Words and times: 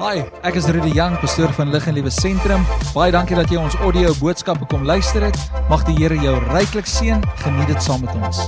Hi, 0.00 0.22
ek 0.48 0.56
is 0.56 0.64
Rudy 0.72 0.94
Jang, 0.96 1.12
pastoor 1.20 1.50
van 1.52 1.68
Lig 1.68 1.84
en 1.84 1.92
Liewe 1.92 2.08
Sentrum. 2.08 2.62
Baie 2.94 3.12
dankie 3.12 3.36
dat 3.36 3.50
jy 3.52 3.58
ons 3.60 3.74
audio 3.84 4.14
boodskappe 4.16 4.64
kom 4.70 4.86
luister 4.88 5.26
het. 5.26 5.36
Mag 5.68 5.82
die 5.84 5.92
Here 5.98 6.16
jou 6.16 6.32
ryklik 6.46 6.88
seën. 6.88 7.20
Geniet 7.42 7.68
dit 7.68 7.84
saam 7.84 8.06
met 8.06 8.14
ons. 8.16 8.40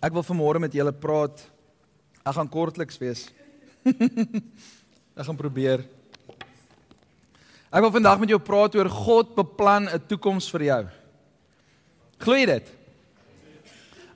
Ek 0.00 0.16
wil 0.16 0.24
vanmôre 0.24 0.64
met 0.64 0.72
julle 0.72 0.94
praat. 0.96 1.44
Ek 2.24 2.38
gaan 2.38 2.48
kortliks 2.48 2.96
wees. 3.02 3.26
ek 5.20 5.28
gaan 5.28 5.36
probeer. 5.36 5.84
Ek 7.68 7.84
wil 7.84 7.92
vandag 7.92 8.24
met 8.24 8.32
jou 8.32 8.40
praat 8.40 8.80
oor 8.80 8.88
God 8.88 9.36
beplan 9.36 9.92
'n 9.92 10.00
toekoms 10.08 10.48
vir 10.56 10.64
jou. 10.70 10.82
Glo 12.24 12.40
jy 12.40 12.48
dit? 12.56 12.76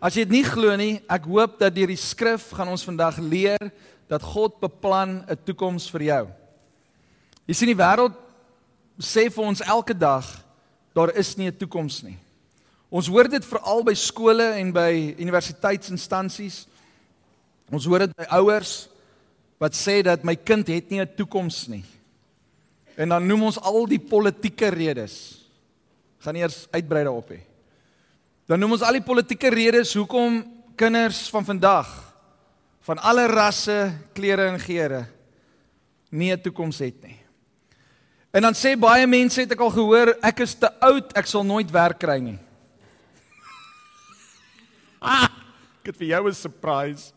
As 0.00 0.16
jy 0.16 0.24
dit 0.24 0.40
nie 0.40 0.46
glo 0.48 0.72
nie, 0.80 0.94
ek 1.12 1.28
hoop 1.28 1.60
dat 1.60 1.76
deur 1.76 1.92
die 1.92 2.00
skrif 2.00 2.48
gaan 2.56 2.72
ons 2.72 2.88
vandag 2.88 3.20
leer 3.20 3.68
dat 4.12 4.22
God 4.22 4.60
beplan 4.60 5.24
'n 5.24 5.38
toekoms 5.44 5.88
vir 5.90 6.02
jou. 6.02 6.24
Jy 7.48 7.54
sien 7.54 7.72
die 7.72 7.82
wêreld 7.82 8.14
sê 9.00 9.30
vir 9.32 9.44
ons 9.44 9.60
elke 9.60 9.94
dag 9.94 10.26
daar 10.94 11.16
is 11.16 11.36
nie 11.36 11.48
'n 11.48 11.56
toekoms 11.56 12.02
nie. 12.02 12.18
Ons 12.90 13.08
hoor 13.08 13.28
dit 13.28 13.44
veral 13.44 13.82
by 13.82 13.94
skole 13.94 14.52
en 14.60 14.72
by 14.72 15.14
universiteitsinstansies. 15.18 16.66
Ons 17.72 17.84
hoor 17.84 17.98
dit 17.98 18.16
by 18.16 18.26
ouers 18.28 18.88
wat 19.58 19.72
sê 19.72 20.02
dat 20.02 20.24
my 20.24 20.36
kind 20.36 20.68
het 20.68 20.90
nie 20.90 21.00
'n 21.00 21.14
toekoms 21.16 21.68
nie. 21.68 21.84
En 22.96 23.08
dan 23.08 23.26
noem 23.26 23.42
ons 23.42 23.60
al 23.60 23.86
die 23.86 24.00
politieke 24.00 24.68
redes. 24.68 25.40
Gaan 26.18 26.36
eers 26.36 26.68
uitbrei 26.70 27.04
daarop 27.04 27.30
hê. 27.30 27.40
Dan 28.46 28.60
noem 28.60 28.72
ons 28.72 28.82
al 28.82 28.92
die 28.92 29.02
politieke 29.02 29.48
redes 29.48 29.94
hoekom 29.94 30.44
kinders 30.76 31.30
van 31.30 31.44
vandag 31.44 32.11
van 32.82 32.98
alle 32.98 33.26
rasse, 33.30 33.92
kleure 34.14 34.48
en 34.52 34.60
geure 34.60 35.06
nie 36.12 36.32
'n 36.32 36.40
toekoms 36.40 36.78
het 36.78 37.02
nie. 37.02 37.18
En 38.32 38.42
dan 38.42 38.54
sê 38.54 38.78
baie 38.78 39.06
mense 39.06 39.40
het 39.40 39.52
ek 39.52 39.60
al 39.60 39.70
gehoor, 39.70 40.16
ek 40.22 40.40
is 40.40 40.54
te 40.54 40.68
oud, 40.80 41.12
ek 41.16 41.26
sal 41.26 41.44
nooit 41.44 41.70
werk 41.70 41.98
kry 41.98 42.18
nie. 42.18 42.38
ah, 45.00 45.28
ek 45.80 45.86
het 45.92 45.96
vir 45.96 46.08
jou 46.08 46.28
'n 46.28 46.34
surprise. 46.34 47.12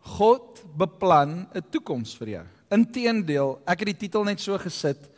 God 0.00 0.62
beplan 0.76 1.48
'n 1.54 1.64
toekoms 1.70 2.16
vir 2.16 2.28
jou. 2.28 2.46
Inteendeel, 2.70 3.60
ek 3.66 3.78
het 3.78 3.88
die 3.88 4.08
titel 4.08 4.24
net 4.24 4.40
so 4.40 4.58
gesit 4.58 5.08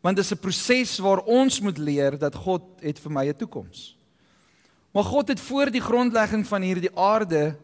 want 0.00 0.16
dit 0.16 0.24
is 0.24 0.32
'n 0.32 0.40
proses 0.40 0.98
waar 0.98 1.20
ons 1.26 1.60
moet 1.60 1.78
leer 1.78 2.18
dat 2.18 2.34
God 2.34 2.62
het 2.80 2.98
vir 2.98 3.12
my 3.12 3.28
'n 3.28 3.36
toekoms. 3.36 3.99
Maar 4.90 5.04
God 5.04 5.28
het 5.28 5.40
voor 5.40 5.70
die 5.70 5.80
grondlegging 5.80 6.46
van 6.46 6.62
hierdie 6.62 6.90
aarde 6.98 7.56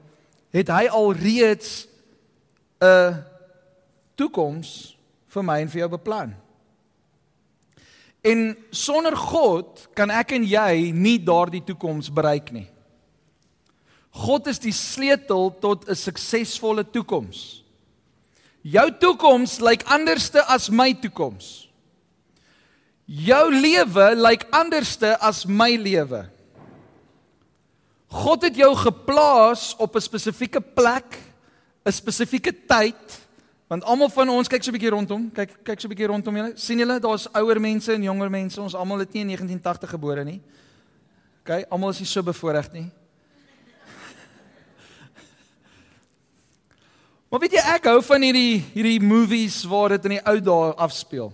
het 0.51 0.69
hy 0.69 0.87
al 0.89 1.13
reeds 1.13 1.89
'n 2.81 3.25
toekoms 4.15 4.97
vir 5.27 5.45
my 5.45 5.61
en 5.61 5.69
vir 5.69 5.79
jou 5.79 5.91
beplan. 5.91 6.35
En 8.21 8.57
sonder 8.71 9.17
God 9.17 9.89
kan 9.95 10.11
ek 10.11 10.33
en 10.33 10.45
jy 10.45 10.91
nie 10.95 11.19
daardie 11.23 11.65
toekoms 11.65 12.13
bereik 12.13 12.51
nie. 12.53 12.67
God 14.11 14.47
is 14.47 14.59
die 14.59 14.73
sleutel 14.73 15.53
tot 15.61 15.89
'n 15.89 15.95
suksesvolle 15.95 16.85
toekoms. 16.91 17.63
Jou 18.63 18.91
toekoms 18.99 19.61
lyk 19.61 19.83
anderste 19.83 20.43
as 20.45 20.71
my 20.71 20.95
toekoms. 20.95 21.69
Jou 23.05 23.55
lewe 23.55 24.15
lyk 24.17 24.47
anderste 24.51 25.19
as 25.19 25.45
my 25.47 25.77
lewe. 25.77 26.36
God 28.17 28.47
het 28.47 28.57
jou 28.57 28.73
geplaas 28.81 29.75
op 29.77 29.97
'n 29.97 30.01
spesifieke 30.01 30.61
plek, 30.61 31.19
'n 31.85 31.93
spesifieke 31.93 32.53
tyd, 32.67 33.27
want 33.69 33.85
almal 33.85 34.09
van 34.09 34.29
ons 34.29 34.49
kyk 34.49 34.63
so 34.63 34.71
'n 34.71 34.79
bietjie 34.79 34.91
rondom, 34.91 35.31
kyk 35.33 35.65
kyk 35.65 35.81
so 35.81 35.87
'n 35.87 35.91
bietjie 35.91 36.07
rondom 36.07 36.37
julle. 36.37 36.53
sien 36.57 36.79
julle, 36.79 37.01
daar's 37.01 37.29
ouer 37.33 37.61
mense 37.61 37.93
en 37.93 38.03
jonger 38.03 38.31
mense. 38.31 38.61
Ons 38.61 38.75
almal 38.75 38.99
het 38.99 39.13
nie 39.13 39.21
in 39.21 39.27
1980 39.27 39.91
gebore 39.91 40.25
nie. 40.25 40.41
OK, 41.41 41.65
almal 41.71 41.91
is 41.91 41.99
nie 41.99 42.07
so 42.07 42.23
bevoordeel 42.23 42.73
nie. 42.73 42.91
Maar 47.31 47.41
weet 47.41 47.53
jy 47.53 47.75
ek 47.75 47.85
hou 47.85 48.03
van 48.03 48.23
hierdie 48.23 48.65
hierdie 48.75 49.01
movies 49.01 49.65
waar 49.65 49.89
dit 49.89 50.05
in 50.05 50.11
die 50.11 50.27
ou 50.27 50.41
dae 50.41 50.75
afspeel. 50.75 51.33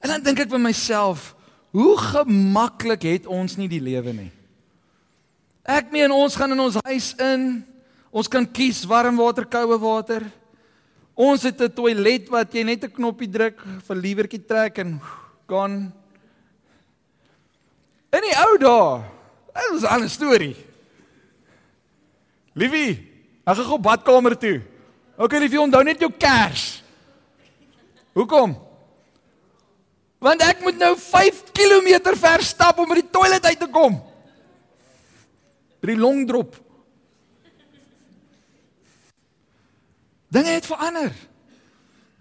En 0.00 0.08
dan 0.08 0.22
dink 0.22 0.38
ek 0.40 0.50
vir 0.50 0.60
myself, 0.60 1.34
hoe 1.70 1.98
gemaklik 1.98 3.02
het 3.02 3.26
ons 3.26 3.56
nie 3.56 3.68
die 3.68 3.80
lewe 3.80 4.12
nie. 4.12 4.32
Ek 5.62 5.92
meen 5.94 6.10
ons 6.10 6.34
gaan 6.34 6.50
in 6.50 6.60
ons 6.60 6.78
huis 6.82 7.12
in. 7.22 7.62
Ons 8.10 8.28
kan 8.28 8.44
kies 8.44 8.82
warm 8.88 9.16
water, 9.16 9.46
koue 9.46 9.78
water. 9.78 10.26
Ons 11.14 11.46
het 11.46 11.60
'n 11.60 11.70
toilet 11.70 12.28
wat 12.28 12.52
jy 12.52 12.64
net 12.64 12.84
'n 12.84 12.90
knoppie 12.90 13.30
druk 13.30 13.60
vir 13.86 13.96
liewertjie 13.96 14.46
trek 14.46 14.78
en 14.78 15.00
gaan. 15.48 15.92
In 18.12 18.20
die 18.20 18.36
ou 18.36 18.58
dae, 18.58 19.04
dit 19.54 19.70
was 19.72 19.82
'n 19.82 19.94
ander 19.94 20.10
storie. 20.10 20.56
Liefie, 22.54 22.98
ek 23.46 23.56
gaan 23.56 23.64
gou 23.64 23.78
badkamer 23.78 24.38
toe. 24.38 24.62
OK, 25.16 25.32
liefie, 25.32 25.60
onthou 25.60 25.84
net 25.84 26.00
jou 26.00 26.10
kers. 26.10 26.82
Hoekom? 28.14 28.58
Want 30.18 30.42
ek 30.42 30.60
moet 30.60 30.78
nou 30.78 30.96
5 30.96 31.52
km 31.52 32.14
ver 32.16 32.42
stap 32.42 32.78
om 32.78 32.88
by 32.88 32.94
die 32.94 33.10
toilet 33.10 33.44
uit 33.44 33.58
te 33.58 33.68
kom 33.68 34.11
by 35.82 35.90
die 35.90 35.98
longdrop. 35.98 36.54
Dinge 40.32 40.54
het 40.54 40.68
verander. 40.68 41.12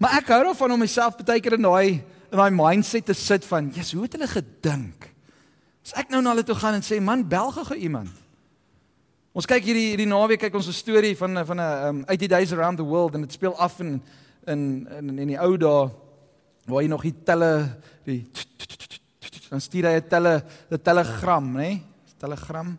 Maar 0.01 0.17
ek 0.17 0.31
hou 0.33 0.41
daarvan 0.49 0.73
om 0.73 0.81
myself 0.81 1.19
baie 1.21 1.43
keer 1.43 1.59
in 1.59 1.67
daai 1.67 2.01
in 2.31 2.39
daai 2.39 2.53
mindset 2.55 3.05
te 3.05 3.13
sit 3.13 3.45
van, 3.45 3.69
"Jesus, 3.69 3.93
hoe 3.93 4.03
het 4.03 4.13
hulle 4.13 4.27
gedink?" 4.27 5.11
As 5.85 5.93
ek 5.93 6.09
nou 6.09 6.21
na 6.21 6.31
hulle 6.31 6.43
toe 6.43 6.55
gaan 6.55 6.73
en 6.73 6.81
sê, 6.81 7.01
"Man, 7.01 7.27
bel 7.27 7.51
gou 7.51 7.75
iemand." 7.75 8.09
Ons 9.33 9.45
kyk 9.45 9.63
hierdie 9.63 9.89
hierdie 9.93 10.07
naweek 10.07 10.39
kyk 10.39 10.55
ons 10.55 10.67
'n 10.67 10.73
storie 10.73 11.15
van 11.17 11.45
van 11.45 11.57
'n 11.57 11.87
um, 11.87 12.03
80 12.05 12.27
days 12.27 12.53
around 12.53 12.77
the 12.77 12.83
world 12.83 13.13
en 13.13 13.21
dit 13.21 13.31
speel 13.31 13.55
af 13.57 13.79
in 13.79 14.01
in 14.47 14.87
in, 14.97 15.19
in 15.19 15.27
die 15.27 15.39
ou 15.39 15.57
dae 15.57 15.91
waar 16.65 16.81
jy 16.81 16.87
nog 16.87 17.01
die 17.01 17.23
telle 17.23 17.77
die 18.03 18.27
dan 19.49 19.61
stuur 19.61 19.85
hy 19.85 19.95
'n 19.99 20.07
telle 20.07 20.43
'n 20.71 20.81
telegram, 20.81 21.57
nê? 21.57 21.81
Telegram 22.17 22.77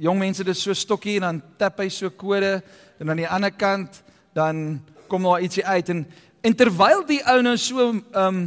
jong 0.00 0.18
mense 0.18 0.44
dis 0.44 0.60
so 0.62 0.74
stokkie 0.74 1.16
en 1.20 1.26
dan 1.26 1.40
tap 1.60 1.80
hy 1.82 1.88
so 1.92 2.10
kode 2.10 2.60
en 3.00 3.10
aan 3.10 3.22
die 3.22 3.28
ander 3.28 3.52
kant 3.54 4.02
dan 4.36 4.80
kom 5.08 5.26
daar 5.26 5.42
ietsie 5.44 5.66
uit. 5.66 5.88
En 5.94 6.06
en 6.46 6.54
terwyl 6.54 7.02
die 7.08 7.22
ou 7.26 7.40
nou 7.42 7.56
so 7.58 7.88
um 8.14 8.40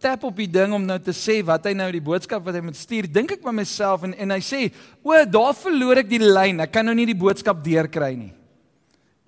tap 0.00 0.24
op 0.24 0.36
die 0.36 0.48
ding 0.48 0.72
om 0.72 0.84
nou 0.84 0.98
te 1.00 1.12
sê 1.16 1.38
wat 1.44 1.66
hy 1.68 1.74
nou 1.76 1.88
die 1.92 2.02
boodskap 2.04 2.44
wat 2.44 2.56
hy 2.56 2.62
moet 2.64 2.76
stuur 2.76 3.08
dink 3.12 3.34
ek 3.36 3.42
by 3.44 3.52
myself 3.52 4.04
en 4.08 4.14
en 4.16 4.32
hy 4.32 4.40
sê 4.44 4.60
o 5.04 5.16
daar 5.28 5.56
verloor 5.56 6.00
ek 6.02 6.10
die 6.10 6.22
lyn. 6.22 6.60
Ek 6.64 6.72
kan 6.72 6.88
nou 6.88 6.96
nie 6.96 7.08
die 7.08 7.18
boodskap 7.18 7.64
deurkry 7.64 8.14
nie. 8.16 8.32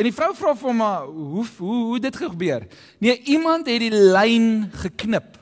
En 0.01 0.09
die 0.09 0.15
vrou 0.17 0.33
vra 0.35 0.55
vir 0.57 0.69
hom 0.71 0.81
maar 0.81 1.05
hoe 1.09 1.45
hoe 1.59 1.81
hoe 1.93 2.01
dit 2.01 2.17
gebeur? 2.17 2.67
Nee 3.01 3.21
iemand 3.33 3.69
het 3.69 3.85
die 3.85 3.93
lyn 3.93 4.71
geknip. 4.85 5.37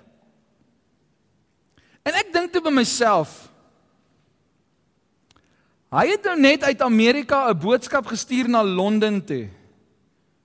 En 2.06 2.16
ek 2.16 2.32
dink 2.34 2.52
toe 2.52 2.62
by 2.64 2.72
myself 2.74 3.49
Hy 5.90 6.04
het 6.06 6.22
nou 6.22 6.36
net 6.38 6.62
uit 6.62 6.82
Amerika 6.86 7.50
'n 7.50 7.58
boodskap 7.58 8.06
gestuur 8.06 8.48
na 8.48 8.62
Londen 8.62 9.24
toe 9.24 9.48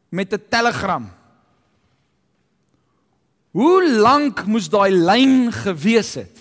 met 0.10 0.34
'n 0.34 0.42
telegram. 0.50 1.12
Hoe 3.52 3.90
lank 3.90 4.46
moes 4.46 4.70
daai 4.70 4.92
lyn 4.92 5.52
gewees 5.52 6.14
het? 6.14 6.40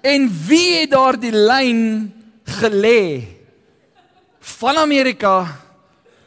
En 0.00 0.30
wie 0.46 0.74
het 0.80 0.90
daardie 0.90 1.32
lyn 1.32 2.12
gelê 2.44 3.24
van 4.38 4.76
Amerika 4.76 5.60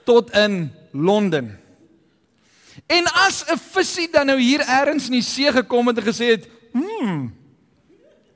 tot 0.04 0.32
in 0.32 0.72
Londen? 0.92 1.60
En 2.86 3.06
as 3.06 3.46
'n 3.46 3.58
visie 3.58 4.10
dan 4.12 4.26
nou 4.26 4.40
hier 4.40 4.60
eers 4.60 5.06
in 5.06 5.12
die 5.12 5.22
see 5.22 5.52
gekom 5.52 5.88
het 5.88 5.98
en 5.98 6.14
gesê 6.14 6.26
het, 6.26 6.48
"Hm, 6.72 7.28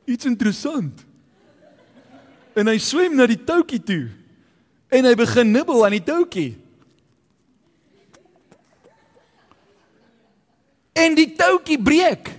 iets 0.06 0.25
interessant." 0.25 1.06
En 2.55 2.69
hy 2.69 2.77
swem 2.81 3.15
na 3.17 3.27
die 3.29 3.39
toutjie 3.41 3.81
toe 3.83 4.03
en 4.94 5.07
hy 5.09 5.13
begin 5.17 5.50
nibbel 5.53 5.85
aan 5.85 5.95
die 5.95 6.05
toutjie. 6.05 6.51
En 10.94 11.15
die 11.17 11.31
toutjie 11.33 11.79
breek. 11.81 12.29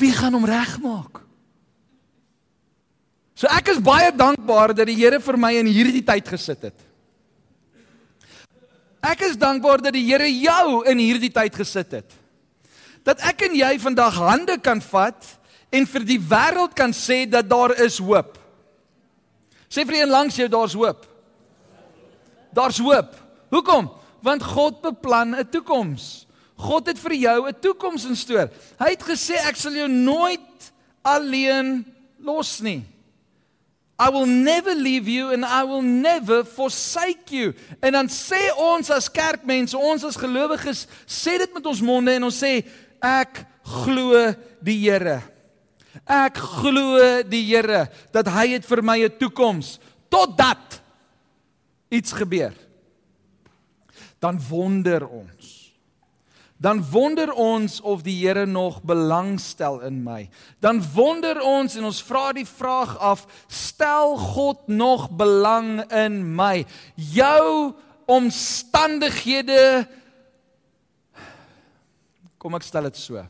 Wie 0.00 0.12
gaan 0.16 0.32
hom 0.38 0.46
regmaak? 0.48 1.20
So 3.36 3.48
ek 3.52 3.72
is 3.72 3.80
baie 3.80 4.08
dankbaar 4.12 4.74
dat 4.76 4.88
die 4.88 4.96
Here 4.98 5.20
vir 5.20 5.36
my 5.40 5.52
in 5.60 5.68
hierdie 5.68 6.04
tyd 6.04 6.28
gesit 6.28 6.64
het. 6.68 6.86
Ek 9.00 9.22
is 9.24 9.36
dankbaar 9.40 9.80
dat 9.84 9.96
die 9.96 10.04
Here 10.04 10.28
jou 10.28 10.82
in 10.88 11.00
hierdie 11.00 11.32
tyd 11.32 11.56
gesit 11.56 12.00
het. 12.00 12.16
Dat 13.04 13.20
ek 13.24 13.46
en 13.48 13.56
jy 13.56 13.70
vandag 13.80 14.18
hande 14.20 14.58
kan 14.60 14.80
vat 14.84 15.24
en 15.70 15.86
vir 15.86 16.04
die 16.06 16.18
wêreld 16.18 16.74
kan 16.74 16.92
sê 16.94 17.24
dat 17.30 17.48
daar 17.48 17.74
is 17.82 17.98
hoop. 18.02 18.36
Sê 19.70 19.86
vir 19.86 20.00
een 20.00 20.10
langs 20.10 20.36
jou 20.36 20.48
daar's 20.50 20.74
hoop. 20.74 21.06
Daar's 22.52 22.80
hoop. 22.82 23.14
Hoekom? 23.54 23.90
Want 24.22 24.42
God 24.42 24.80
beplan 24.82 25.36
'n 25.36 25.48
toekoms. 25.50 26.26
God 26.56 26.86
het 26.86 26.98
vir 26.98 27.14
jou 27.14 27.48
'n 27.48 27.60
toekoms 27.60 28.04
instoor. 28.04 28.50
Hy 28.78 28.90
het 28.90 29.02
gesê 29.02 29.34
ek 29.46 29.56
sal 29.56 29.72
jou 29.72 29.88
nooit 29.88 30.72
alleen 31.02 31.86
los 32.18 32.60
nie. 32.60 32.84
I 33.98 34.08
will 34.08 34.26
never 34.26 34.74
leave 34.74 35.08
you 35.08 35.32
and 35.32 35.44
I 35.44 35.64
will 35.64 35.82
never 35.82 36.44
forsake 36.44 37.30
you. 37.30 37.54
En 37.82 37.92
dan 37.92 38.08
sê 38.08 38.48
ons 38.56 38.90
as 38.90 39.10
kerkmense, 39.10 39.76
ons 39.76 40.04
as 40.04 40.16
gelowiges, 40.16 40.86
sê 41.06 41.38
dit 41.38 41.54
met 41.54 41.66
ons 41.66 41.80
monde 41.80 42.10
en 42.10 42.24
ons 42.24 42.42
sê 42.42 42.64
ek 43.00 43.44
glo 43.84 44.34
die 44.64 44.78
Here. 44.88 45.20
Ek 46.06 46.38
glo 46.38 47.22
die 47.26 47.42
Here 47.48 47.88
dat 48.14 48.28
hy 48.30 48.54
het 48.54 48.66
vir 48.66 48.82
my 48.82 48.98
'n 49.04 49.18
toekoms 49.18 49.78
totdat 50.08 50.80
iets 51.90 52.12
gebeur. 52.12 52.54
Dan 54.18 54.40
wonder 54.48 55.08
ons. 55.08 55.72
Dan 56.60 56.84
wonder 56.90 57.32
ons 57.32 57.80
of 57.80 58.02
die 58.02 58.26
Here 58.26 58.46
nog 58.46 58.82
belangstel 58.82 59.80
in 59.80 60.02
my. 60.02 60.28
Dan 60.60 60.82
wonder 60.94 61.40
ons 61.40 61.76
en 61.76 61.84
ons 61.84 62.02
vra 62.02 62.32
die 62.32 62.46
vraag 62.46 62.98
af, 62.98 63.26
stel 63.48 64.16
God 64.16 64.68
nog 64.68 65.10
belang 65.10 65.92
in 65.92 66.34
my? 66.34 66.66
Jou 66.94 67.74
omstandighede 68.06 69.88
Kom 72.40 72.56
ek 72.56 72.64
stel 72.64 72.88
dit 72.88 72.96
so. 72.96 73.20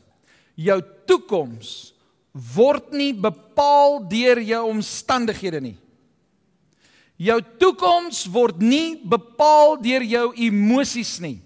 Jou 0.54 0.78
toekoms 1.10 1.90
word 2.32 2.92
nie 2.94 3.12
bepaal 3.14 4.00
deur 4.10 4.40
jou 4.42 4.62
omstandighede 4.70 5.60
nie. 5.62 5.76
Jou 7.20 7.36
toekoms 7.60 8.24
word 8.32 8.62
nie 8.64 8.96
bepaal 9.04 9.76
deur 9.82 10.04
jou 10.06 10.30
emosies 10.40 11.18
nie. 11.20 11.36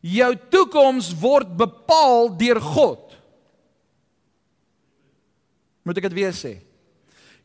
Jou 0.00 0.32
toekoms 0.50 1.12
word 1.20 1.52
bepaal 1.60 2.32
deur 2.40 2.58
God. 2.64 3.14
Moet 5.84 6.00
ek 6.00 6.08
dit 6.08 6.18
weer 6.18 6.34
sê? 6.36 6.56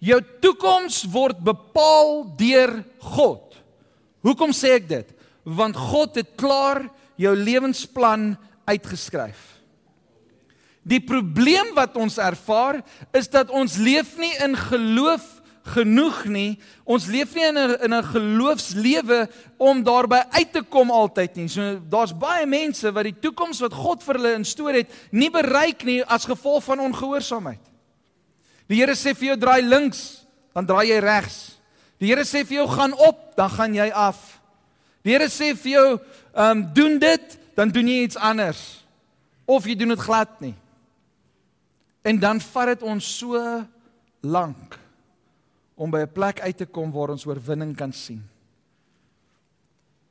Jou 0.03 0.19
toekoms 0.41 1.03
word 1.11 1.39
bepaal 1.43 2.23
deur 2.39 2.79
God. 3.15 3.55
Hoekom 4.25 4.55
sê 4.55 4.75
ek 4.79 4.89
dit? 4.89 5.11
Want 5.45 5.77
God 5.77 6.17
het 6.17 6.33
klaar 6.39 6.85
jou 7.21 7.35
lewensplan 7.37 8.33
uitgeskryf. 8.65 9.54
Die 10.85 11.01
probleem 11.01 11.73
wat 11.73 11.95
ons 11.97 12.19
ervaar 12.21 12.83
is 13.17 13.29
dat 13.33 13.49
ons 13.49 13.79
leef 13.81 14.17
nie 14.21 14.33
in 14.45 14.53
geloof 14.53 15.23
genoeg 15.73 16.25
nie. 16.29 16.59
Ons 16.85 17.07
leef 17.09 17.33
nie 17.33 17.45
in 17.47 17.57
'n 17.57 17.77
in 17.85 17.93
'n 17.93 18.03
geloofslewe 18.13 19.29
om 19.57 19.83
daarby 19.83 20.21
uit 20.29 20.51
te 20.53 20.61
kom 20.61 20.91
altyd 20.91 21.35
nie. 21.35 21.47
So 21.47 21.81
daar's 21.89 22.13
baie 22.13 22.45
mense 22.45 22.91
wat 22.91 23.03
die 23.03 23.19
toekoms 23.19 23.59
wat 23.59 23.73
God 23.73 24.03
vir 24.03 24.15
hulle 24.15 24.33
instoor 24.33 24.73
het, 24.73 24.91
nie 25.11 25.29
bereik 25.29 25.83
nie 25.83 26.03
as 26.05 26.25
gevolg 26.25 26.63
van 26.63 26.79
ongehoorsaamheid. 26.79 27.65
Die 28.67 28.77
Here 28.77 28.95
sê 28.95 29.15
vir 29.15 29.27
jou 29.27 29.37
draai 29.37 29.61
links, 29.61 30.25
dan 30.53 30.65
draai 30.65 30.87
jy 30.87 30.99
regs. 30.99 31.57
Die 31.99 32.07
Here 32.07 32.23
sê 32.23 32.45
vir 32.45 32.57
jou 32.57 32.67
gaan 32.67 32.93
op, 32.93 33.35
dan 33.35 33.49
gaan 33.49 33.73
jy 33.73 33.89
af. 33.89 34.39
Die 35.03 35.13
Here 35.13 35.29
sê 35.29 35.55
vir 35.55 35.71
jou, 35.71 35.99
ehm 36.35 36.51
um, 36.51 36.73
doen 36.73 36.99
dit, 36.99 37.39
dan 37.55 37.69
doen 37.69 37.87
jy 37.87 38.03
iets 38.03 38.17
anders. 38.17 38.85
Of 39.45 39.65
jy 39.65 39.75
doen 39.75 39.89
dit 39.89 39.99
glad 39.99 40.41
nie. 40.41 40.55
En 42.05 42.19
dan 42.21 42.37
vat 42.51 42.75
dit 42.75 42.85
ons 42.85 43.01
so 43.17 43.39
lank 44.21 44.77
om 45.73 45.89
by 45.91 46.05
'n 46.05 46.13
plek 46.13 46.39
uit 46.39 46.57
te 46.57 46.65
kom 46.65 46.91
waar 46.91 47.09
ons 47.09 47.25
oorwinning 47.25 47.75
kan 47.75 47.91
sien. 47.91 48.21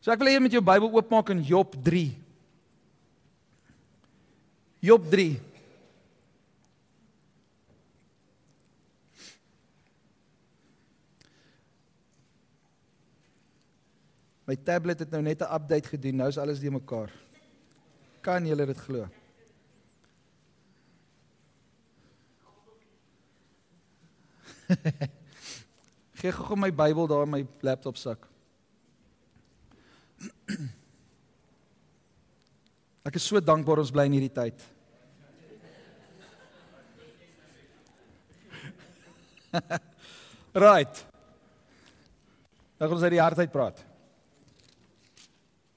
So 0.00 0.10
ek 0.10 0.18
wil 0.18 0.28
hê 0.28 0.34
jy 0.34 0.40
moet 0.40 0.52
jou 0.52 0.62
Bybel 0.62 0.90
oopmaak 0.90 1.30
in 1.30 1.42
Job 1.42 1.76
3. 1.82 2.18
Job 4.80 5.06
3. 5.10 5.40
My 14.44 14.56
tablet 14.56 14.98
het 14.98 15.10
nou 15.10 15.22
net 15.22 15.40
'n 15.40 15.54
update 15.54 15.88
gedoen. 15.88 16.16
Nou 16.16 16.28
is 16.28 16.38
alles 16.38 16.60
die 16.60 16.70
mekaar. 16.70 17.10
Kan 18.20 18.46
julle 18.46 18.66
dit 18.66 18.78
glo? 18.78 19.08
Gee 26.20 26.32
gou 26.32 26.56
my 26.56 26.70
Bybel 26.72 27.06
daar 27.10 27.22
in 27.26 27.30
my 27.30 27.46
laptop 27.60 27.96
sak. 28.00 28.28
Ek 33.04 33.14
is 33.20 33.26
so 33.28 33.40
dankbaar 33.40 33.78
ons 33.82 33.92
bly 33.92 34.06
in 34.08 34.16
hierdie 34.16 34.32
tyd. 34.32 34.56
right. 40.66 41.04
Dan 42.78 42.88
gaan 42.88 42.96
ons 42.96 43.04
uit 43.06 43.14
die 43.14 43.22
hart 43.22 43.38
uit 43.38 43.52
praat. 43.52 43.84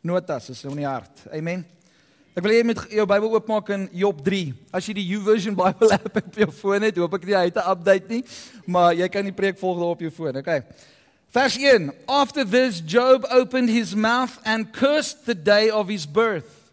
Notas 0.08 0.50
is 0.54 0.64
in 0.64 0.80
die 0.80 0.88
hart. 0.88 1.28
Amen. 1.36 1.77
Ek 2.38 2.46
wil 2.46 2.52
hê 2.54 2.58
jy 2.60 2.66
moet 2.70 2.82
jou 2.94 3.04
Bybel 3.10 3.32
oopmaak 3.34 3.70
in 3.74 3.88
Job 3.98 4.20
3. 4.22 4.52
As 4.78 4.86
jy 4.86 4.94
die 5.00 5.08
YouVersion 5.10 5.56
Bible 5.58 5.88
app 5.96 6.20
op 6.20 6.36
jou 6.38 6.48
foon 6.54 6.84
het, 6.86 7.00
hoop 7.02 7.16
ek 7.18 7.26
jy 7.26 7.40
het 7.48 7.58
'n 7.58 7.72
update 7.72 8.12
nie, 8.14 8.22
maar 8.70 8.94
jy 8.94 9.08
kan 9.10 9.26
die 9.26 9.34
preek 9.34 9.58
volg 9.58 9.80
daar 9.82 9.96
op 9.96 10.04
jou 10.06 10.12
foon. 10.14 10.38
Okay. 10.38 10.62
Vers 11.34 11.58
1. 11.58 11.90
After 12.06 12.46
this 12.46 12.78
Job 12.86 13.26
opened 13.34 13.74
his 13.74 13.96
mouth 13.96 14.38
and 14.46 14.70
cursed 14.72 15.26
the 15.26 15.34
day 15.34 15.72
of 15.72 15.90
his 15.90 16.06
birth. 16.06 16.70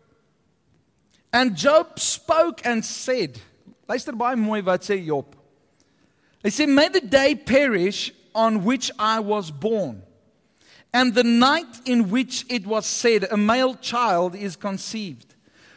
And 1.33 1.57
Job 1.57 1.99
spoke 1.99 2.61
and 2.69 2.85
said, 2.85 3.41
Luister 3.89 4.13
baie 4.13 4.37
mooi 4.37 4.61
wat 4.61 4.85
sê 4.85 5.01
Job. 5.01 5.33
Hy 6.45 6.51
sê, 6.51 6.69
"May 6.69 6.91
the 6.91 7.01
day 7.01 7.35
perish 7.35 8.13
on 8.35 8.65
which 8.65 8.93
I 8.99 9.19
was 9.19 9.51
born." 9.51 10.03
And 10.93 11.15
the 11.15 11.25
night 11.25 11.81
in 11.87 12.11
which 12.11 12.45
it 12.51 12.67
was 12.67 12.85
said, 12.85 13.25
A 13.33 13.37
male 13.39 13.75
child 13.81 14.35
is 14.35 14.57
conceived. 14.57 15.34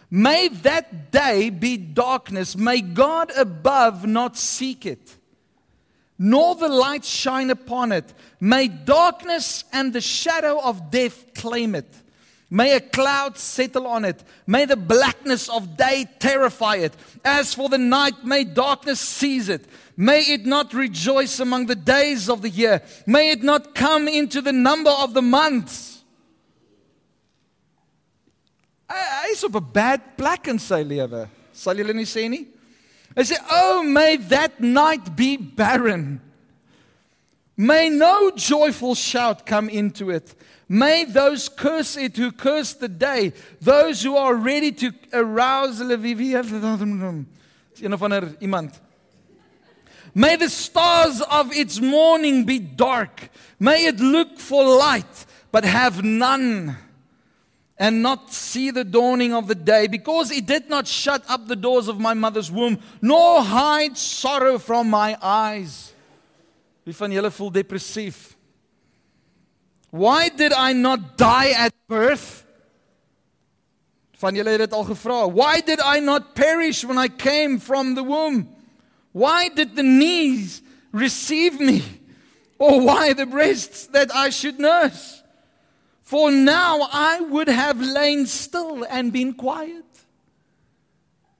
May 0.09 0.48
that 0.48 1.12
day 1.12 1.50
be 1.50 1.77
darkness. 1.77 2.56
May 2.56 2.81
God 2.81 3.31
above 3.36 4.06
not 4.06 4.38
seek 4.38 4.86
it, 4.86 5.15
nor 6.18 6.56
the 6.56 6.69
light 6.69 7.04
shine 7.04 7.50
upon 7.50 7.92
it. 7.92 8.13
May 8.39 8.68
darkness 8.68 9.65
and 9.74 9.92
the 9.92 10.01
shadow 10.01 10.59
of 10.63 10.92
death 10.92 11.33
claim 11.33 11.76
it. 11.76 11.94
May 12.49 12.76
a 12.76 12.80
cloud 12.80 13.37
settle 13.37 13.85
on 13.85 14.06
it. 14.06 14.23
May 14.45 14.64
the 14.64 14.78
blackness 14.78 15.49
of 15.49 15.76
day 15.76 16.07
terrify 16.19 16.78
it. 16.78 16.94
As 17.26 17.54
for 17.54 17.68
the 17.68 17.78
night, 17.78 18.23
may 18.23 18.45
darkness 18.45 19.02
seize 19.02 19.49
it. 19.49 19.66
May 19.97 20.21
it 20.21 20.45
not 20.45 20.73
rejoice 20.73 21.42
among 21.42 21.66
the 21.66 21.76
days 21.76 22.30
of 22.30 22.42
the 22.42 22.49
year. 22.49 22.81
May 23.06 23.31
it 23.31 23.44
not 23.44 23.76
come 23.76 24.07
into 24.07 24.42
the 24.42 24.54
number 24.54 24.92
of 24.92 25.14
the 25.14 25.21
months. 25.21 25.96
Hy 28.87 29.31
is 29.31 29.44
op 29.44 29.56
'n 29.56 29.71
bad 29.73 30.01
plek 30.15 30.47
in 30.47 30.59
sy 30.59 30.83
lewe. 30.83 31.27
Sal 31.53 31.75
julle 31.75 31.94
nie 31.94 32.06
sê 32.06 32.29
nie? 32.29 32.47
Hy 33.15 33.23
sê, 33.23 33.37
"Oh, 33.49 33.83
may 33.83 34.17
that 34.17 34.59
night 34.59 35.15
be 35.15 35.37
barren. 35.37 36.21
May 37.56 37.89
no 37.89 38.31
joyful 38.31 38.94
shout 38.94 39.45
come 39.45 39.67
into 39.69 40.11
it. 40.11 40.35
May 40.69 41.06
those 41.06 41.49
curse 41.49 41.97
it 41.97 42.15
who 42.15 42.31
curse 42.31 42.73
the 42.73 42.87
day, 42.87 43.33
those 43.59 44.03
who 44.03 44.15
are 44.15 44.35
ready 44.35 44.71
to 44.73 44.91
arouse 45.11 45.81
een 47.81 47.94
of 47.94 48.03
ander 48.03 48.35
iemand. 48.41 48.79
May 50.13 50.35
the 50.35 50.49
stars 50.49 51.21
of 51.21 51.51
its 51.51 51.79
morning 51.79 52.45
be 52.45 52.59
dark. 52.59 53.29
May 53.59 53.85
it 53.85 53.99
look 53.99 54.39
for 54.39 54.63
light 54.63 55.25
but 55.51 55.65
have 55.65 56.03
none." 56.03 56.77
And 57.80 58.02
not 58.02 58.34
see 58.34 58.72
the 58.72 58.84
dawning 58.84 59.34
of 59.34 59.48
the 59.48 59.56
day, 59.56 59.88
because 59.88 60.31
he 60.31 60.42
did 60.42 60.69
not 60.69 60.88
shut 60.88 61.24
up 61.30 61.48
the 61.48 61.56
doors 61.56 61.88
of 61.88 62.00
my 62.00 62.14
mother's 62.14 62.52
womb, 62.52 62.80
nor 63.02 63.44
hide 63.44 63.98
sorrow 63.98 64.57
from 64.57 64.90
my 64.90 65.18
eyes. 65.22 65.94
Wie 66.84 66.94
van 66.94 67.12
julle 67.12 67.30
voel 67.30 67.52
depressief? 67.52 68.34
Why 69.92 70.30
did 70.30 70.54
I 70.54 70.74
not 70.74 71.18
die 71.18 71.52
at 71.52 71.74
birth? 71.88 72.46
Van 74.18 74.34
julle 74.34 74.50
het 74.50 74.60
dit 74.60 74.74
al 74.74 74.86
gevra. 74.86 75.28
Why 75.31 75.62
did 75.62 75.80
I 75.84 76.00
not 76.00 76.34
perish 76.34 76.84
when 76.84 76.98
I 76.98 77.07
came 77.10 77.60
from 77.60 77.94
the 77.94 78.04
womb? 78.04 78.48
Why 79.12 79.50
did 79.50 79.76
the 79.76 79.84
knees 79.84 80.62
receive 80.92 81.60
me? 81.60 81.84
Or 82.57 82.81
why 82.81 83.14
the 83.14 83.28
breasts 83.28 83.86
that 83.88 84.14
I 84.16 84.30
should 84.30 84.60
nurse? 84.60 85.17
For 86.07 86.31
now 86.31 86.87
I 86.90 87.19
would 87.19 87.49
have 87.49 87.81
lain 87.81 88.26
still 88.28 88.85
and 88.90 89.11
been 89.11 89.33
quiet. 89.33 89.83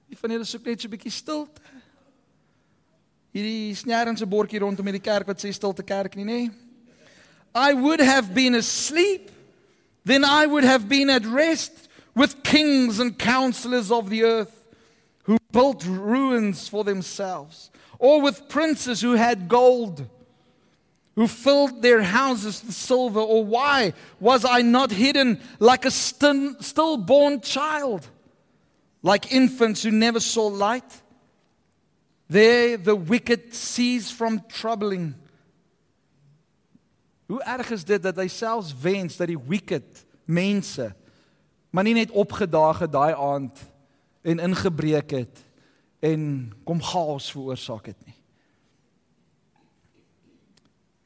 Wie 0.08 0.16
van 0.20 0.34
julle 0.36 0.44
soek 0.44 0.66
net 0.66 0.80
so 0.80 0.88
'n 0.88 0.92
bietjie 0.92 1.12
stilte? 1.12 1.62
Hierdie 3.32 3.72
snerrende 3.72 4.28
bordjie 4.28 4.60
rondom 4.60 4.84
hierdie 4.84 5.04
kerk 5.04 5.26
wat 5.26 5.40
sê 5.40 5.52
stilte 5.56 5.84
kerk 5.86 6.16
nie, 6.16 6.24
nê? 6.24 6.50
I 7.54 7.72
would 7.72 8.00
have 8.00 8.34
been 8.34 8.54
asleep 8.54 9.30
then 10.08 10.24
I 10.24 10.46
would 10.46 10.64
have 10.64 10.88
been 10.88 11.10
at 11.10 11.24
rest 11.26 11.88
with 12.14 12.42
kings 12.42 12.98
and 12.98 13.18
counselors 13.18 13.90
of 13.90 14.10
the 14.10 14.24
earth 14.24 14.64
who 15.24 15.36
built 15.52 15.84
ruins 15.84 16.66
for 16.66 16.82
themselves, 16.82 17.70
or 17.98 18.20
with 18.22 18.48
princes 18.48 19.02
who 19.02 19.12
had 19.12 19.48
gold, 19.48 20.08
who 21.18 21.26
filled 21.26 21.82
their 21.82 22.00
houses 22.00 22.62
with 22.64 22.76
silver, 22.76 23.18
or 23.18 23.44
why 23.44 23.92
was 24.20 24.44
I 24.44 24.62
not 24.62 24.92
hidden 24.92 25.40
like 25.58 25.84
a 25.84 25.90
stillborn 25.90 27.40
child, 27.40 28.08
like 29.02 29.32
infants 29.32 29.82
who 29.82 29.90
never 29.90 30.20
saw 30.20 30.46
light? 30.46 31.02
There 32.28 32.76
the 32.76 32.94
wicked 32.94 33.52
cease 33.52 34.12
from 34.12 34.44
troubling. 34.46 35.16
Hoe 37.26 37.42
erg 37.42 37.70
is 37.70 37.82
dit 37.82 38.02
dat 38.02 38.16
hy 38.16 38.28
selfs 38.30 38.70
wens 38.80 39.16
dat 39.18 39.26
die 39.26 39.40
wicked 39.48 40.04
mense 40.24 40.92
maar 41.74 41.84
nie 41.84 41.96
net 41.98 42.14
opgedaag 42.14 42.84
het 42.86 42.94
daai 42.94 43.12
aand 43.12 43.58
en 44.22 44.38
ingebreek 44.38 45.10
het 45.18 45.42
en 45.98 46.22
kom 46.62 46.78
chaos 46.78 47.26
veroorsaak 47.34 47.90
het 47.90 48.06
nie. 48.06 48.07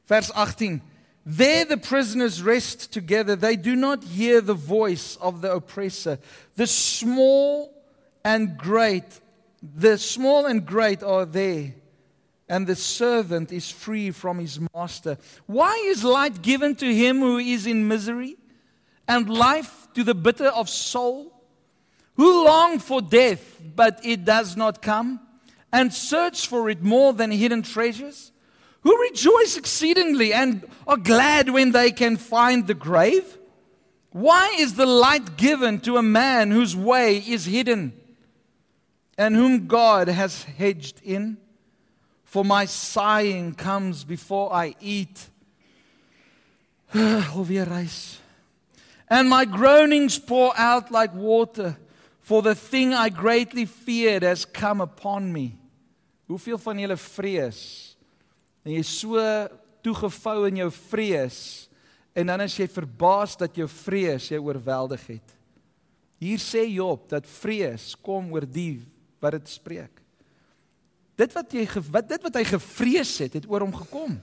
Vers 0.07 0.31
18 0.35 0.81
There 1.25 1.65
the 1.65 1.77
prisoners 1.77 2.41
rest 2.41 2.91
together 2.91 3.35
they 3.35 3.55
do 3.55 3.75
not 3.75 4.03
hear 4.03 4.41
the 4.41 4.53
voice 4.53 5.15
of 5.17 5.41
the 5.41 5.53
oppressor 5.53 6.19
the 6.55 6.67
small 6.67 7.73
and 8.23 8.57
great 8.57 9.21
The 9.63 9.97
small 9.97 10.45
and 10.45 10.65
great 10.65 11.01
are 11.01 11.25
there, 11.25 11.73
and 12.49 12.67
the 12.67 12.75
servant 12.75 13.53
is 13.53 13.71
free 13.71 14.11
from 14.11 14.39
his 14.39 14.59
master. 14.75 15.17
Why 15.45 15.73
is 15.87 16.03
light 16.03 16.41
given 16.41 16.75
to 16.75 16.93
him 16.93 17.19
who 17.19 17.37
is 17.37 17.65
in 17.65 17.87
misery, 17.87 18.35
and 19.07 19.29
life 19.29 19.87
to 19.93 20.03
the 20.03 20.13
bitter 20.13 20.47
of 20.47 20.67
soul? 20.67 21.31
Who 22.15 22.43
long 22.43 22.77
for 22.79 23.01
death, 23.01 23.61
but 23.73 24.01
it 24.03 24.25
does 24.25 24.57
not 24.57 24.81
come, 24.81 25.21
and 25.71 25.93
search 25.93 26.45
for 26.45 26.69
it 26.69 26.83
more 26.83 27.13
than 27.13 27.31
hidden 27.31 27.61
treasures? 27.61 28.32
Who 28.83 29.01
rejoice 29.01 29.57
exceedingly 29.57 30.33
and 30.33 30.63
are 30.85 30.97
glad 30.97 31.49
when 31.49 31.71
they 31.71 31.91
can 31.91 32.17
find 32.17 32.67
the 32.67 32.73
grave? 32.73 33.37
Why 34.11 34.55
is 34.59 34.75
the 34.75 34.85
light 34.85 35.37
given 35.37 35.79
to 35.81 35.97
a 35.97 36.03
man 36.03 36.51
whose 36.51 36.75
way 36.75 37.17
is 37.17 37.45
hidden? 37.45 37.93
and 39.17 39.35
whom 39.35 39.67
God 39.67 40.07
has 40.07 40.43
hedged 40.43 41.01
in. 41.03 41.37
For 42.23 42.43
my 42.43 42.65
sighing 42.65 43.53
comes 43.53 44.03
before 44.03 44.51
I 44.51 44.75
eat. 44.81 45.29
Alweer 46.93 47.69
reis. 47.69 48.19
And 49.07 49.29
my 49.29 49.45
groanings 49.45 50.17
pour 50.17 50.57
out 50.57 50.89
like 50.89 51.13
water, 51.13 51.77
for 52.21 52.41
the 52.41 52.55
thing 52.55 52.93
I 52.93 53.09
greatly 53.09 53.65
feared 53.65 54.23
has 54.23 54.45
come 54.45 54.81
upon 54.81 55.31
me. 55.31 55.59
Hoeveel 56.27 56.57
van 56.57 56.79
julle 56.79 56.97
vrees? 56.97 57.92
En 58.63 58.71
jy 58.71 58.83
so 58.87 59.19
toegevou 59.83 60.47
in 60.47 60.63
jou 60.63 60.69
vrees 60.87 61.39
en 62.15 62.29
dan 62.29 62.43
as 62.45 62.55
jy 62.57 62.67
verbaas 62.69 63.35
dat 63.39 63.55
jou 63.57 63.67
vrees 63.67 64.29
jou 64.31 64.39
oorweldig 64.45 65.01
het. 65.15 65.33
Hier 66.23 66.39
sê 66.39 66.63
Job 66.69 67.07
dat 67.11 67.27
vrees 67.27 67.93
kom 68.05 68.31
oor 68.31 68.45
die 68.47 68.83
wat 69.23 69.35
dit 69.35 69.49
spreek. 69.51 70.03
Dit 71.19 71.33
wat 71.35 71.51
jy 71.53 71.65
wat 71.91 72.07
dit 72.09 72.23
wat 72.23 72.37
hy 72.39 72.45
gevrees 72.47 73.17
het, 73.21 73.35
het 73.37 73.49
oor 73.49 73.65
hom 73.65 73.73
gekom. 73.75 74.15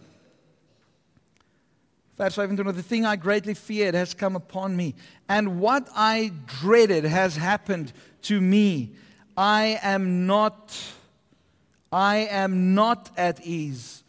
Vers 2.20 2.36
25 2.36 2.76
The 2.76 2.84
thing 2.84 3.06
I 3.06 3.16
greatly 3.16 3.54
feared 3.54 3.94
has 3.94 4.14
come 4.14 4.36
upon 4.36 4.76
me 4.76 4.94
and 5.28 5.60
what 5.60 5.88
I 5.94 6.32
dreaded 6.60 7.04
has 7.04 7.36
happened 7.36 7.92
to 8.22 8.40
me. 8.40 8.96
I 9.36 9.78
am 9.82 10.26
not 10.26 10.76
I 11.92 12.28
am 12.30 12.74
not 12.74 13.10
at 13.16 13.40
ease 13.44 13.99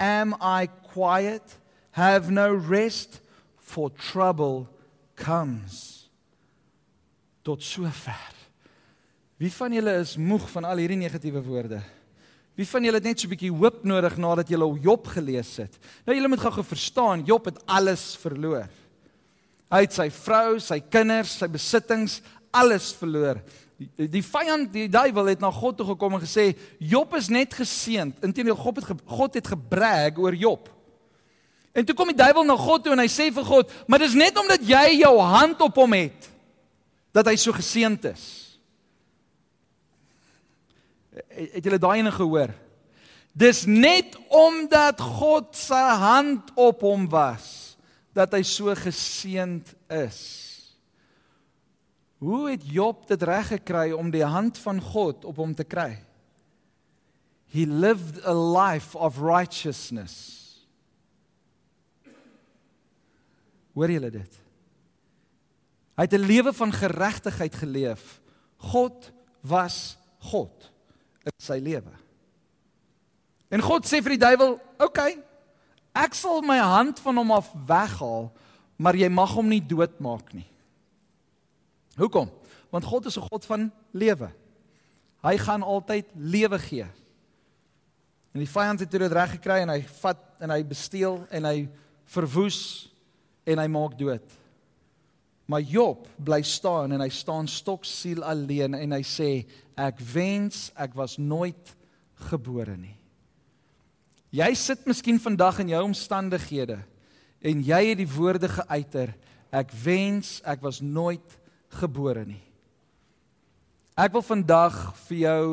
am 0.00 0.34
I 0.40 0.68
quiet 0.92 1.44
have 1.92 2.30
no 2.30 2.54
rest 2.54 3.20
for 3.56 3.90
trouble 3.90 4.66
comes. 5.14 6.08
Tot 7.42 7.62
sover. 7.62 8.34
Wie 9.40 9.52
van 9.52 9.72
julle 9.72 9.94
is 10.00 10.16
moeg 10.16 10.48
van 10.52 10.66
al 10.68 10.82
hierdie 10.82 10.98
negatiewe 11.00 11.40
woorde? 11.44 11.80
Wie 12.58 12.66
van 12.68 12.84
julle 12.84 12.98
het 13.00 13.06
net 13.08 13.20
so 13.20 13.26
'n 13.26 13.30
bietjie 13.30 13.52
hoop 13.52 13.84
nodig 13.84 14.16
nadat 14.16 14.48
julle 14.48 14.80
Job 14.80 15.06
gelees 15.06 15.56
het? 15.56 15.78
Nou 16.04 16.16
julle 16.16 16.28
moet 16.28 16.40
gou-gou 16.40 16.64
verstaan, 16.64 17.24
Job 17.24 17.44
het 17.44 17.66
alles 17.66 18.16
verloor. 18.20 18.68
Hy 19.70 19.80
het 19.80 19.92
sy 19.92 20.10
vrou, 20.10 20.58
sy 20.58 20.80
kinders, 20.80 21.38
sy 21.38 21.46
besittings, 21.48 22.20
alles 22.50 22.92
verloor. 22.92 23.40
Die, 23.80 24.20
vyand, 24.20 24.68
die 24.74 24.88
duiwel 24.92 25.30
het 25.32 25.40
na 25.40 25.48
God 25.54 25.78
toe 25.78 25.86
gekom 25.94 26.18
en 26.18 26.20
gesê 26.20 26.50
Job 26.78 27.14
is 27.16 27.30
net 27.32 27.54
geseënd. 27.56 28.18
Inteendeel 28.26 28.58
God 28.58 28.82
het 28.82 29.04
God 29.08 29.38
het 29.38 29.48
gebrag 29.54 30.18
oor 30.20 30.36
Job. 30.36 30.68
En 31.72 31.86
toe 31.86 31.94
kom 31.96 32.10
die 32.12 32.18
duiwel 32.18 32.44
na 32.44 32.58
God 32.60 32.84
toe 32.84 32.92
en 32.92 33.00
hy 33.00 33.08
sê 33.08 33.30
vir 33.32 33.46
God, 33.46 33.72
"Maar 33.86 33.98
dis 34.04 34.14
net 34.14 34.36
omdat 34.36 34.60
jy 34.60 35.00
jou 35.00 35.16
hand 35.20 35.60
op 35.60 35.74
hom 35.76 35.92
het 35.92 36.28
dat 37.12 37.26
hy 37.26 37.36
so 37.36 37.52
geseënd 37.52 38.04
is." 38.04 38.58
Het 41.28 41.64
julle 41.64 41.78
daai 41.78 41.98
ene 41.98 42.12
gehoor? 42.12 42.54
Dis 43.32 43.64
net 43.64 44.16
omdat 44.28 45.00
God 45.00 45.56
se 45.56 45.74
hand 45.74 46.50
op 46.54 46.80
hom 46.80 47.08
was 47.08 47.76
dat 48.12 48.32
hy 48.32 48.42
so 48.42 48.74
geseënd 48.74 49.74
is. 49.88 50.49
Hoe 52.20 52.50
het 52.50 52.66
Job 52.68 53.06
dit 53.08 53.22
reg 53.24 53.48
gekry 53.48 53.92
om 53.96 54.10
die 54.12 54.24
hand 54.24 54.58
van 54.60 54.80
God 54.80 55.24
op 55.24 55.38
hom 55.40 55.54
te 55.56 55.64
kry? 55.64 56.02
He 57.48 57.64
lived 57.64 58.20
a 58.28 58.34
life 58.36 58.92
of 58.98 59.16
righteousness. 59.24 60.36
Hoor 63.72 63.90
julle 63.90 64.10
dit? 64.12 64.36
Hy 65.96 66.04
het 66.04 66.12
'n 66.14 66.28
lewe 66.28 66.52
van 66.52 66.72
geregtigheid 66.72 67.54
geleef. 67.54 68.20
God 68.56 69.12
was 69.40 69.96
God 70.18 70.70
in 71.24 71.32
sy 71.36 71.58
lewe. 71.62 71.92
En 73.48 73.60
God 73.60 73.86
sê 73.86 74.02
vir 74.02 74.16
die 74.16 74.24
duiwel, 74.26 74.60
"Oké, 74.78 74.84
okay, 74.84 75.18
ek 75.94 76.14
sal 76.14 76.42
my 76.42 76.58
hand 76.58 77.00
van 77.00 77.16
hom 77.16 77.30
af 77.30 77.52
weghaal, 77.66 78.32
maar 78.76 78.94
jy 78.94 79.08
mag 79.08 79.30
hom 79.30 79.48
nie 79.48 79.66
doodmaak 79.66 80.32
nie." 80.32 80.49
Hoekom? 82.00 82.30
Want 82.72 82.84
God 82.84 83.06
is 83.06 83.16
'n 83.18 83.28
God 83.28 83.44
van 83.44 83.72
lewe. 83.90 84.30
Hy 85.20 85.36
gaan 85.36 85.62
altyd 85.62 86.06
lewe 86.14 86.58
gee. 86.58 86.86
En 88.32 88.40
die 88.40 88.48
vyand 88.48 88.80
het 88.80 88.90
dit 88.90 89.12
reg 89.12 89.30
gekry 89.30 89.60
en 89.60 89.68
hy 89.68 89.82
vat 90.00 90.20
en 90.40 90.50
hy 90.50 90.62
besteel 90.64 91.26
en 91.30 91.44
hy 91.44 91.68
verwoes 92.04 92.88
en 93.44 93.58
hy 93.58 93.66
maak 93.66 93.98
dood. 93.98 94.24
Maar 95.50 95.60
Job 95.66 96.06
bly 96.16 96.42
staan 96.46 96.92
en 96.92 97.02
hy 97.02 97.08
staan 97.08 97.48
stoksiel 97.50 98.22
alleen 98.22 98.76
en 98.78 98.92
hy 98.92 99.02
sê 99.02 99.30
ek 99.74 99.98
wens 100.12 100.68
ek 100.78 100.94
was 100.94 101.16
nooit 101.18 101.74
gebore 102.30 102.76
nie. 102.76 102.94
Jy 104.30 104.54
sit 104.54 104.86
miskien 104.86 105.18
vandag 105.18 105.58
in 105.58 105.72
jou 105.72 105.82
omstandighede 105.88 106.78
en 107.42 107.64
jy 107.66 107.82
het 107.88 107.98
die 107.98 108.12
woorde 108.14 108.48
geuiter 108.48 109.10
ek 109.50 109.74
wens 109.82 110.38
ek 110.46 110.62
was 110.62 110.78
nooit 110.80 111.39
gebore 111.78 112.24
nie. 112.26 112.42
Ek 113.96 114.12
wil 114.12 114.24
vandag 114.24 114.76
vir 115.06 115.18
jou 115.26 115.46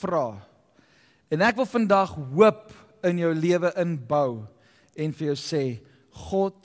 vra 0.00 0.26
en 1.32 1.42
ek 1.44 1.56
wil 1.56 1.68
vandag 1.68 2.14
hoop 2.34 2.72
in 3.04 3.18
jou 3.18 3.32
lewe 3.34 3.72
inbou 3.80 4.44
en 4.96 5.12
vir 5.12 5.32
jou 5.32 5.38
sê 5.38 5.64
God 6.30 6.56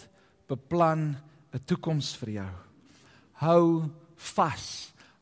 beplan 0.48 1.18
'n 1.54 1.60
toekoms 1.66 2.16
vir 2.22 2.30
jou 2.42 2.54
hou 3.42 3.89
vas. 4.34 4.66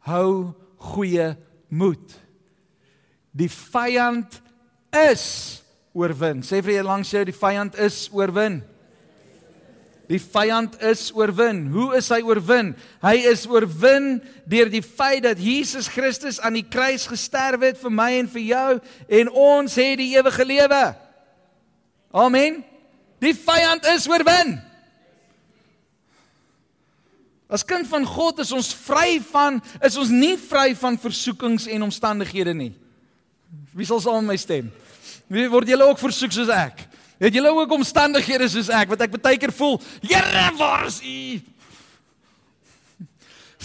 Hou 0.06 0.54
goeie 0.92 1.34
moed. 1.70 2.14
Die 3.36 3.50
vyand 3.52 4.40
is 4.96 5.26
oorwin. 5.96 6.44
Sê 6.46 6.62
vir 6.64 6.78
jy 6.78 6.86
langs 6.86 7.12
jou 7.12 7.24
die 7.28 7.36
vyand 7.36 7.76
is 7.82 8.06
oorwin. 8.16 8.62
Die 10.06 10.20
vyand 10.22 10.78
is 10.86 11.08
oorwin. 11.16 11.64
Hoe 11.74 11.96
is 11.98 12.12
hy 12.14 12.20
oorwin? 12.22 12.74
Hy 13.02 13.16
is 13.32 13.46
oorwin 13.50 14.20
deur 14.46 14.70
die 14.70 14.84
feit 14.86 15.24
dat 15.26 15.42
Jesus 15.42 15.90
Christus 15.90 16.38
aan 16.40 16.60
die 16.60 16.68
kruis 16.68 17.08
gesterf 17.10 17.64
het 17.66 17.82
vir 17.82 17.94
my 17.94 18.12
en 18.20 18.30
vir 18.30 18.46
jou 18.52 18.70
en 19.22 19.34
ons 19.34 19.80
het 19.82 19.98
die 20.02 20.12
ewige 20.14 20.46
lewe. 20.46 20.84
Amen. 22.14 22.62
Die 23.24 23.34
vyand 23.34 23.88
is 23.96 24.06
oorwin. 24.12 24.60
As 27.50 27.66
kind 27.66 27.88
van 27.90 28.06
God 28.06 28.42
is 28.42 28.54
ons 28.54 28.74
vry 28.86 29.18
van 29.32 29.58
is 29.86 29.98
ons 30.02 30.14
nie 30.14 30.36
vry 30.38 30.74
van 30.78 30.98
versoekings 31.02 31.66
en 31.72 31.86
omstandighede 31.86 32.54
nie. 32.58 32.74
Wie 33.74 33.86
sal 33.90 34.02
saam 34.02 34.26
met 34.26 34.36
my 34.36 34.38
stem? 34.42 34.70
Wie 35.30 35.50
word 35.50 35.70
julle 35.70 35.86
ook 35.90 36.02
versoek 36.02 36.34
soos 36.34 36.52
ek? 36.54 36.86
Het 37.20 37.34
julle 37.34 37.52
ook 37.56 37.72
omstandighede 37.72 38.48
soos 38.52 38.70
ek 38.70 38.92
wat 38.92 39.06
ek 39.06 39.16
baie 39.18 39.40
keer 39.40 39.54
voel, 39.56 39.80
Here, 40.04 40.50
waar 40.60 40.86
is 40.90 41.00
U? 41.00 41.42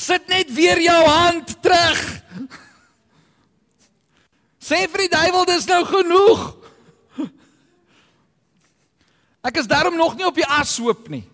Sit 0.01 0.29
net 0.31 0.53
weer 0.55 0.81
jou 0.81 1.01
hand 1.05 1.51
terug. 1.61 2.01
Sê 4.61 4.85
vir 4.87 5.05
die 5.05 5.13
duiwel 5.13 5.49
dis 5.51 5.67
nou 5.69 5.83
genoeg. 5.89 6.47
Ek 9.45 9.61
is 9.61 9.69
daarom 9.69 9.97
nog 9.97 10.17
nie 10.17 10.27
op 10.29 10.37
die 10.37 10.47
ashoop 10.47 11.09
nie. 11.13 11.25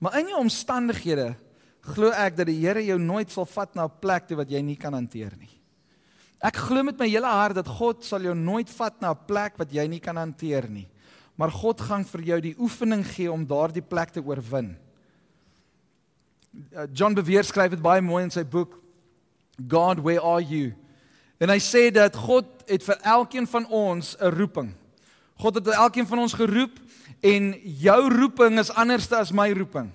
Maar 0.00 0.20
in 0.20 0.32
jou 0.32 0.40
omstandighede 0.40 1.32
glo 1.92 2.12
ek 2.12 2.36
dat 2.38 2.48
die 2.48 2.60
Here 2.60 2.82
jou 2.84 2.98
nooit 3.00 3.32
sal 3.32 3.48
vat 3.48 3.74
na 3.74 3.84
'n 3.84 3.98
plek 4.00 4.30
wat 4.36 4.48
jy 4.48 4.60
nie 4.62 4.76
kan 4.76 4.92
hanteer 4.92 5.32
nie. 5.36 5.59
Ek 6.40 6.56
glo 6.56 6.82
met 6.82 6.98
my 6.98 7.08
hele 7.08 7.28
hart 7.28 7.58
dat 7.58 7.68
God 7.68 8.04
sal 8.04 8.24
jou 8.24 8.34
nooit 8.34 8.68
vat 8.78 9.00
na 9.00 9.12
'n 9.12 9.26
plek 9.26 9.58
wat 9.58 9.72
jy 9.72 9.86
nie 9.86 10.00
kan 10.00 10.16
hanteer 10.16 10.68
nie. 10.68 10.88
Maar 11.36 11.50
God 11.50 11.80
gaan 11.80 12.04
vir 12.04 12.20
jou 12.20 12.40
die 12.40 12.56
oefening 12.58 13.04
gee 13.04 13.32
om 13.32 13.46
daardie 13.46 13.82
plek 13.82 14.10
te 14.10 14.20
oorwin. 14.20 14.76
Uh, 16.74 16.86
John 16.92 17.14
Bevere 17.14 17.44
skryf 17.44 17.70
dit 17.70 17.82
baie 17.82 18.00
mooi 18.00 18.24
in 18.24 18.30
sy 18.30 18.42
boek 18.42 18.80
God, 19.68 20.00
where 20.00 20.20
are 20.20 20.42
you? 20.42 20.72
En 21.40 21.48
hy 21.48 21.58
sê 21.58 21.90
dat 21.92 22.16
God 22.16 22.46
het 22.68 22.82
vir 22.84 22.98
elkeen 23.02 23.46
van 23.46 23.66
ons 23.66 24.16
'n 24.20 24.32
roeping. 24.32 24.74
God 25.36 25.54
het 25.54 25.66
elkeen 25.66 26.06
van 26.06 26.18
ons 26.18 26.32
geroep 26.32 26.80
en 27.20 27.54
jou 27.62 28.08
roeping 28.08 28.58
is 28.58 28.70
anderste 28.70 29.16
as 29.16 29.32
my 29.32 29.52
roeping. 29.52 29.90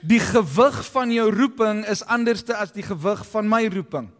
Die 0.00 0.20
gewig 0.20 0.84
van 0.92 1.12
jou 1.12 1.30
roeping 1.30 1.86
is 1.86 2.04
anderste 2.04 2.56
as 2.56 2.72
die 2.72 2.82
gewig 2.82 3.26
van 3.26 3.48
my 3.48 3.68
roeping. 3.68 4.10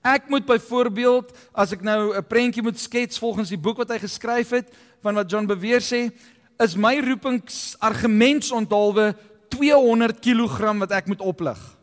Ek 0.00 0.32
moet 0.32 0.48
byvoorbeeld 0.48 1.28
as 1.52 1.76
ek 1.76 1.84
nou 1.84 2.16
'n 2.16 2.24
prentjie 2.24 2.62
moet 2.62 2.78
skets 2.78 3.18
volgens 3.18 3.48
die 3.48 3.58
boek 3.58 3.76
wat 3.76 3.90
hy 3.90 3.98
geskryf 3.98 4.50
het 4.50 4.72
van 5.02 5.14
wat 5.14 5.30
John 5.30 5.46
Beweer 5.46 5.80
sê, 5.80 6.10
is 6.58 6.76
my 6.76 7.00
roepingsargumentsonthaalwe 7.00 9.14
200 9.48 10.20
kg 10.20 10.78
wat 10.78 10.90
ek 10.90 11.06
moet 11.06 11.20
oplig. 11.20 11.76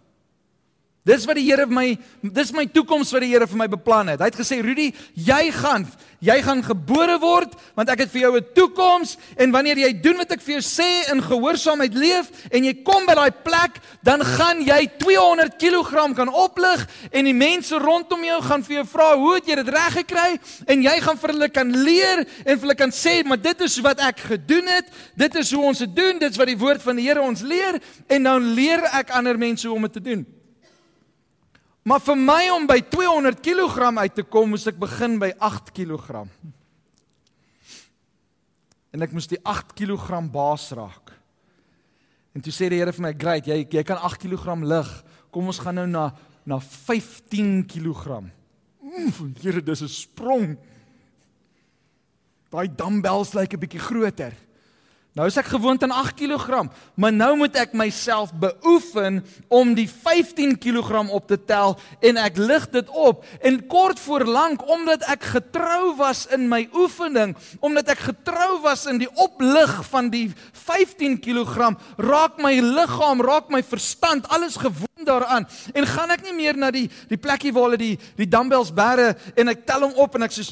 Dis 1.07 1.23
wat 1.27 1.37
die 1.39 1.45
Here 1.47 1.63
vir 1.63 1.75
my 1.75 1.87
dis 2.35 2.51
my 2.51 2.65
toekoms 2.67 3.13
wat 3.15 3.23
die 3.23 3.31
Here 3.31 3.47
vir 3.47 3.59
my 3.61 3.69
beplan 3.71 4.11
het. 4.11 4.19
Hy 4.19 4.27
het 4.27 4.39
gesê 4.41 4.59
Rudy, 4.63 4.91
jy 5.15 5.43
gaan 5.55 5.87
jy 6.17 6.39
gaan 6.41 6.63
gebore 6.65 7.19
word 7.21 7.53
want 7.77 7.91
ek 7.93 8.01
het 8.03 8.11
vir 8.11 8.21
jou 8.21 8.37
'n 8.37 8.45
toekoms 8.57 9.17
en 9.37 9.51
wanneer 9.51 9.77
jy 9.77 9.93
doen 10.01 10.17
wat 10.17 10.31
ek 10.31 10.41
vir 10.41 10.57
jou 10.57 10.65
sê 10.65 11.11
in 11.13 11.21
gehoorsaamheid 11.21 11.93
leef 11.93 12.31
en 12.51 12.65
jy 12.65 12.73
kom 12.83 13.05
by 13.05 13.13
daai 13.13 13.31
plek, 13.31 13.79
dan 14.03 14.21
gaan 14.21 14.65
jy 14.65 14.89
200 14.97 15.57
kg 15.61 16.15
kan 16.15 16.29
oplig 16.29 16.87
en 17.11 17.25
die 17.25 17.33
mense 17.33 17.77
rondom 17.77 18.23
jou 18.23 18.41
gaan 18.41 18.63
vir 18.63 18.75
jou 18.77 18.85
vra, 18.85 19.15
"Hoe 19.15 19.35
het 19.35 19.45
jy 19.45 19.55
dit 19.55 19.69
reg 19.69 19.93
gekry?" 19.93 20.39
en 20.67 20.81
jy 20.81 20.99
gaan 21.01 21.17
vir 21.17 21.29
hulle 21.29 21.49
kan 21.49 21.71
leer 21.71 22.25
en 22.45 22.59
vir 22.59 22.67
hulle 22.67 22.75
kan 22.75 22.91
sê, 22.91 23.23
"Maar 23.23 23.41
dit 23.41 23.61
is 23.61 23.79
wat 23.79 23.99
ek 23.99 24.19
gedoen 24.19 24.67
het. 24.67 24.85
Dit 25.15 25.35
is 25.35 25.51
hoe 25.51 25.63
ons 25.63 25.79
dit 25.79 25.95
doen. 25.95 26.19
Dit 26.19 26.31
is 26.31 26.37
wat 26.37 26.47
die 26.47 26.57
woord 26.57 26.81
van 26.81 26.95
die 26.95 27.07
Here 27.07 27.21
ons 27.21 27.41
leer." 27.41 27.79
En 28.09 28.21
nou 28.21 28.39
leer 28.39 28.83
ek 28.93 29.09
ander 29.09 29.37
mense 29.37 29.67
hoe 29.67 29.75
om 29.75 29.81
dit 29.81 29.93
te 29.93 30.01
doen. 30.01 30.36
Maar 31.87 32.01
vir 32.03 32.17
my 32.19 32.41
om 32.51 32.65
by 32.67 32.81
200 32.91 33.39
kg 33.39 33.93
uit 33.95 34.15
te 34.17 34.23
kom, 34.27 34.49
moes 34.51 34.67
ek 34.67 34.79
begin 34.79 35.15
by 35.21 35.29
8 35.39 35.71
kg. 35.71 36.25
En 38.91 39.05
ek 39.05 39.13
moes 39.15 39.29
die 39.31 39.39
8 39.47 39.71
kg 39.77 40.19
baas 40.33 40.67
raak. 40.75 41.13
En 42.35 42.43
toe 42.43 42.51
sê 42.51 42.67
die 42.69 42.81
Here 42.81 42.91
vir 42.91 43.01
my, 43.01 43.13
"Great, 43.13 43.47
jy 43.47 43.65
jy 43.71 43.83
kan 43.83 43.97
8 43.97 44.19
kg 44.19 44.63
lig. 44.63 45.03
Kom 45.31 45.47
ons 45.47 45.59
gaan 45.59 45.75
nou 45.75 45.87
na 45.87 46.11
na 46.45 46.59
15 46.59 47.63
kg." 47.63 48.31
Here, 49.41 49.61
dis 49.61 49.81
'n 49.81 49.87
sprong. 49.87 50.57
Daai 52.51 52.67
dumbbells 52.67 53.33
lyk 53.33 53.53
'n 53.53 53.59
bietjie 53.59 53.79
groter. 53.79 54.33
Nou 55.17 55.25
is 55.25 55.37
ek 55.41 55.47
gewoond 55.49 55.81
aan 55.81 55.95
8 55.97 56.13
kg, 56.13 56.59
maar 56.93 57.13
nou 57.13 57.31
moet 57.39 57.55
ek 57.57 57.71
myself 57.73 58.29
beoefen 58.37 59.23
om 59.49 59.71
die 59.73 59.87
15 59.89 60.53
kg 60.61 61.07
op 61.09 61.25
te 61.31 61.39
tel 61.41 61.73
en 62.05 62.19
ek 62.21 62.37
lig 62.37 62.67
dit 62.75 62.91
op. 62.93 63.25
En 63.41 63.57
kort 63.65 63.97
voor 64.03 64.27
lank 64.29 64.61
omdat 64.69 65.07
ek 65.09 65.25
getrou 65.31 65.95
was 65.97 66.27
in 66.37 66.45
my 66.51 66.67
oefening, 66.69 67.33
omdat 67.65 67.89
ek 67.95 68.05
getrou 68.11 68.59
was 68.61 68.85
in 68.85 69.01
die 69.01 69.09
oplig 69.17 69.73
van 69.89 70.13
die 70.13 70.27
15 70.53 71.17
kg, 71.25 71.73
raak 71.97 72.37
my 72.37 72.53
liggaam, 72.61 73.25
raak 73.25 73.49
my 73.49 73.63
verstand 73.65 74.29
alles 74.29 74.61
gewoond 74.61 74.85
daaraan. 75.09 75.49
En 75.73 75.89
gaan 75.97 76.13
ek 76.13 76.29
nie 76.29 76.37
meer 76.37 76.61
na 76.61 76.69
die 76.69 76.91
die 77.09 77.17
plekkie 77.17 77.55
waar 77.57 77.71
hulle 77.71 77.81
die 77.81 77.95
die 78.21 78.29
dumbbells 78.29 78.69
bære 78.69 79.15
en 79.33 79.49
ek 79.49 79.65
tel 79.65 79.89
hom 79.89 79.97
op 79.97 80.13
en 80.13 80.29
ek 80.29 80.37
sê 80.37 80.51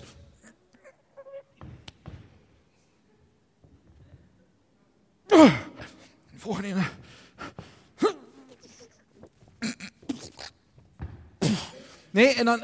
Volgende 6.38 6.68
ene. 6.68 6.86
Nee, 12.12 12.34
en 12.34 12.46
dan 12.46 12.64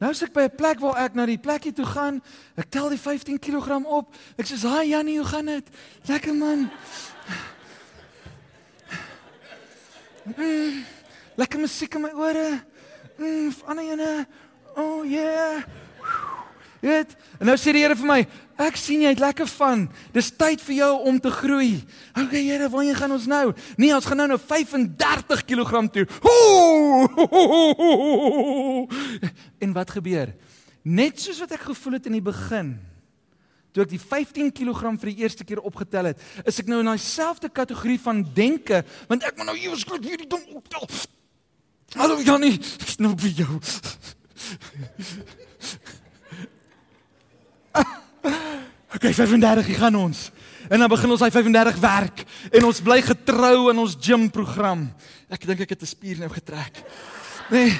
Nou 0.00 0.12
as 0.12 0.22
ek 0.24 0.32
by 0.32 0.46
'n 0.48 0.56
plek 0.56 0.78
waar 0.80 0.96
ek 1.04 1.14
na 1.14 1.26
die 1.26 1.38
plekkie 1.38 1.72
toe 1.76 1.84
gaan, 1.84 2.22
ek 2.56 2.70
tel 2.72 2.88
die 2.88 2.98
15 2.98 3.38
kg 3.38 3.84
op. 3.84 4.14
Ek 4.38 4.46
sê, 4.46 4.56
"Haai 4.56 4.88
Jannie, 4.88 5.18
hoe 5.18 5.26
gaan 5.26 5.44
dit?" 5.44 5.68
"Lekker 6.08 6.34
man." 6.34 6.70
Mm, 10.36 10.84
lekker 11.36 11.58
musiek 11.60 11.94
in 11.94 12.00
my 12.00 12.10
ore. 12.10 12.64
Mm, 13.18 13.52
ander 13.66 13.84
ene. 13.84 14.26
Oh 14.76 15.04
yeah. 15.04 15.62
Dit. 16.80 17.12
En 17.38 17.46
nou 17.50 17.56
sê 17.60 17.74
die 17.76 17.82
Here 17.84 17.92
vir 17.96 18.08
my, 18.08 18.22
ek 18.64 18.78
sien 18.80 19.02
jy 19.04 19.10
het 19.12 19.20
lekker 19.20 19.48
van. 19.52 19.82
Dis 20.14 20.30
tyd 20.32 20.62
vir 20.64 20.78
jou 20.78 20.92
om 21.10 21.18
te 21.20 21.30
groei. 21.32 21.74
Okay 22.16 22.40
Here, 22.46 22.70
waar 22.72 22.94
gaan 22.96 23.12
ons 23.12 23.26
nou? 23.28 23.52
Nee, 23.76 23.92
ons 23.94 24.06
gaan 24.08 24.16
nou 24.22 24.28
nou 24.32 24.40
35 24.40 25.44
kg 25.44 25.84
toe. 25.92 26.06
En 29.60 29.72
wat 29.76 29.90
gebeur? 29.92 30.32
Net 30.82 31.20
soos 31.20 31.40
wat 31.44 31.52
ek 31.52 31.68
gevoel 31.68 31.98
het 31.98 32.06
in 32.08 32.16
die 32.16 32.24
begin, 32.24 32.72
toe 33.76 33.84
ek 33.84 33.92
die 33.92 34.00
15 34.00 34.48
kg 34.56 34.96
vir 35.02 35.12
die 35.12 35.20
eerste 35.20 35.44
keer 35.44 35.60
opgetel 35.60 36.08
het, 36.10 36.18
is 36.48 36.60
ek 36.62 36.70
nou 36.72 36.80
in 36.80 36.88
daai 36.88 37.02
selfde 37.04 37.52
kategorie 37.52 38.00
van 38.00 38.24
denke, 38.34 38.80
want 39.10 39.26
ek 39.28 39.36
moet 39.36 39.52
nou 39.52 39.58
eers 39.60 39.84
gou 39.84 40.00
hierdie 40.00 40.30
ding 40.30 40.46
optel. 40.56 40.88
Hallo 42.00 42.16
Jannie, 42.24 42.56
ek 42.56 42.96
nou 43.04 43.12
by 43.20 43.36
jou. 43.36 43.60
Okay, 48.94 49.14
35 49.14 49.76
gaan 49.78 49.94
ons. 49.94 50.30
En 50.68 50.78
dan 50.78 50.88
begin 50.90 51.10
ons 51.10 51.20
hy 51.22 51.30
35 51.30 51.78
werk 51.82 52.24
en 52.50 52.64
ons 52.68 52.80
bly 52.82 52.98
getrou 53.06 53.70
aan 53.70 53.78
ons 53.78 53.96
gym 54.02 54.26
program. 54.34 54.88
Ek 55.30 55.46
dink 55.46 55.62
ek 55.64 55.76
het 55.76 55.82
'n 55.82 55.86
spier 55.86 56.18
nou 56.18 56.30
getrek. 56.30 56.82
Nee, 57.50 57.70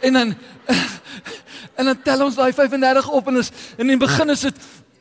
en 0.00 0.12
dan 0.12 0.34
en 1.78 1.84
dan 1.84 2.02
tel 2.02 2.24
ons 2.24 2.36
daai 2.36 2.52
35 2.52 3.08
op 3.08 3.28
en 3.28 3.36
is 3.36 3.50
in 3.76 3.86
die 3.86 3.96
begin 3.96 4.30
is 4.30 4.40
dit 4.40 4.56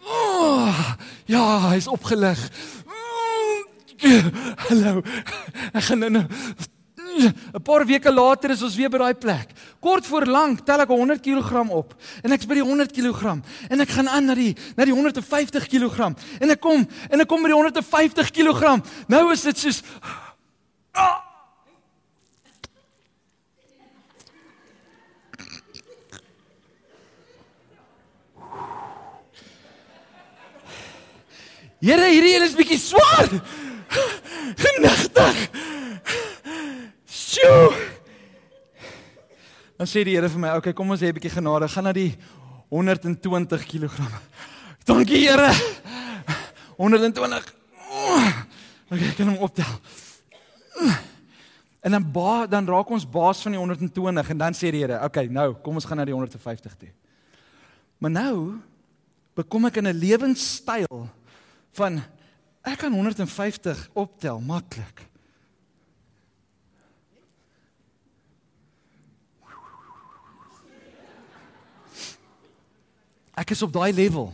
oh, 0.07 0.95
ja, 1.25 1.69
hy's 1.69 1.88
opgelig. 1.88 2.39
Hallo. 4.67 5.01
Ek 5.73 5.83
gaan 5.83 5.99
nou 5.99 6.25
'n 7.17 7.62
paar 7.63 7.86
weke 7.86 8.12
later 8.12 8.51
is 8.51 8.62
ons 8.62 8.75
weer 8.75 8.89
by 8.89 8.97
daai 8.97 9.17
plek. 9.17 9.51
Kort 9.79 10.07
voor 10.09 10.25
lank 10.25 10.63
tel 10.65 10.81
ek 10.81 10.89
100 10.89 11.21
kg 11.21 11.61
op 11.69 11.93
en 12.23 12.33
ek's 12.33 12.49
by 12.49 12.57
die 12.57 12.65
100 12.65 12.91
kg 12.95 13.37
en 13.69 13.85
ek 13.85 13.93
gaan 13.93 14.09
aan 14.09 14.31
na 14.31 14.35
die 14.37 14.55
na 14.75 14.87
die 14.87 14.95
150 14.95 15.69
kg 15.69 16.11
en 16.41 16.55
ek 16.55 16.61
kom 16.61 16.87
en 17.09 17.21
ek 17.21 17.29
kom 17.29 17.45
by 17.45 17.53
die 17.53 17.59
150 17.59 18.33
kg. 18.33 18.77
Nou 19.07 19.23
is 19.31 19.45
dit 19.45 19.65
soos 19.67 19.83
ah, 20.97 21.23
Here, 31.77 32.07
hierdie 32.09 32.41
is 32.41 32.55
bietjie 32.57 32.79
swaar. 32.81 33.27
Genigtig. 34.63 35.43
Sjoe. 37.05 37.96
Dan 39.77 39.87
sê 39.87 40.03
die 40.03 40.15
Here 40.15 40.29
vir 40.29 40.39
my, 40.39 40.49
"Oké, 40.49 40.57
okay, 40.57 40.73
kom 40.73 40.89
ons 40.89 41.01
hê 41.01 41.07
'n 41.09 41.13
bietjie 41.13 41.29
genade. 41.29 41.69
Gaan 41.69 41.83
na 41.83 41.93
die 41.93 42.17
120 42.69 43.65
kg." 43.65 43.93
Dankie, 44.85 45.27
Here. 45.27 45.53
120. 46.77 47.53
Oké, 48.89 49.03
ek 49.03 49.15
kan 49.17 49.27
hom 49.27 49.37
optel. 49.37 49.79
En 51.81 51.91
dan 51.91 52.11
ba, 52.11 52.47
dan 52.47 52.65
raak 52.67 52.89
ons 52.89 53.05
baas 53.09 53.41
van 53.41 53.51
die 53.51 53.59
120 53.59 54.29
en 54.29 54.37
dan 54.37 54.53
sê 54.53 54.71
die 54.71 54.81
Here, 54.81 54.95
"Oké, 54.95 55.05
okay, 55.05 55.27
nou, 55.27 55.53
kom 55.61 55.75
ons 55.75 55.85
gaan 55.85 55.97
na 55.97 56.05
die 56.05 56.13
150 56.13 56.75
toe." 56.75 56.89
Maar 57.97 58.11
nou 58.11 58.59
bekom 59.35 59.65
ek 59.65 59.77
in 59.77 59.87
'n 59.87 59.99
lewenstyl 59.99 61.09
van 61.71 62.03
ek 62.63 62.77
kan 62.77 62.93
150 62.93 63.89
optel 63.93 64.39
maklik. 64.39 65.05
Ek 73.38 73.54
is 73.54 73.62
op 73.62 73.73
daai 73.73 73.93
level. 73.93 74.32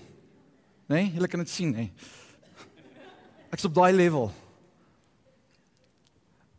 Né? 0.88 0.96
Nee? 0.96 1.12
Julle 1.18 1.28
kan 1.28 1.44
dit 1.44 1.52
sien, 1.52 1.74
hè. 1.76 1.89
Ek's 3.52 3.68
op 3.68 3.76
daai 3.76 3.92
level. 3.94 4.32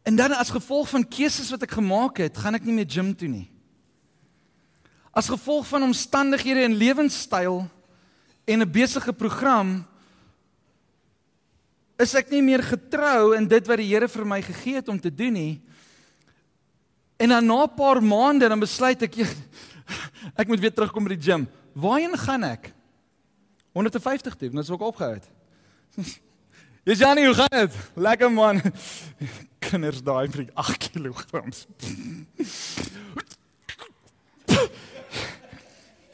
En 0.04 0.16
dan 0.16 0.36
as 0.36 0.52
gevolg 0.52 0.88
van 0.92 1.06
keuses 1.08 1.48
wat 1.50 1.64
ek 1.64 1.78
gemaak 1.78 2.20
het, 2.20 2.36
gaan 2.36 2.58
ek 2.58 2.66
nie 2.66 2.76
meer 2.76 2.88
gym 2.88 3.14
toe 3.16 3.28
nie. 3.30 3.46
As 5.16 5.30
gevolg 5.32 5.64
van 5.70 5.86
omstandighede 5.86 6.66
en 6.66 6.76
lewenstyl 6.76 7.62
en 8.44 8.60
'n 8.60 8.70
besige 8.70 9.12
program 9.12 9.86
is 11.96 12.14
ek 12.14 12.30
nie 12.30 12.42
meer 12.42 12.62
getrou 12.62 13.36
in 13.36 13.48
dit 13.48 13.66
wat 13.66 13.78
die 13.78 13.88
Here 13.88 14.08
vir 14.08 14.26
my 14.26 14.42
gegee 14.42 14.74
het 14.74 14.88
om 14.88 15.00
te 15.00 15.14
doen 15.14 15.32
nie. 15.32 15.62
En 17.16 17.28
dan 17.28 17.46
na 17.46 17.64
'n 17.64 17.74
paar 17.74 18.02
maande 18.02 18.48
dan 18.48 18.60
besluit 18.60 19.02
ek 19.02 19.14
ek 20.40 20.48
moet 20.48 20.60
weer 20.60 20.74
terugkom 20.74 21.04
by 21.04 21.16
die 21.16 21.32
gym. 21.32 21.48
Waarheen 21.74 22.18
gaan 22.18 22.46
ek? 22.46 22.72
150 23.74 24.36
toe, 24.38 24.50
net 24.54 24.66
so 24.66 24.76
ek 24.78 24.86
opgehou. 24.86 25.18
Dis 26.86 27.00
Janie, 27.02 27.26
hoe 27.26 27.34
gaan 27.34 27.56
dit? 27.64 27.78
Lekker 27.98 28.30
man. 28.30 28.62
Kinders 29.64 30.02
daai 30.04 30.28
vir 30.30 30.46
8 30.54 30.90
kg. 30.94 31.24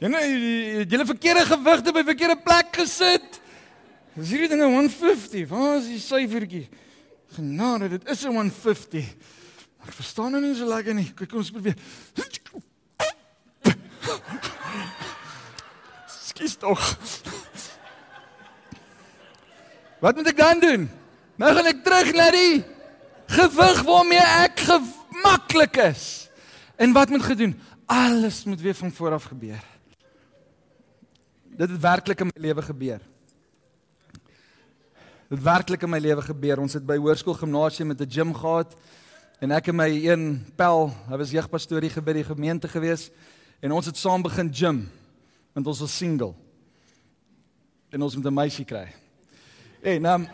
Jy 0.01 0.09
nou 0.09 0.21
het 0.25 1.11
verkeerde 1.11 1.45
gewigte 1.45 1.93
by 1.93 2.05
verkeerde 2.09 2.39
plek 2.41 2.73
gesit. 2.81 3.41
Dis 4.17 4.33
hierdie 4.33 4.49
dinge 4.55 4.71
150. 4.73 5.45
Waar 5.51 5.77
is 5.83 5.91
die 5.91 6.01
syfertjie? 6.01 6.65
Genade, 7.37 7.91
dit 7.99 8.09
is 8.09 8.25
'n 8.25 8.33
150. 8.33 9.13
Ek 9.85 9.93
verstaan 9.93 10.33
nou 10.33 10.41
nie 10.41 10.57
so 10.57 10.65
lekker 10.65 10.95
nie. 10.95 11.13
Kyk 11.15 11.35
ons 11.35 11.53
probeer. 11.53 11.77
Skies 16.41 16.57
tog. 16.57 16.81
Wat 20.01 20.17
moet 20.17 20.31
ek 20.33 20.39
dan 20.39 20.61
doen? 20.61 20.87
Nou 21.37 21.51
gaan 21.53 21.67
ek 21.69 21.83
terug 21.85 22.13
na 22.17 22.31
die 22.33 22.63
gewig 23.29 23.83
waarmee 23.85 24.23
ek 24.47 24.63
gemaklik 24.65 25.77
is. 25.85 26.05
En 26.81 26.95
wat 26.97 27.13
moet 27.13 27.27
gedoen? 27.27 27.53
Alles 27.85 28.47
moet 28.49 28.61
weer 28.61 28.75
van 28.75 28.93
voor 28.93 29.13
af 29.19 29.29
gebeur. 29.29 29.61
Dit 31.45 31.69
het 31.69 31.81
werklik 31.81 32.25
in 32.25 32.31
my 32.31 32.41
lewe 32.41 32.65
gebeur. 32.65 33.03
Dit 35.29 35.43
werklik 35.45 35.85
in 35.85 35.93
my 35.93 36.01
lewe 36.01 36.25
gebeur. 36.25 36.63
Ons 36.65 36.79
het 36.79 36.87
by 36.89 36.97
hoërskool 36.97 37.37
gimnasium 37.37 37.93
met 37.93 38.01
'n 38.01 38.09
gym 38.09 38.33
gehad 38.33 38.73
en 39.41 39.51
ek 39.51 39.69
en 39.69 39.77
my 39.77 39.91
een 40.09 40.47
pel, 40.57 40.89
hy 41.09 41.17
was 41.17 41.31
jeugpastorie 41.31 41.93
by 42.01 42.13
die 42.13 42.25
gemeente 42.25 42.69
gewees 42.69 43.11
en 43.61 43.73
ons 43.73 43.87
het 43.87 43.97
saam 43.97 44.23
begin 44.23 44.49
gym 44.53 44.89
want 45.53 45.67
ons 45.67 45.81
was 45.81 45.97
single. 45.97 46.35
En 47.91 48.03
ons 48.03 48.17
moet 48.17 48.27
'n 48.27 48.35
meisie 48.35 48.65
kry. 48.65 48.89
En 49.83 50.05
um, 50.05 50.29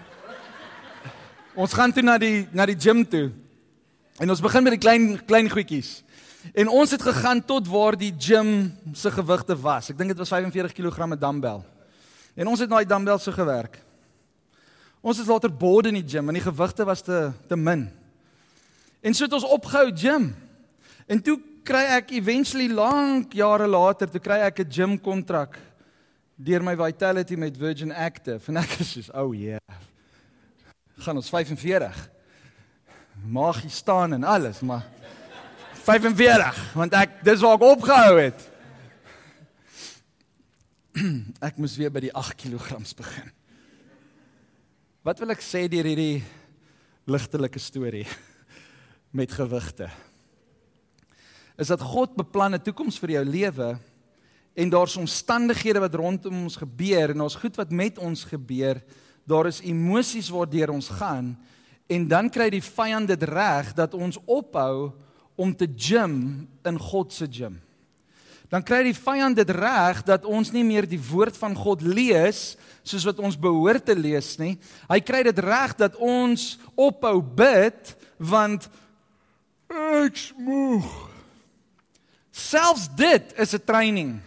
ons 1.55 1.73
gaan 1.73 1.93
toe 1.93 2.03
na 2.03 2.19
die 2.19 2.49
na 2.53 2.67
die 2.67 2.79
gym 2.79 3.09
toe. 3.09 3.33
En 4.19 4.31
ons 4.31 4.41
begin 4.41 4.63
met 4.63 4.73
die 4.73 4.81
klein 4.81 5.25
klein 5.25 5.51
goedjies. 5.51 6.03
En 6.55 6.69
ons 6.69 6.91
het 6.91 7.03
gegaan 7.03 7.45
tot 7.45 7.67
waar 7.69 7.97
die 7.97 8.15
gym 8.19 8.77
se 8.93 9.11
gewigte 9.11 9.57
was. 9.61 9.91
Ek 9.91 9.99
dink 9.99 10.09
dit 10.09 10.19
was 10.19 10.29
45 10.29 10.73
kg 10.73 11.07
met 11.07 11.21
dumbbell. 11.21 11.63
En 12.35 12.47
ons 12.47 12.61
het 12.61 12.69
na 12.69 12.79
die 12.79 12.91
dumbbell 12.91 13.19
so 13.19 13.33
gewerk. 13.33 13.83
Ons 15.01 15.19
het 15.19 15.27
later 15.27 15.53
borde 15.53 15.89
in 15.89 16.01
die 16.03 16.09
gym 16.09 16.27
want 16.27 16.39
die 16.39 16.53
gewigte 16.53 16.85
was 16.85 17.03
te 17.03 17.33
te 17.49 17.57
min. 17.57 17.89
En 19.01 19.15
so 19.15 19.25
het 19.25 19.33
ons 19.33 19.45
opgehou 19.45 19.91
gym. 19.95 20.35
En 21.07 21.23
toe 21.23 21.41
kry 21.67 21.83
ek 21.99 22.13
eventually 22.15 22.69
lank 22.71 23.35
jare 23.35 23.67
later 23.67 24.11
toe 24.11 24.23
kry 24.23 24.39
ek 24.47 24.63
'n 24.63 24.71
gym 24.71 24.99
kontrak 24.99 25.59
deur 26.39 26.63
my 26.63 26.77
Vitality 26.77 27.37
met 27.37 27.57
Virgin 27.57 27.93
Active 27.93 28.41
en 28.49 28.57
ek 28.63 28.81
is 28.81 28.93
soos 28.93 29.11
ou 29.11 29.31
oh 29.31 29.35
yeah. 29.35 29.59
gaan 30.99 31.17
ons 31.17 31.29
45. 31.29 32.11
Mag 33.27 33.63
jy 33.63 33.71
staan 33.73 34.13
en 34.13 34.25
alles, 34.25 34.61
maar 34.61 34.85
45 35.85 36.75
want 36.77 36.93
ek 36.93 37.23
dis 37.25 37.41
waar 37.41 37.57
ek 37.57 37.67
opgehou 37.67 38.19
het. 38.21 38.53
Ek 41.45 41.59
moes 41.61 41.77
weer 41.77 41.91
by 41.93 42.01
die 42.07 42.13
8 42.17 42.39
kg 42.41 42.79
begin. 42.97 43.27
Wat 45.05 45.19
wil 45.21 45.35
ek 45.35 45.43
sê 45.45 45.67
deur 45.69 45.85
hierdie 45.85 46.25
ligtelike 47.05 47.61
storie 47.61 48.07
met 49.19 49.29
gewigte? 49.31 49.91
Is 51.57 51.73
dat 51.73 51.81
God 51.81 52.17
beplan 52.17 52.55
'n 52.55 52.63
toekoms 52.63 52.99
vir 52.99 53.11
jou 53.11 53.25
lewe 53.25 53.79
en 54.57 54.69
daar's 54.69 54.97
omstandighede 54.97 55.81
wat 55.81 55.95
rondom 55.95 56.43
ons 56.43 56.57
gebeur 56.57 57.11
en 57.11 57.19
daar's 57.19 57.37
goed 57.37 57.57
wat 57.57 57.71
met 57.71 57.99
ons 57.99 58.25
gebeur. 58.25 58.81
Daar 59.25 59.47
is 59.47 59.61
emosies 59.61 60.29
waardeur 60.29 60.71
ons 60.71 60.89
gaan 60.89 61.37
en 61.87 62.09
dan 62.09 62.31
kry 62.31 62.49
die 62.51 62.65
vyand 62.65 63.09
dit 63.09 63.23
reg 63.23 63.75
dat 63.75 63.95
ons 63.95 64.19
ophou 64.25 64.93
om 65.37 65.53
te 65.55 65.69
gym 65.77 66.49
in 66.65 66.79
God 66.79 67.13
se 67.13 67.29
gym. 67.31 67.61
Dan 68.49 68.63
kry 68.63 68.83
die 68.87 68.97
vyand 68.97 69.37
dit 69.37 69.51
reg 69.51 70.03
dat 70.07 70.25
ons 70.25 70.53
nie 70.55 70.65
meer 70.65 70.87
die 70.87 71.01
woord 71.03 71.37
van 71.37 71.55
God 71.55 71.83
lees 71.83 72.55
soos 72.87 73.05
wat 73.05 73.19
ons 73.19 73.39
behoort 73.39 73.85
te 73.85 73.95
lees 73.99 74.37
nie. 74.39 74.55
Hy 74.89 75.01
kry 75.03 75.25
dit 75.27 75.39
reg 75.43 75.75
dat 75.79 75.99
ons 75.99 76.55
ophou 76.75 77.19
bid 77.21 77.93
want 78.17 78.71
ek 79.69 80.31
moeg. 80.39 81.06
Selfs 82.37 82.89
dit 82.97 83.33
is 83.41 83.53
'n 83.55 83.65
training. 83.65 84.21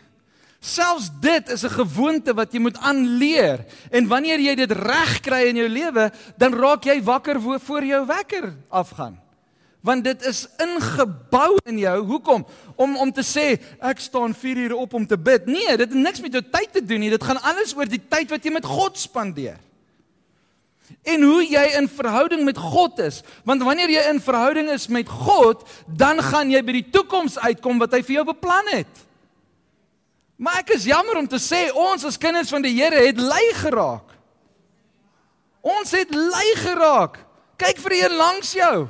Selfs 0.59 1.09
dit 1.21 1.49
is 1.49 1.63
'n 1.63 1.69
gewoonte 1.69 2.33
wat 2.33 2.51
jy 2.51 2.59
moet 2.59 2.77
aanleer. 2.77 3.65
En 3.91 4.07
wanneer 4.07 4.39
jy 4.39 4.55
dit 4.55 4.71
reg 4.71 5.19
kry 5.19 5.47
in 5.47 5.55
jou 5.55 5.69
lewe, 5.69 6.11
dan 6.37 6.53
raak 6.53 6.83
jy 6.83 7.03
wakker 7.03 7.41
voor 7.41 7.83
jou 7.85 8.05
wekker 8.05 8.55
afgaan. 8.69 9.19
Want 9.81 10.03
dit 10.03 10.21
is 10.25 10.47
ingebou 10.57 11.57
in 11.63 11.77
jou. 11.77 12.05
Hoekom? 12.05 12.45
Om 12.75 12.97
om 12.97 13.11
te 13.11 13.23
sê 13.23 13.61
ek 13.79 13.99
staan 13.99 14.33
4 14.35 14.57
ure 14.57 14.75
op 14.75 14.93
om 14.93 15.07
te 15.07 15.17
bid. 15.17 15.45
Nee, 15.45 15.77
dit 15.77 15.89
het 15.89 15.93
niks 15.93 16.19
met 16.21 16.31
jou 16.31 16.43
tyd 16.51 16.73
te 16.73 16.85
doen 16.85 16.99
nie. 16.99 17.09
Dit 17.09 17.23
gaan 17.23 17.41
alles 17.41 17.75
oor 17.75 17.85
die 17.85 18.07
tyd 18.07 18.29
wat 18.29 18.43
jy 18.43 18.51
met 18.51 18.65
God 18.65 18.97
spandeer. 18.97 19.57
En 21.03 21.21
hoe 21.23 21.43
jy 21.47 21.65
in 21.79 21.87
verhouding 21.89 22.43
met 22.43 22.57
God 22.57 22.99
is. 22.99 23.21
Want 23.47 23.63
wanneer 23.63 23.89
jy 23.89 24.03
in 24.09 24.21
verhouding 24.21 24.69
is 24.69 24.87
met 24.87 25.09
God, 25.09 25.63
dan 25.87 26.21
gaan 26.23 26.51
jy 26.51 26.61
by 26.65 26.75
die 26.79 26.89
toekoms 26.91 27.39
uitkom 27.39 27.79
wat 27.79 27.95
hy 27.95 28.01
vir 28.05 28.19
jou 28.19 28.25
beplan 28.31 28.67
het. 28.73 29.05
Maar 30.39 30.61
ek 30.61 30.69
is 30.77 30.87
jammer 30.87 31.17
om 31.19 31.27
te 31.27 31.39
sê 31.41 31.67
ons 31.75 32.05
as 32.07 32.17
kinders 32.17 32.51
van 32.53 32.63
die 32.63 32.75
Here 32.77 33.01
het 33.07 33.19
lei 33.19 33.53
geraak. 33.59 34.15
Ons 35.59 35.91
het 35.91 36.13
lei 36.15 36.55
geraak. 36.61 37.19
Kyk 37.59 37.77
vir 37.83 37.93
een 37.97 38.15
langs 38.15 38.53
jou. 38.55 38.87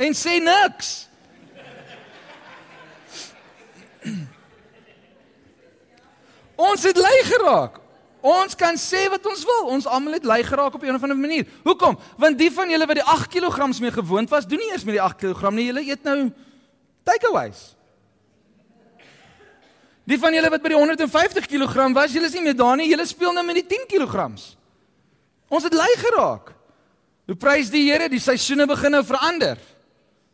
En 0.00 0.14
sê 0.16 0.40
niks. 0.42 1.08
Ons 6.70 6.82
het 6.88 6.96
lei 6.96 7.18
geraak. 7.28 7.79
Ons 8.20 8.54
kan 8.54 8.76
sê 8.76 9.06
wat 9.08 9.24
ons 9.26 9.42
wil. 9.48 9.66
Ons 9.72 9.88
almal 9.88 10.18
het 10.18 10.24
lei 10.28 10.42
geraak 10.44 10.74
op 10.74 10.82
'n 10.82 10.94
of 10.94 11.02
ander 11.02 11.16
manier. 11.16 11.46
Hoekom? 11.64 11.98
Want 12.16 12.38
die 12.38 12.52
van 12.52 12.70
julle 12.70 12.86
wat 12.86 12.96
die 12.96 13.04
8 13.04 13.28
kg 13.28 13.80
mee 13.80 13.90
gewoond 13.90 14.28
was, 14.30 14.46
doen 14.46 14.58
nie 14.58 14.70
eers 14.70 14.84
met 14.84 14.94
die 14.94 15.02
8 15.02 15.16
kg 15.16 15.50
nie. 15.50 15.66
Julle 15.66 15.84
eet 15.84 16.02
nou 16.02 16.32
takeaways. 17.02 17.74
Die 20.04 20.18
van 20.18 20.34
julle 20.34 20.50
wat 20.50 20.62
by 20.62 20.68
die 20.68 20.76
150 20.76 21.46
kg 21.46 21.92
was, 21.92 22.12
julle 22.12 22.26
is 22.26 22.32
nie 22.32 22.42
meer 22.42 22.56
daar 22.56 22.76
nie, 22.76 22.88
julle 22.88 23.06
speel 23.06 23.32
nou 23.32 23.44
met 23.46 23.54
die 23.54 23.66
10 23.66 23.86
kg. 23.86 24.30
Ons 25.48 25.66
het 25.66 25.74
lei 25.74 25.90
geraak. 25.96 26.54
Hoe 27.26 27.36
prys 27.36 27.70
die 27.70 27.84
Here, 27.90 28.08
die 28.08 28.18
seisoene 28.18 28.66
begin 28.66 28.90
nou 28.90 29.04
verander. 29.06 29.58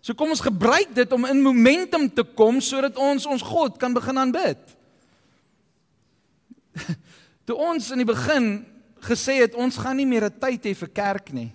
So 0.00 0.14
kom 0.14 0.30
ons 0.30 0.40
gebruik 0.40 0.94
dit 0.94 1.12
om 1.12 1.24
in 1.28 1.42
momentum 1.42 2.06
te 2.14 2.22
kom 2.22 2.60
sodat 2.60 2.96
ons 2.96 3.26
ons 3.26 3.42
God 3.42 3.76
kan 3.76 3.92
begin 3.92 4.18
aanbid. 4.22 4.58
Toe 7.46 7.56
ons 7.56 7.92
in 7.94 8.02
die 8.02 8.08
begin 8.08 8.66
gesê 9.06 9.38
het 9.44 9.54
ons 9.54 9.78
gaan 9.78 9.96
nie 9.96 10.06
meer 10.06 10.26
'n 10.26 10.38
tyd 10.40 10.64
hê 10.64 10.74
vir 10.74 10.88
kerk 10.88 11.32
nie. 11.32 11.52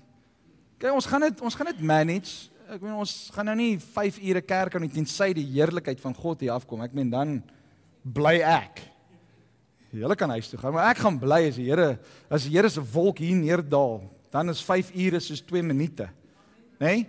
Kyk, 0.79 0.93
ons 0.93 1.05
gaan 1.05 1.21
dit 1.21 1.41
ons 1.41 1.55
gaan 1.55 1.67
dit 1.67 1.81
manage 1.81 2.51
ek 2.71 2.83
meen 2.85 2.95
ons 2.95 3.13
gaan 3.35 3.49
nou 3.49 3.55
nie 3.59 3.73
5 3.83 4.17
ure 4.23 4.41
kerk 4.47 4.77
aan 4.77 4.87
tensy 4.91 5.33
die 5.35 5.47
heerlikheid 5.57 5.99
van 5.99 6.13
God 6.15 6.39
hier 6.39 6.53
afkom. 6.55 6.79
Ek 6.85 6.93
meen 6.95 7.09
dan 7.11 7.41
bly 8.01 8.37
ek. 8.47 8.79
Julle 9.91 10.15
kan 10.15 10.31
huis 10.31 10.47
toe 10.47 10.59
gaan, 10.61 10.71
maar 10.77 10.93
ek 10.93 11.01
gaan 11.03 11.17
bly 11.19 11.41
as 11.49 11.57
die 11.59 11.67
Here 11.67 11.97
as 12.31 12.45
die 12.47 12.53
Here 12.53 12.69
se 12.71 12.83
wolk 12.93 13.19
hier 13.19 13.35
neerdal, 13.35 13.99
dan 14.31 14.53
is 14.53 14.61
5 14.63 14.93
ure 14.95 15.19
soos 15.19 15.43
2 15.43 15.65
minute. 15.67 16.07
Né? 16.79 16.85
Nee? 16.85 17.01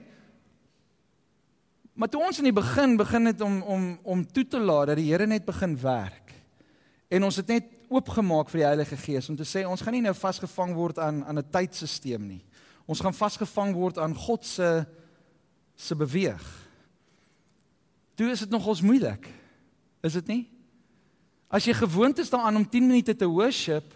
Maar 1.94 2.10
toe 2.10 2.24
ons 2.26 2.40
in 2.42 2.48
die 2.48 2.56
begin 2.56 2.96
begin 2.98 3.30
het 3.30 3.46
om 3.46 3.60
om 3.62 3.86
om 4.02 4.26
toe 4.26 4.46
te 4.48 4.58
laat 4.58 4.90
dat 4.90 4.98
die 4.98 5.12
Here 5.12 5.30
net 5.30 5.46
begin 5.46 5.78
werk. 5.78 6.34
En 7.06 7.28
ons 7.28 7.38
het 7.38 7.54
net 7.54 7.70
oopgemaak 7.92 8.50
vir 8.50 8.62
die 8.62 8.66
Heilige 8.66 8.96
Gees 8.96 9.28
om 9.28 9.36
te 9.36 9.46
sê 9.48 9.64
ons 9.68 9.82
gaan 9.84 9.94
nie 9.96 10.04
nou 10.04 10.14
vasgevang 10.16 10.74
word 10.74 10.98
aan 10.98 11.22
aan 11.24 11.38
'n 11.38 11.50
tydstelsel 11.50 12.18
nie. 12.20 12.44
Ons 12.86 13.00
gaan 13.00 13.14
vasgevang 13.14 13.74
word 13.74 13.98
aan 13.98 14.14
God 14.14 14.44
se 14.46 14.86
se 15.76 15.94
beweeg. 15.96 16.42
Toe 18.14 18.30
is 18.30 18.40
dit 18.40 18.50
nogals 18.50 18.80
moeilik. 18.80 19.28
Is 20.02 20.12
dit 20.12 20.26
nie? 20.26 20.50
As 21.48 21.64
jy 21.64 21.74
gewoond 21.74 22.18
is 22.18 22.30
daaraan 22.30 22.56
om 22.56 22.68
10 22.68 22.86
minute 22.86 23.16
te 23.16 23.26
worship, 23.26 23.94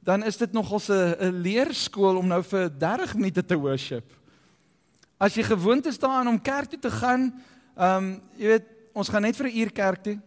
dan 0.00 0.24
is 0.24 0.36
dit 0.36 0.52
nogals 0.52 0.88
'n 0.88 1.14
'n 1.20 1.40
leerskool 1.42 2.16
om 2.16 2.26
nou 2.26 2.42
vir 2.42 2.70
30 2.78 3.14
minute 3.14 3.44
te 3.44 3.56
worship. 3.56 4.04
As 5.18 5.34
jy 5.34 5.42
gewoond 5.42 5.86
is 5.86 5.98
daaraan 5.98 6.28
om 6.28 6.42
kerk 6.42 6.70
toe 6.70 6.78
te 6.78 6.90
gaan, 6.90 7.34
ehm 7.76 7.96
um, 7.96 8.22
jy 8.36 8.46
weet, 8.46 8.66
ons 8.92 9.08
gaan 9.08 9.22
net 9.22 9.36
vir 9.36 9.46
'n 9.46 9.58
uur 9.58 9.72
kerk 9.72 10.02
toe. 10.02 10.18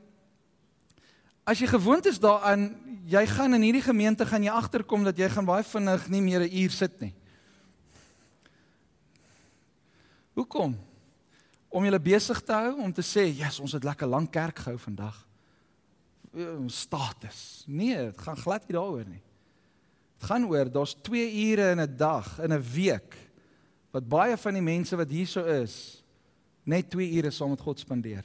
As 1.43 1.59
jy 1.59 1.67
gewoond 1.67 2.05
is 2.05 2.19
daaraan, 2.21 2.75
jy 3.09 3.25
gaan 3.27 3.53
in 3.57 3.65
hierdie 3.65 3.85
gemeente 3.85 4.25
gaan 4.25 4.43
jy 4.43 4.53
agterkom 4.53 5.03
dat 5.03 5.17
jy 5.17 5.29
gaan 5.29 5.45
baie 5.45 5.63
vinnig 5.63 6.07
nie 6.09 6.21
meer 6.21 6.41
'n 6.41 6.55
uur 6.63 6.71
sit 6.71 7.01
nie. 7.01 7.13
Hoekom? 10.33 10.77
Om 11.69 11.83
julle 11.83 11.99
besig 11.99 12.41
te 12.41 12.53
hou 12.53 12.81
om 12.81 12.93
te 12.93 13.01
sê, 13.01 13.25
"Ja, 13.35 13.45
yes, 13.45 13.59
ons 13.59 13.71
het 13.71 13.83
lekker 13.83 14.07
lank 14.07 14.31
kerk 14.31 14.59
gehou 14.59 14.77
vandag." 14.77 15.27
status. 16.67 17.63
Nee, 17.67 17.95
dit 17.95 18.21
gaan 18.21 18.37
glad 18.37 18.67
nie 18.67 18.77
daaroor 18.77 19.07
nie. 19.07 19.21
Dit 20.19 20.29
gaan 20.29 20.45
oor 20.47 20.71
daar's 20.71 20.95
2 21.03 21.51
ure 21.51 21.71
in 21.71 21.81
'n 21.81 21.97
dag, 21.97 22.39
in 22.39 22.53
'n 22.53 22.63
week 22.73 23.17
wat 23.91 24.07
baie 24.07 24.37
van 24.37 24.53
die 24.53 24.61
mense 24.61 24.95
wat 24.95 25.09
hierso 25.09 25.43
is 25.43 26.03
net 26.63 26.89
2 26.89 27.11
ure 27.11 27.31
saam 27.31 27.49
met 27.49 27.61
God 27.61 27.79
spandeer. 27.79 28.23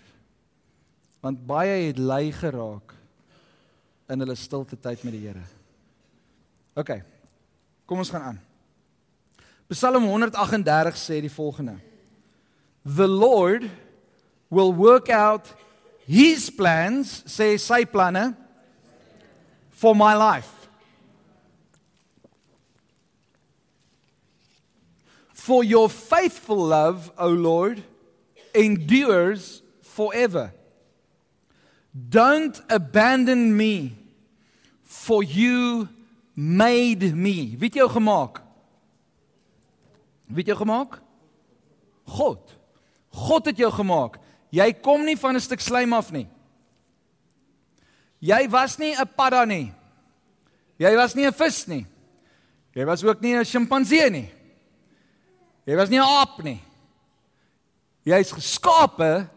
Want 1.21 1.47
baie 1.47 1.87
het 1.87 1.99
lei 1.99 2.33
geraak 2.33 2.95
in 4.09 4.23
hulle 4.23 4.37
stilte 4.39 4.79
tyd 4.79 5.03
met 5.05 5.15
die 5.17 5.25
Here. 5.27 5.43
OK. 6.77 6.93
Kom 7.87 8.03
ons 8.03 8.11
gaan 8.11 8.33
aan. 8.33 8.41
Psalm 9.73 10.05
138 10.07 10.99
sê 10.99 11.21
die 11.25 11.33
volgende: 11.33 11.79
The 12.85 13.09
Lord 13.09 13.67
will 14.49 14.73
work 14.75 15.09
out 15.11 15.51
his 16.07 16.51
plans, 16.51 17.23
sê 17.27 17.57
sy 17.59 17.83
planne 17.85 18.37
for 19.71 19.95
my 19.95 20.15
life. 20.15 20.53
For 25.35 25.63
your 25.63 25.89
faithful 25.89 26.59
love, 26.59 27.13
O 27.19 27.29
Lord, 27.29 27.83
endures 28.55 29.63
forever. 29.83 30.53
Don't 31.97 32.61
abandon 32.69 33.57
me, 33.57 33.97
for 34.83 35.23
you 35.23 35.89
made 36.35 37.15
me. 37.15 37.57
Wie 37.57 37.69
het 37.69 37.75
jou 37.75 37.89
gemaak? 37.91 38.43
Wie 40.27 40.37
het 40.37 40.47
jou 40.47 40.59
gemaak? 40.59 41.01
God. 42.05 42.57
God 43.09 43.47
het 43.47 43.57
jou 43.57 43.73
gemaak. 43.73 44.19
Jy 44.53 44.73
kom 44.83 45.05
nie 45.05 45.17
van 45.17 45.35
'n 45.35 45.41
stuk 45.41 45.61
slaim 45.61 45.93
af 45.93 46.13
nie. 46.13 46.29
Jy 48.21 48.49
was 48.49 48.79
nie 48.79 48.95
'n 48.95 49.09
padda 49.17 49.45
nie. 49.45 49.73
Jy 50.79 50.97
was 50.97 51.15
nie 51.15 51.27
'n 51.27 51.33
vis 51.33 51.67
nie. 51.67 51.87
Jy 52.75 52.85
was 52.85 53.05
ook 53.05 53.21
nie 53.21 53.35
'n 53.35 53.45
sjimpansee 53.45 54.11
nie. 54.11 54.31
Jy 55.65 55.77
was 55.77 55.89
nie 55.89 55.99
'n 55.99 56.03
aap 56.03 56.43
nie. 56.43 56.61
Jy 58.05 58.19
is 58.19 58.33
geskape 58.33 59.29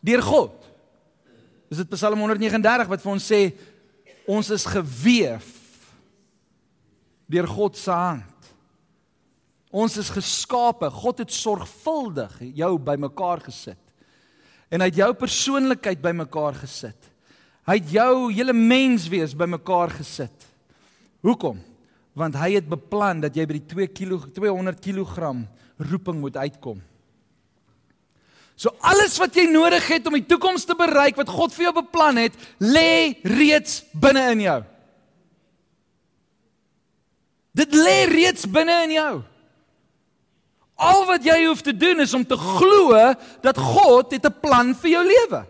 deur 0.00 0.22
God. 0.22 0.63
Dis 1.74 1.82
dit 1.82 1.94
Psalm 1.96 2.20
139 2.22 2.86
wat 2.86 3.02
vir 3.02 3.10
ons 3.10 3.24
sê 3.26 3.40
ons 4.30 4.50
is 4.54 4.64
geweef 4.70 5.48
deur 7.26 7.48
God 7.50 7.74
se 7.74 7.90
hand. 7.90 8.50
Ons 9.74 9.96
is 9.98 10.12
geskape. 10.14 10.86
God 10.94 11.24
het 11.24 11.34
sorgvuldig 11.34 12.36
jou 12.60 12.70
bymekaar 12.78 13.42
gesit 13.48 13.80
en 14.70 14.84
hy 14.84 14.88
het 14.92 15.02
jou 15.02 15.10
persoonlikheid 15.18 15.98
bymekaar 16.02 16.60
gesit. 16.62 17.10
Hy 17.66 17.76
het 17.80 17.90
jou 17.96 18.14
hele 18.30 18.54
menswees 18.54 19.34
bymekaar 19.34 19.96
gesit. 19.98 20.46
Hoekom? 21.26 21.58
Want 22.14 22.38
hy 22.38 22.54
het 22.54 22.70
beplan 22.70 23.22
dat 23.22 23.34
jy 23.34 23.50
by 23.50 23.58
die 23.58 23.68
2 23.74 23.90
kg 23.98 24.30
200 24.34 24.78
kg 24.78 25.34
roeping 25.90 26.22
moet 26.22 26.38
uitkom. 26.38 26.78
So 28.56 28.70
alles 28.86 29.16
wat 29.18 29.34
jy 29.34 29.48
nodig 29.50 29.86
het 29.90 30.06
om 30.06 30.14
die 30.14 30.26
toekoms 30.26 30.66
te 30.66 30.76
bereik 30.78 31.18
wat 31.18 31.30
God 31.32 31.54
vir 31.54 31.68
jou 31.68 31.74
beplan 31.80 32.20
het, 32.22 32.36
lê 32.62 33.18
reeds 33.26 33.82
binne 33.98 34.28
in 34.34 34.44
jou. 34.44 34.60
Dit 37.54 37.74
lê 37.74 38.04
reeds 38.10 38.46
binne 38.50 38.76
in 38.86 38.94
jou. 38.94 39.14
Al 40.74 41.04
wat 41.06 41.26
jy 41.26 41.36
hoef 41.44 41.62
te 41.62 41.74
doen 41.74 42.02
is 42.02 42.14
om 42.14 42.24
te 42.26 42.38
glo 42.38 42.94
dat 43.42 43.58
God 43.58 44.14
het 44.14 44.26
'n 44.26 44.40
plan 44.40 44.74
vir 44.74 44.90
jou 44.90 45.04
lewe. 45.06 45.46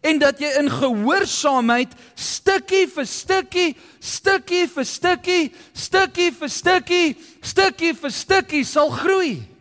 En 0.00 0.18
dat 0.18 0.38
jy 0.38 0.48
in 0.58 0.70
gehoorsaamheid 0.70 1.92
stukkie 2.14 2.86
vir 2.88 3.06
stukkie, 3.06 3.76
stukkie 4.00 4.66
vir 4.68 4.84
stukkie, 4.84 5.52
stukkie 5.72 6.32
vir 6.32 6.48
stukkie, 6.48 7.16
stukkie 7.42 7.94
vir 7.94 8.10
stukkie 8.10 8.64
sal 8.64 8.90
groei. 8.90 9.51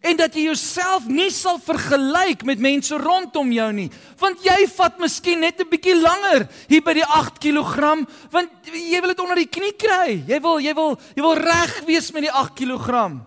En 0.00 0.16
dat 0.16 0.34
jy 0.34 0.46
jouself 0.48 1.04
nie 1.10 1.30
sal 1.30 1.58
vergelyk 1.60 2.44
met 2.48 2.62
mense 2.62 2.96
rondom 2.96 3.52
jou 3.52 3.68
nie, 3.76 3.88
want 4.20 4.40
jy 4.44 4.56
vat 4.76 4.98
miskien 4.98 5.40
net 5.40 5.60
'n 5.60 5.68
bietjie 5.68 5.96
langer 6.00 6.48
hier 6.68 6.82
by 6.82 6.94
die 6.94 7.04
8 7.04 7.38
kg, 7.38 8.06
want 8.30 8.50
jy 8.72 9.00
wil 9.00 9.12
dit 9.12 9.20
onder 9.20 9.36
die 9.36 9.50
knie 9.50 9.76
kry. 9.76 10.24
Jy 10.26 10.40
wil 10.40 10.58
jy 10.60 10.74
wil 10.74 10.98
jy 11.14 11.22
wil 11.22 11.34
reg 11.34 11.84
wees 11.84 12.12
met 12.12 12.22
die 12.22 12.32
8 12.32 12.54
kg. 12.54 13.20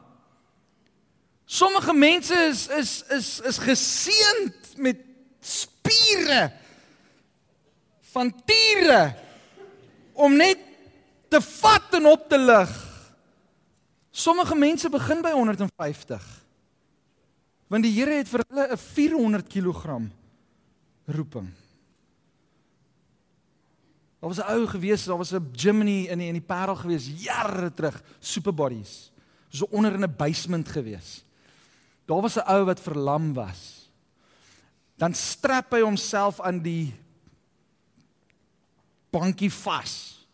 Sommige 1.46 1.94
mense 1.94 2.34
is 2.34 2.68
is 2.68 3.04
is 3.10 3.40
is 3.40 3.58
geseënd 3.58 4.78
met 4.78 4.98
spiere 5.42 6.52
van 8.14 8.34
tiere 8.46 9.14
om 10.14 10.36
net 10.36 10.58
te 11.30 11.42
vat 11.42 11.94
en 11.94 12.06
op 12.06 12.30
te 12.30 12.38
lig. 12.38 12.72
Sommige 14.12 14.56
mense 14.56 14.90
begin 14.90 15.22
by 15.22 15.32
150. 15.32 16.45
Want 17.76 17.84
die 17.84 17.92
Here 17.92 18.22
het 18.22 18.30
vir 18.32 18.40
hulle 18.48 18.72
'n 18.72 18.78
400 18.80 19.48
kg 19.52 20.00
roeping. 21.12 21.50
Daar 24.20 24.30
was 24.32 24.40
'n 24.40 24.48
ou 24.48 24.68
gewees, 24.68 25.04
daar 25.04 25.18
was 25.18 25.34
'n 25.34 25.52
Gemini 25.52 26.08
in 26.08 26.18
die, 26.18 26.28
in 26.28 26.40
die 26.40 26.42
Parel 26.42 26.76
gewees 26.76 27.12
jare 27.24 27.74
terug, 27.74 28.02
super 28.20 28.54
bodies. 28.54 29.12
So 29.50 29.68
onder 29.72 29.94
in 29.94 30.04
'n 30.04 30.16
basement 30.16 30.68
gewees. 30.68 31.26
Daar 32.06 32.22
was 32.22 32.38
'n 32.38 32.48
ou 32.48 32.66
wat 32.66 32.80
verlam 32.80 33.34
was. 33.34 33.90
Dan 34.96 35.14
strap 35.14 35.72
hy 35.72 35.82
homself 35.82 36.42
aan 36.42 36.62
die 36.62 36.94
bankie 39.10 39.52
vas. 39.52 40.26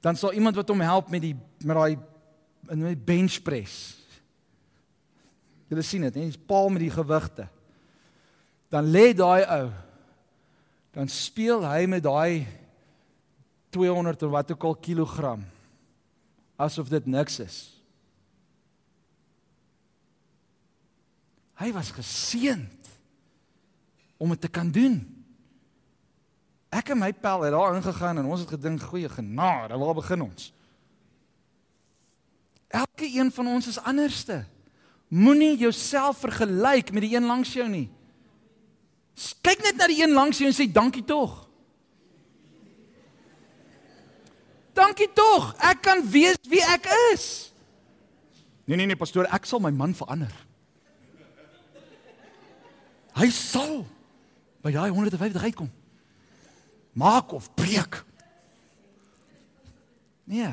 Dan 0.00 0.16
sal 0.16 0.32
iemand 0.32 0.54
wat 0.54 0.68
hom 0.68 0.80
help 0.80 1.10
met 1.10 1.20
die 1.20 1.36
met 1.64 1.76
daai 1.76 1.98
in 2.68 2.84
die 2.84 2.96
bench 2.96 3.42
press. 3.42 4.03
Jy 5.68 5.82
sien 5.82 6.04
dit, 6.06 6.18
hy's 6.20 6.38
paal 6.38 6.68
met 6.70 6.84
die 6.84 6.92
gewigte. 6.92 7.48
Dan 8.72 8.90
lê 8.92 9.12
daai 9.16 9.44
ou. 9.46 9.68
Dan 10.94 11.08
speel 11.10 11.64
hy 11.66 11.86
met 11.90 12.04
daai 12.04 12.46
200 13.74 14.22
of 14.22 14.30
wat 14.30 14.52
ook 14.54 14.64
al 14.68 14.76
kilogram 14.78 15.42
asof 16.56 16.88
dit 16.88 17.06
niks 17.10 17.40
is. 17.42 17.58
Hy 21.58 21.72
was 21.74 21.90
geseënd 21.94 22.90
om 24.18 24.30
dit 24.34 24.40
te 24.40 24.50
kan 24.50 24.70
doen. 24.70 25.00
Ek 26.74 26.90
en 26.94 26.98
my 26.98 27.12
pel 27.14 27.46
het 27.46 27.54
daar 27.54 27.76
ingegaan 27.78 28.18
en 28.22 28.30
ons 28.30 28.42
het 28.42 28.54
gedink 28.54 28.82
goeie 28.82 29.10
genade, 29.10 29.78
waar 29.78 29.98
begin 29.98 30.26
ons? 30.26 30.50
Elke 32.74 33.06
een 33.06 33.30
van 33.34 33.46
ons 33.46 33.68
is 33.70 33.78
anderste. 33.78 34.42
Moenie 35.08 35.56
jouself 35.58 36.18
vergelyk 36.24 36.92
met 36.92 37.04
die 37.04 37.14
een 37.16 37.26
langs 37.26 37.52
jou 37.52 37.66
nie. 37.68 37.88
Kyk 39.44 39.62
net 39.62 39.76
na 39.78 39.86
die 39.86 40.02
een 40.02 40.14
langs 40.16 40.40
jou 40.40 40.48
en 40.50 40.56
sê 40.56 40.66
dankie 40.70 41.04
tog. 41.06 41.44
Dankie 44.74 45.10
tog. 45.14 45.52
Ek 45.62 45.84
kan 45.86 46.02
weet 46.10 46.48
wie 46.50 46.62
ek 46.66 46.88
is. 47.12 47.52
Nee 48.64 48.80
nee 48.80 48.88
nee 48.90 48.98
pastoor, 48.98 49.28
ek 49.30 49.46
sal 49.46 49.62
my 49.62 49.70
man 49.70 49.94
verander. 49.94 50.32
Hy 53.14 53.28
sal 53.30 53.84
by 54.64 54.72
daai 54.74 54.90
150 54.90 55.44
uitkom. 55.52 55.70
Maak 56.98 57.34
of 57.36 57.50
breek. 57.54 58.00
Nee. 60.24 60.50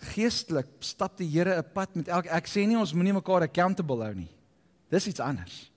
Geestelik 0.00 0.66
stap 0.80 1.16
die 1.18 1.28
Here 1.28 1.56
'n 1.58 1.72
pad 1.74 1.94
met 1.94 2.08
elke 2.08 2.28
ek 2.28 2.46
sê 2.46 2.66
nie 2.66 2.76
ons 2.76 2.92
moenie 2.92 3.12
mekaar 3.12 3.42
accountable 3.42 4.04
hou 4.04 4.14
nie. 4.14 4.30
Dis 4.90 5.06
iets 5.06 5.20
anders. 5.20 5.70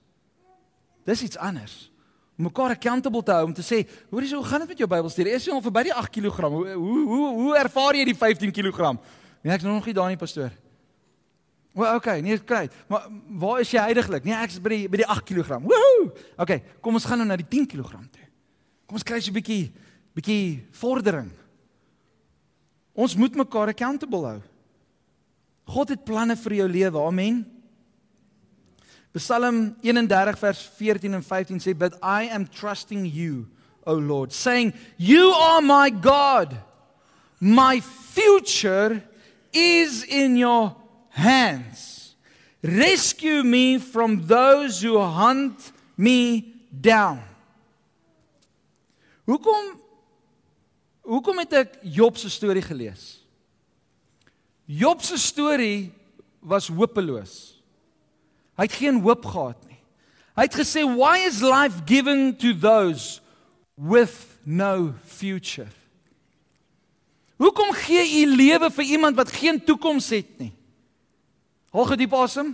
Dis 1.05 1.23
iets 1.23 1.37
anders. 1.37 1.91
Om 2.37 2.45
mekaar 2.45 2.69
accountable 2.69 3.23
te 3.23 3.31
hou 3.31 3.45
om 3.45 3.53
te 3.53 3.61
sê, 3.61 3.87
"Hoor 4.09 4.21
jy, 4.21 4.35
hoe 4.35 4.45
gaan 4.45 4.59
dit 4.59 4.69
met 4.69 4.77
jou 4.77 4.87
Bybelstudie? 4.87 5.33
Is 5.33 5.45
jy 5.45 5.53
al 5.53 5.61
verby 5.61 5.83
die 5.83 5.93
8 5.93 6.11
kg? 6.11 6.49
Hoe 6.49 6.75
hoe 6.75 7.33
hoe 7.35 7.57
ervaar 7.57 7.95
jy 7.95 8.05
die 8.05 8.15
15 8.15 8.51
kg?" 8.51 8.97
Nee, 9.43 9.53
ek 9.53 9.59
is 9.59 9.67
nog 9.67 9.85
nie 9.85 9.93
daar 9.93 10.07
nie, 10.07 10.17
pastoor. 10.17 10.51
Wel 11.73 11.95
okay, 11.95 12.21
nee, 12.21 12.37
kry. 12.37 12.69
Maar 12.87 13.07
waar 13.29 13.59
is 13.59 13.71
jy 13.71 13.79
heidaglik? 13.79 14.23
Nee, 14.23 14.33
ek 14.33 14.49
is 14.49 14.61
by 14.61 14.69
die 14.69 14.89
by 14.89 14.97
die 14.97 15.07
8 15.07 15.25
kg. 15.25 15.59
Woehoe! 15.61 16.11
Okay, 16.37 16.63
kom 16.81 16.93
ons 16.93 17.05
gaan 17.05 17.17
nou 17.17 17.27
na 17.27 17.35
die 17.35 17.47
10 17.49 17.65
kg 17.67 17.89
toe. 17.89 18.27
Kom 18.85 18.95
ons 18.95 19.03
kry 19.03 19.17
'n 19.17 19.33
bietjie 19.33 19.73
bietjie 20.13 20.67
vordering. 20.71 21.31
Ons 22.93 23.15
moet 23.17 23.35
mekaar 23.35 23.73
accountable 23.73 24.21
hou. 24.25 24.39
God 25.73 25.93
het 25.93 26.05
planne 26.05 26.35
vir 26.37 26.59
jou 26.59 26.69
lewe. 26.69 27.01
Amen. 27.01 27.41
Psalm 29.13 29.75
31 29.81 30.39
vers 30.41 30.61
14 30.77 31.13
en 31.13 31.23
15 31.23 31.59
sê, 31.59 31.77
"But 31.77 31.93
I 32.01 32.29
am 32.29 32.47
trusting 32.47 33.05
you, 33.05 33.47
O 33.85 33.93
Lord, 33.93 34.33
saying, 34.33 34.73
you 34.97 35.31
are 35.31 35.61
my 35.61 35.89
God. 35.89 36.57
My 37.39 37.81
future 37.81 39.03
is 39.51 40.03
in 40.03 40.37
your 40.37 40.75
hands. 41.09 42.15
Rescue 42.61 43.43
me 43.43 43.79
from 43.79 44.25
those 44.25 44.81
who 44.81 44.99
hunt 44.99 45.71
me 45.95 46.53
down." 46.81 47.21
Hoekom 49.25 49.82
hoekom 51.03 51.43
het 51.43 51.53
ek 51.53 51.77
Job 51.83 52.17
se 52.17 52.31
storie 52.31 52.63
gelees? 52.63 53.21
Job 54.65 55.03
se 55.03 55.17
storie 55.19 55.91
was 56.39 56.67
hopeloos. 56.71 57.61
Hy 58.55 58.67
het 58.67 58.79
geen 58.79 59.01
hoop 59.03 59.25
gehad 59.25 59.59
nie. 59.67 59.79
Hy 60.33 60.47
het 60.47 60.55
gesê, 60.55 60.81
"Why 60.83 61.25
is 61.27 61.41
life 61.41 61.83
given 61.85 62.35
to 62.37 62.53
those 62.57 63.21
with 63.75 64.37
no 64.43 64.93
future?" 65.05 65.69
Hoekom 67.37 67.73
gee 67.73 68.23
u 68.23 68.35
lewe 68.35 68.69
vir 68.71 68.83
iemand 68.83 69.15
wat 69.15 69.31
geen 69.31 69.63
toekoms 69.63 70.09
het 70.09 70.39
nie? 70.39 70.53
Haal 71.73 71.85
gediep 71.85 72.13
asem. 72.13 72.53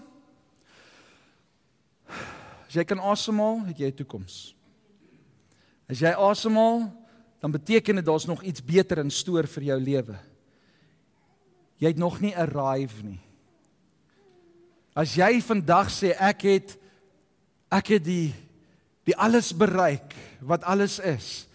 As 2.68 2.74
jy 2.74 2.84
kan 2.84 3.00
asemhaal, 3.00 3.66
het 3.66 3.78
jy 3.78 3.88
'n 3.88 3.94
toekoms. 3.94 4.56
As 5.90 6.00
jy 6.00 6.14
asemhaal, 6.14 6.94
dan 7.40 7.52
beteken 7.52 7.96
dit 7.96 8.06
daar's 8.06 8.26
nog 8.26 8.44
iets 8.44 8.64
beter 8.64 8.98
in 8.98 9.12
stoor 9.12 9.48
vir 9.48 9.64
jou 9.72 9.80
lewe. 9.80 10.18
Jy 11.80 11.88
het 11.94 11.98
nog 12.00 12.20
nie 12.20 12.36
arrive 12.36 13.04
nie. 13.06 13.22
As 14.94 15.16
jy 15.16 15.40
vandag 15.46 15.92
sê 15.94 16.12
ek 16.20 16.44
het 16.50 16.76
ek 17.72 17.96
het 17.96 18.04
die 18.04 18.34
die 19.08 19.16
alles 19.18 19.50
bereik 19.58 20.14
wat 20.46 20.66
alles 20.70 21.00
is, 21.02 21.48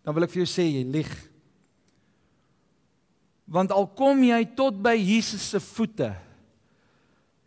dan 0.00 0.14
wil 0.14 0.24
ek 0.24 0.32
vir 0.32 0.44
jou 0.44 0.48
sê 0.48 0.64
jy 0.64 0.84
lieg. 0.88 1.10
Want 3.52 3.74
al 3.74 3.90
kom 3.98 4.22
jy 4.24 4.38
tot 4.56 4.78
by 4.80 4.94
Jesus 4.96 5.50
se 5.52 5.60
voete, 5.60 6.08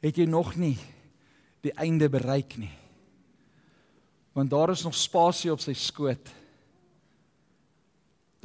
het 0.05 0.19
jy 0.19 0.27
nog 0.29 0.53
nie 0.59 0.75
die 1.65 1.73
einde 1.81 2.11
bereik 2.13 2.59
nie. 2.61 2.73
Want 4.37 4.51
daar 4.53 4.75
is 4.75 4.83
nog 4.85 4.93
spasie 4.93 5.49
op 5.53 5.63
sy 5.63 5.73
skoot. 5.73 6.29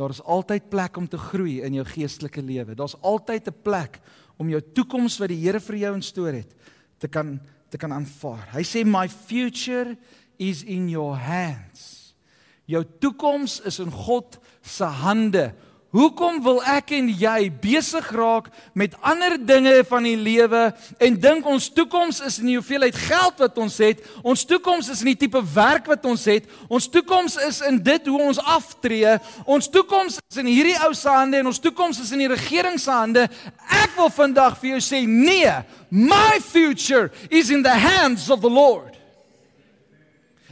Daar 0.01 0.15
is 0.15 0.23
altyd 0.25 0.71
plek 0.73 0.97
om 0.97 1.09
te 1.09 1.19
groei 1.21 1.59
in 1.61 1.75
jou 1.77 1.85
geestelike 1.85 2.41
lewe. 2.43 2.75
Daar's 2.75 2.97
altyd 3.05 3.49
'n 3.49 3.63
plek 3.63 4.01
om 4.39 4.49
jou 4.49 4.63
toekoms 4.73 5.19
wat 5.19 5.29
die 5.29 5.45
Here 5.45 5.61
vir 5.61 5.77
jou 5.77 5.95
instoor 5.95 6.33
het 6.33 6.55
te 6.99 7.09
kan 7.09 7.41
te 7.71 7.77
kan 7.77 7.93
aanvaar. 7.93 8.49
Hy 8.53 8.63
sê 8.63 8.85
my 8.85 9.09
future 9.09 9.97
is 10.39 10.63
in 10.63 10.89
your 10.89 11.15
hands. 11.15 12.15
Jou 12.67 12.85
toekoms 12.99 13.61
is 13.61 13.79
in 13.79 13.91
God 13.91 14.39
se 14.61 14.85
hande. 14.85 15.55
Hoekom 15.91 16.37
wil 16.45 16.61
ek 16.71 16.93
en 16.95 17.09
jy 17.19 17.49
besig 17.59 18.07
raak 18.15 18.47
met 18.79 18.93
ander 19.03 19.35
dinge 19.43 19.73
van 19.89 20.05
die 20.07 20.15
lewe 20.15 20.69
en 21.03 21.17
dink 21.19 21.49
ons 21.51 21.67
toekoms 21.75 22.21
is 22.29 22.37
in 22.39 22.53
die 22.53 22.55
hoeveelheid 22.55 22.95
geld 22.95 23.43
wat 23.43 23.59
ons 23.59 23.81
het? 23.83 24.05
Ons 24.23 24.45
toekoms 24.47 24.93
is 24.95 25.03
in 25.03 25.11
die 25.11 25.19
tipe 25.25 25.43
werk 25.55 25.91
wat 25.91 26.07
ons 26.07 26.29
het. 26.31 26.47
Ons 26.71 26.87
toekoms 26.95 27.35
is 27.43 27.59
in 27.67 27.81
dit 27.83 28.07
hoe 28.07 28.21
ons 28.23 28.39
aftree. 28.39 29.17
Ons 29.51 29.67
toekoms 29.67 30.21
is 30.23 30.39
in 30.39 30.53
hierdie 30.53 30.77
ou 30.87 30.93
se 30.95 31.11
hande 31.11 31.43
en 31.43 31.51
ons 31.51 31.59
toekoms 31.59 31.99
is 32.05 32.15
in 32.15 32.23
die 32.23 32.31
regering 32.31 32.79
se 32.79 32.95
hande. 32.95 33.27
Ek 33.83 33.99
wil 33.99 34.15
vandag 34.15 34.61
vir 34.63 34.77
jou 34.77 34.85
sê 34.93 35.03
nee. 35.11 35.59
My 35.91 36.39
future 36.39 37.11
is 37.35 37.51
in 37.51 37.67
the 37.67 37.75
hands 37.75 38.31
of 38.31 38.47
the 38.47 38.53
Lord. 38.53 38.95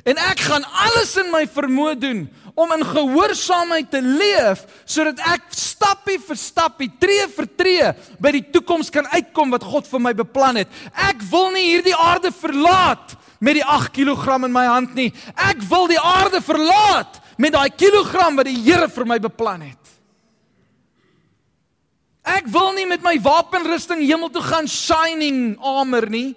En 0.02 0.18
ek 0.18 0.42
gaan 0.50 0.66
alles 0.88 1.14
in 1.20 1.30
my 1.30 1.44
vermoë 1.46 1.94
doen 2.00 2.26
om 2.58 2.72
in 2.74 2.82
gehoorsaamheid 2.82 3.90
te 3.92 4.00
leef 4.02 4.64
sodat 4.82 5.20
ek 5.30 5.46
stappie 5.54 6.18
vir 6.18 6.38
stappie, 6.38 6.90
tree 6.98 7.28
vir 7.36 7.48
tree 7.60 7.92
by 8.18 8.32
die 8.34 8.44
toekoms 8.54 8.90
kan 8.94 9.06
uitkom 9.12 9.54
wat 9.54 9.66
God 9.66 9.86
vir 9.86 10.02
my 10.02 10.14
beplan 10.18 10.62
het. 10.62 10.72
Ek 10.90 11.22
wil 11.30 11.52
nie 11.54 11.68
hierdie 11.68 11.94
aarde 11.94 12.32
verlaat 12.34 13.14
met 13.38 13.60
die 13.60 13.64
8 13.64 13.92
kg 13.94 14.40
in 14.48 14.54
my 14.54 14.66
hand 14.66 14.98
nie. 14.98 15.12
Ek 15.38 15.62
wil 15.70 15.86
die 15.90 16.00
aarde 16.02 16.42
verlaat 16.42 17.20
met 17.38 17.54
daai 17.54 17.70
kilogram 17.70 18.40
wat 18.40 18.50
die 18.50 18.58
Here 18.58 18.88
vir 18.90 19.06
my 19.06 19.20
beplan 19.22 19.62
het. 19.68 19.94
Ek 22.28 22.50
wil 22.52 22.74
nie 22.76 22.88
met 22.90 23.04
my 23.06 23.14
wapenrusting 23.22 24.02
hemel 24.02 24.34
toe 24.34 24.42
gaan 24.44 24.66
shining 24.68 25.54
armor 25.62 26.08
nie. 26.10 26.34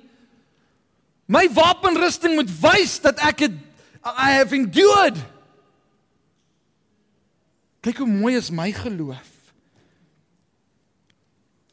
My 1.32 1.48
wapenrusting 1.52 2.38
moet 2.38 2.52
wys 2.62 3.00
dat 3.02 3.20
ek 3.26 3.48
het 3.48 3.60
I 4.02 4.38
have 4.38 4.54
endured 4.56 5.18
Kyk 7.82 8.04
hoe 8.04 8.10
mooi 8.10 8.36
is 8.38 8.52
my 8.54 8.70
geloof. 8.72 9.30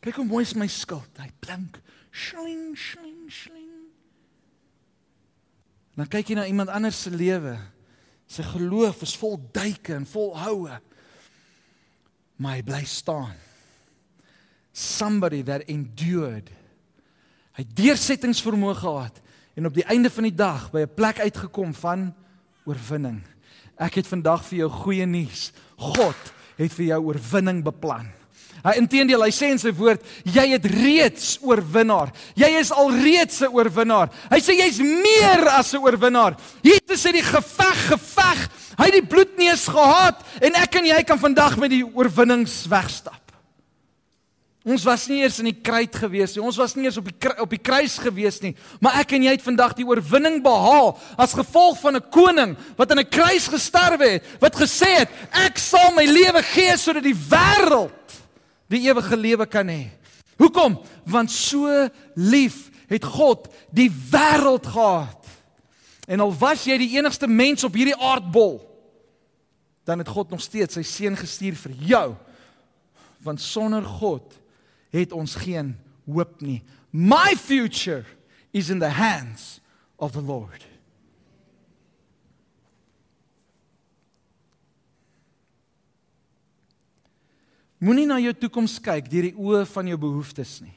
Kyk 0.01 0.21
hoe 0.21 0.29
mooi 0.29 0.45
is 0.47 0.55
my 0.57 0.69
skuld. 0.71 1.21
Hy 1.21 1.29
blink. 1.45 1.81
Shling, 2.11 2.73
shling, 2.77 3.27
shling. 3.29 3.69
Dan 5.99 6.09
kyk 6.09 6.31
jy 6.31 6.39
na 6.39 6.47
iemand 6.49 6.73
anders 6.73 7.01
se 7.03 7.13
lewe. 7.13 7.57
Sy 8.31 8.45
geloof 8.55 9.03
is 9.05 9.17
vol 9.19 9.37
duike 9.53 9.97
en 9.97 10.07
vol 10.09 10.33
houe. 10.39 10.81
Maar 12.39 12.59
hy 12.59 12.65
bly 12.65 12.83
staan. 12.89 13.35
Somebody 14.73 15.43
that 15.43 15.67
endured. 15.69 16.53
Hy 17.59 17.65
deursettingsvermoë 17.67 18.77
gehad 18.79 19.19
en 19.59 19.67
op 19.67 19.75
die 19.75 19.87
einde 19.91 20.13
van 20.15 20.29
die 20.29 20.37
dag 20.39 20.69
by 20.71 20.87
'n 20.87 20.95
plek 20.95 21.19
uitgekom 21.19 21.75
van 21.75 22.15
oorwinning. 22.65 23.25
Ek 23.77 23.95
het 23.99 24.07
vandag 24.07 24.45
vir 24.47 24.59
jou 24.59 24.71
goeie 24.71 25.07
nuus. 25.07 25.51
God 25.79 26.33
het 26.59 26.73
vir 26.75 26.91
jou 26.93 27.03
oorwinning 27.11 27.63
beplan. 27.65 28.09
Hy 28.65 28.75
inteendeel, 28.81 29.23
hy 29.23 29.31
sê 29.33 29.53
in 29.53 29.61
sy 29.61 29.71
woord, 29.77 30.03
jy 30.27 30.45
het 30.51 30.65
reeds 30.73 31.37
oorwinnaar. 31.47 32.11
Jy 32.37 32.49
is 32.59 32.73
alreeds 32.75 33.43
'n 33.43 33.55
oorwinnaar. 33.55 34.11
Hy 34.31 34.41
sê 34.43 34.59
jy's 34.59 34.81
meer 34.81 35.47
as 35.49 35.73
'n 35.75 35.79
oorwinnaar. 35.79 36.37
Jesus 36.63 37.05
het 37.05 37.15
die 37.15 37.23
geveg 37.23 37.79
geveg. 37.89 38.51
Hy 38.79 38.85
het 38.85 38.93
die 38.93 39.07
bloed 39.07 39.39
eens 39.39 39.69
gehad 39.69 40.23
en 40.41 40.55
ek 40.55 40.75
en 40.75 40.87
jy 40.87 41.03
kan 41.05 41.19
vandag 41.19 41.57
met 41.57 41.71
die 41.71 41.85
oorwinnings 41.85 42.67
wegstap. 42.67 43.28
Ons 44.69 44.85
was 44.85 45.07
nie 45.09 45.23
eers 45.23 45.39
in 45.41 45.47
die 45.49 45.61
kruit 45.65 45.95
gewees 45.97 46.35
nie. 46.35 46.43
Ons 46.45 46.59
was 46.61 46.75
nie 46.77 46.85
eers 46.85 46.99
op 47.01 47.07
die 47.09 47.31
op 47.41 47.53
die 47.55 47.61
kruis 47.63 47.95
gewees 48.03 48.37
nie. 48.43 48.53
Maar 48.85 48.99
ek 49.01 49.15
en 49.17 49.25
jy 49.25 49.33
het 49.33 49.45
vandag 49.45 49.73
die 49.79 49.87
oorwinning 49.89 50.43
behaal 50.45 50.91
as 51.17 51.37
gevolg 51.37 51.79
van 51.81 51.97
'n 51.97 52.11
koning 52.13 52.57
wat 52.77 52.91
aan 52.91 53.01
'n 53.01 53.09
kruis 53.09 53.49
gesterwe 53.49 54.09
het, 54.19 54.25
wat 54.41 54.55
gesê 54.55 55.01
het, 55.01 55.09
ek 55.33 55.57
sal 55.59 55.95
my 55.97 56.05
lewe 56.05 56.43
gee 56.43 56.77
sodat 56.77 57.03
die 57.03 57.17
wêreld 57.17 57.97
die 58.69 58.85
ewige 58.85 59.17
lewe 59.17 59.47
kan 59.47 59.69
hê. 59.69 59.89
Hoekom? 60.37 60.79
Want 61.07 61.31
so 61.31 61.89
lief 62.15 62.71
het 62.89 63.05
God 63.05 63.49
die 63.71 63.91
wêreld 63.91 64.67
gehad. 64.67 65.25
En 66.07 66.21
al 66.21 66.33
was 66.39 66.65
jy 66.65 66.77
die 66.79 66.97
enigste 66.97 67.27
mens 67.27 67.65
op 67.65 67.75
hierdie 67.75 67.97
aardbol, 67.97 68.61
dan 69.85 69.99
het 69.99 70.09
God 70.09 70.31
nog 70.31 70.41
steeds 70.41 70.75
sy 70.75 70.83
seun 70.83 71.17
gestuur 71.17 71.57
vir 71.57 71.73
jou. 71.73 72.17
Want 73.25 73.41
sonder 73.41 73.85
God 73.85 74.39
het 74.95 75.13
ons 75.13 75.35
geen 75.35 75.75
hoop 76.07 76.41
nie. 76.41 76.63
My 76.91 77.37
future 77.37 78.05
is 78.53 78.71
in 78.71 78.79
the 78.79 78.91
hands 78.91 79.61
of 79.97 80.13
the 80.13 80.23
Lord. 80.23 80.65
Moenie 87.79 88.09
na 88.11 88.19
jou 88.19 88.35
toekoms 88.35 88.81
kyk 88.83 89.07
deur 89.11 89.29
die 89.29 89.37
oë 89.39 89.63
van 89.71 89.87
jou 89.87 89.99
behoeftes 90.03 90.59
nie. 90.65 90.75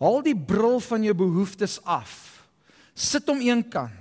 Haal 0.00 0.22
die 0.24 0.36
bril 0.36 0.78
van 0.84 1.04
jou 1.04 1.12
behoeftes 1.16 1.76
af. 1.84 2.14
Sit 2.96 3.28
hom 3.28 3.42
eenkant. 3.44 3.92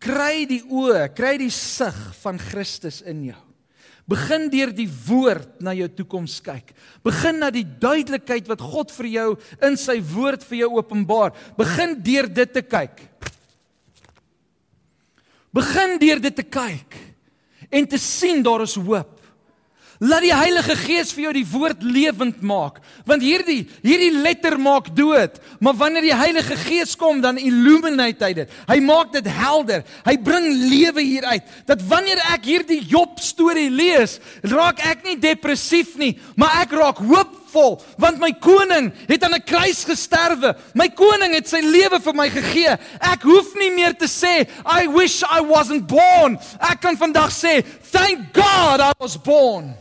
Kry 0.00 0.44
die 0.48 0.62
oë, 0.64 1.08
kry 1.16 1.34
die 1.40 1.52
sig 1.52 1.96
van 2.20 2.40
Christus 2.40 3.00
in 3.04 3.24
jou. 3.30 3.40
Begin 4.10 4.48
deur 4.50 4.72
die 4.74 4.88
woord 5.06 5.60
na 5.62 5.74
jou 5.76 5.86
toekoms 6.00 6.40
kyk. 6.42 6.72
Begin 7.06 7.38
na 7.38 7.50
die 7.54 7.64
duidelikheid 7.64 8.48
wat 8.50 8.64
God 8.64 8.90
vir 8.96 9.08
jou 9.12 9.28
in 9.66 9.78
sy 9.78 10.00
woord 10.02 10.42
vir 10.48 10.64
jou 10.64 10.72
openbaar. 10.80 11.36
Begin 11.58 11.94
deur 12.02 12.26
dit 12.40 12.52
te 12.56 12.64
kyk. 12.66 13.04
Begin 15.54 15.96
deur 16.02 16.22
dit 16.22 16.34
te 16.34 16.46
kyk 16.46 16.98
en 17.70 17.86
te 17.86 17.98
sien 18.02 18.42
daar 18.42 18.66
is 18.66 18.74
hoop. 18.78 19.19
Laat 20.00 20.24
die 20.24 20.32
Heilige 20.32 20.72
Gees 20.80 21.10
vir 21.12 21.26
jou 21.26 21.32
die 21.36 21.44
woord 21.44 21.82
lewend 21.84 22.38
maak, 22.40 22.78
want 23.04 23.20
hierdie 23.20 23.66
hierdie 23.84 24.14
letter 24.16 24.54
maak 24.56 24.86
dood, 24.96 25.34
maar 25.60 25.74
wanneer 25.76 26.06
die 26.06 26.16
Heilige 26.16 26.56
Gees 26.56 26.94
kom, 26.96 27.18
dan 27.20 27.36
illuminate 27.36 28.24
hy 28.24 28.30
dit. 28.38 28.54
Hy 28.64 28.78
maak 28.80 29.10
dit 29.12 29.28
helder. 29.28 29.82
Hy 30.06 30.14
bring 30.24 30.46
lewe 30.70 31.04
hier 31.04 31.26
uit. 31.28 31.50
Dat 31.68 31.84
wanneer 31.90 32.22
ek 32.32 32.48
hierdie 32.48 32.78
Job 32.88 33.20
storie 33.20 33.68
lees, 33.68 34.16
raak 34.40 34.80
ek 34.88 35.04
nie 35.04 35.18
depressief 35.20 35.92
nie, 36.00 36.14
maar 36.32 36.62
ek 36.62 36.72
raak 36.80 37.04
hoopvol, 37.04 37.76
want 38.00 38.24
my 38.24 38.32
koning 38.40 38.88
het 39.04 39.28
aan 39.28 39.36
'n 39.36 39.44
kruis 39.44 39.84
gesterwe. 39.84 40.54
My 40.72 40.88
koning 40.88 41.36
het 41.36 41.52
sy 41.52 41.60
lewe 41.60 42.00
vir 42.00 42.14
my 42.14 42.30
gegee. 42.30 42.72
Ek 43.04 43.20
hoef 43.20 43.52
nie 43.60 43.70
meer 43.70 43.92
te 43.92 44.08
sê 44.08 44.48
I 44.64 44.88
wish 44.88 45.20
I 45.28 45.44
wasn't 45.44 45.86
born. 45.86 46.40
Ek 46.56 46.80
kan 46.80 46.96
vandag 46.96 47.28
sê, 47.28 47.60
thank 47.92 48.32
God 48.32 48.80
I 48.80 48.92
was 48.98 49.20
born 49.20 49.76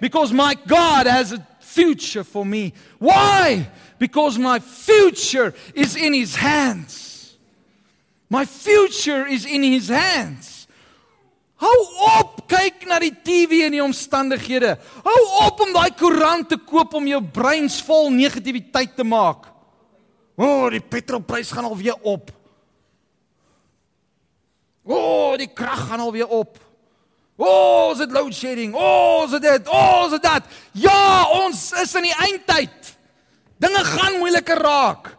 because 0.00 0.32
my 0.32 0.54
God 0.66 1.06
has 1.06 1.32
a 1.32 1.46
future 1.60 2.24
for 2.24 2.44
me. 2.44 2.72
Why? 2.98 3.68
Because 3.98 4.38
my 4.38 4.58
future 4.58 5.54
is 5.74 5.96
in 5.96 6.14
His 6.14 6.34
hands. 6.34 7.36
My 8.28 8.44
future 8.44 9.26
is 9.26 9.44
in 9.46 9.62
His 9.62 9.88
hands. 9.88 10.58
Hou 11.58 11.78
op 12.22 12.44
kyk 12.46 12.84
na 12.86 13.00
die 13.02 13.10
TV 13.10 13.64
en 13.66 13.74
die 13.74 13.82
omstandighede. 13.82 14.76
Hou 15.02 15.20
op 15.42 15.64
om 15.64 15.72
daai 15.74 15.90
koerant 15.98 16.46
te 16.52 16.58
koop 16.62 16.94
om 16.94 17.08
jou 17.10 17.18
breins 17.34 17.80
vol 17.82 18.12
negativiteit 18.14 18.94
te 18.94 19.06
maak. 19.06 19.48
O, 20.38 20.46
oh, 20.46 20.66
die 20.70 20.82
petrolprys 20.82 21.50
gaan 21.50 21.66
alweer 21.66 21.98
op. 22.06 22.30
O, 24.86 24.94
oh, 24.94 25.32
die 25.40 25.50
krag 25.50 25.88
gaan 25.88 26.04
alweer 26.04 26.30
op. 26.30 26.60
O, 27.38 27.46
oh, 27.46 27.92
is 27.92 27.98
dit 28.02 28.10
load 28.10 28.34
shedding? 28.34 28.74
O, 28.74 28.78
oh, 28.82 29.24
is 29.24 29.40
dit? 29.40 29.68
O, 29.68 29.70
oh, 29.70 30.06
is 30.06 30.16
dit 30.16 30.24
dat? 30.24 30.42
Ja, 30.74 31.28
ons 31.38 31.68
is 31.78 31.94
in 31.94 32.08
die 32.08 32.16
eindtyd. 32.26 32.90
Dinge 33.62 33.84
gaan 33.86 34.18
moeiliker 34.18 34.58
raak. 34.58 35.12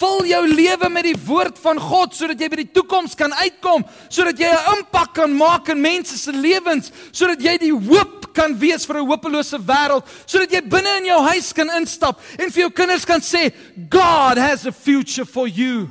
Vul 0.00 0.30
jou 0.30 0.44
lewe 0.46 0.88
met 0.94 1.08
die 1.10 1.16
woord 1.26 1.58
van 1.60 1.80
God 1.82 2.14
sodat 2.16 2.40
jy 2.40 2.48
by 2.52 2.60
die 2.62 2.70
toekoms 2.72 3.18
kan 3.18 3.34
uitkom, 3.42 3.82
sodat 4.08 4.38
jy 4.38 4.48
'n 4.48 4.78
impak 4.78 5.12
kan 5.18 5.34
maak 5.36 5.68
in 5.68 5.80
mense 5.80 6.16
se 6.16 6.32
lewens, 6.32 6.92
sodat 7.12 7.42
jy 7.42 7.58
die 7.58 7.74
hoop 7.74 8.32
kan 8.32 8.56
wees 8.56 8.86
vir 8.86 9.02
'n 9.02 9.10
hopelose 9.10 9.58
wêreld, 9.58 10.06
sodat 10.26 10.52
jy 10.52 10.62
binne 10.62 10.98
in 10.98 11.10
jou 11.10 11.20
huis 11.20 11.52
kan 11.52 11.68
instap 11.68 12.20
en 12.38 12.50
vir 12.50 12.62
jou 12.62 12.70
kinders 12.70 13.04
kan 13.04 13.20
sê, 13.20 13.52
God 13.90 14.38
has 14.38 14.66
a 14.66 14.72
future 14.72 15.26
for 15.26 15.48
you. 15.48 15.90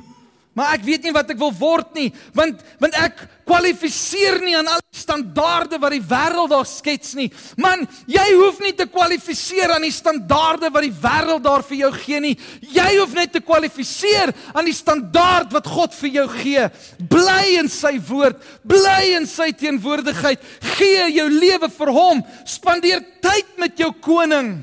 Maar 0.58 0.74
ek 0.74 0.82
weet 0.82 1.04
nie 1.06 1.12
wat 1.14 1.28
ek 1.30 1.38
wil 1.38 1.52
word 1.54 1.92
nie, 1.94 2.08
want 2.34 2.58
want 2.82 2.96
ek 2.98 3.20
kwalifiseer 3.46 4.40
nie 4.42 4.56
aan 4.58 4.68
al 4.70 4.80
die 4.82 4.98
standaarde 4.98 5.78
wat 5.82 5.94
die 5.94 6.02
wêreld 6.10 6.50
daar 6.50 6.66
skets 6.66 7.14
nie. 7.18 7.28
Man, 7.58 7.84
jy 8.10 8.24
hoef 8.34 8.58
nie 8.62 8.72
te 8.78 8.86
kwalifiseer 8.90 9.76
aan 9.76 9.86
die 9.86 9.94
standaarde 9.94 10.70
wat 10.74 10.86
die 10.86 10.94
wêreld 11.02 11.44
daar 11.46 11.62
vir 11.66 11.84
jou 11.84 11.90
gee 12.00 12.22
nie. 12.22 12.32
Jy 12.66 12.88
hoef 12.98 13.14
net 13.18 13.34
te 13.34 13.42
kwalifiseer 13.46 14.34
aan 14.50 14.66
die 14.66 14.74
standaard 14.74 15.54
wat 15.54 15.70
God 15.70 15.94
vir 16.00 16.14
jou 16.18 16.26
gee. 16.34 16.66
Bly 17.14 17.60
in 17.60 17.70
sy 17.70 17.94
woord, 18.10 18.42
bly 18.66 19.14
in 19.20 19.30
sy 19.30 19.52
teenwoordigheid. 19.54 20.42
Gee 20.76 21.06
jou 21.14 21.28
lewe 21.30 21.70
vir 21.78 21.94
hom. 21.94 22.24
Spandeer 22.48 23.06
tyd 23.22 23.54
met 23.62 23.78
jou 23.78 23.92
koning 24.02 24.58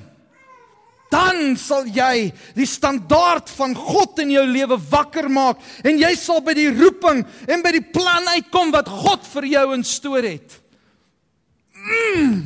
dan 1.11 1.55
sal 1.59 1.87
jy 1.87 2.29
die 2.57 2.67
standaard 2.67 3.49
van 3.55 3.75
God 3.77 4.19
in 4.23 4.33
jou 4.35 4.43
lewe 4.47 4.77
wakker 4.91 5.29
maak 5.31 5.61
en 5.87 5.99
jy 5.99 6.13
sal 6.19 6.41
by 6.43 6.55
die 6.57 6.69
roeping 6.73 7.23
en 7.47 7.63
by 7.63 7.71
die 7.77 7.85
plan 7.93 8.27
uitkom 8.35 8.73
wat 8.75 8.91
God 8.91 9.27
vir 9.35 9.47
jou 9.53 9.65
instoor 9.77 10.27
het. 10.27 10.57
Mm. 11.77 12.41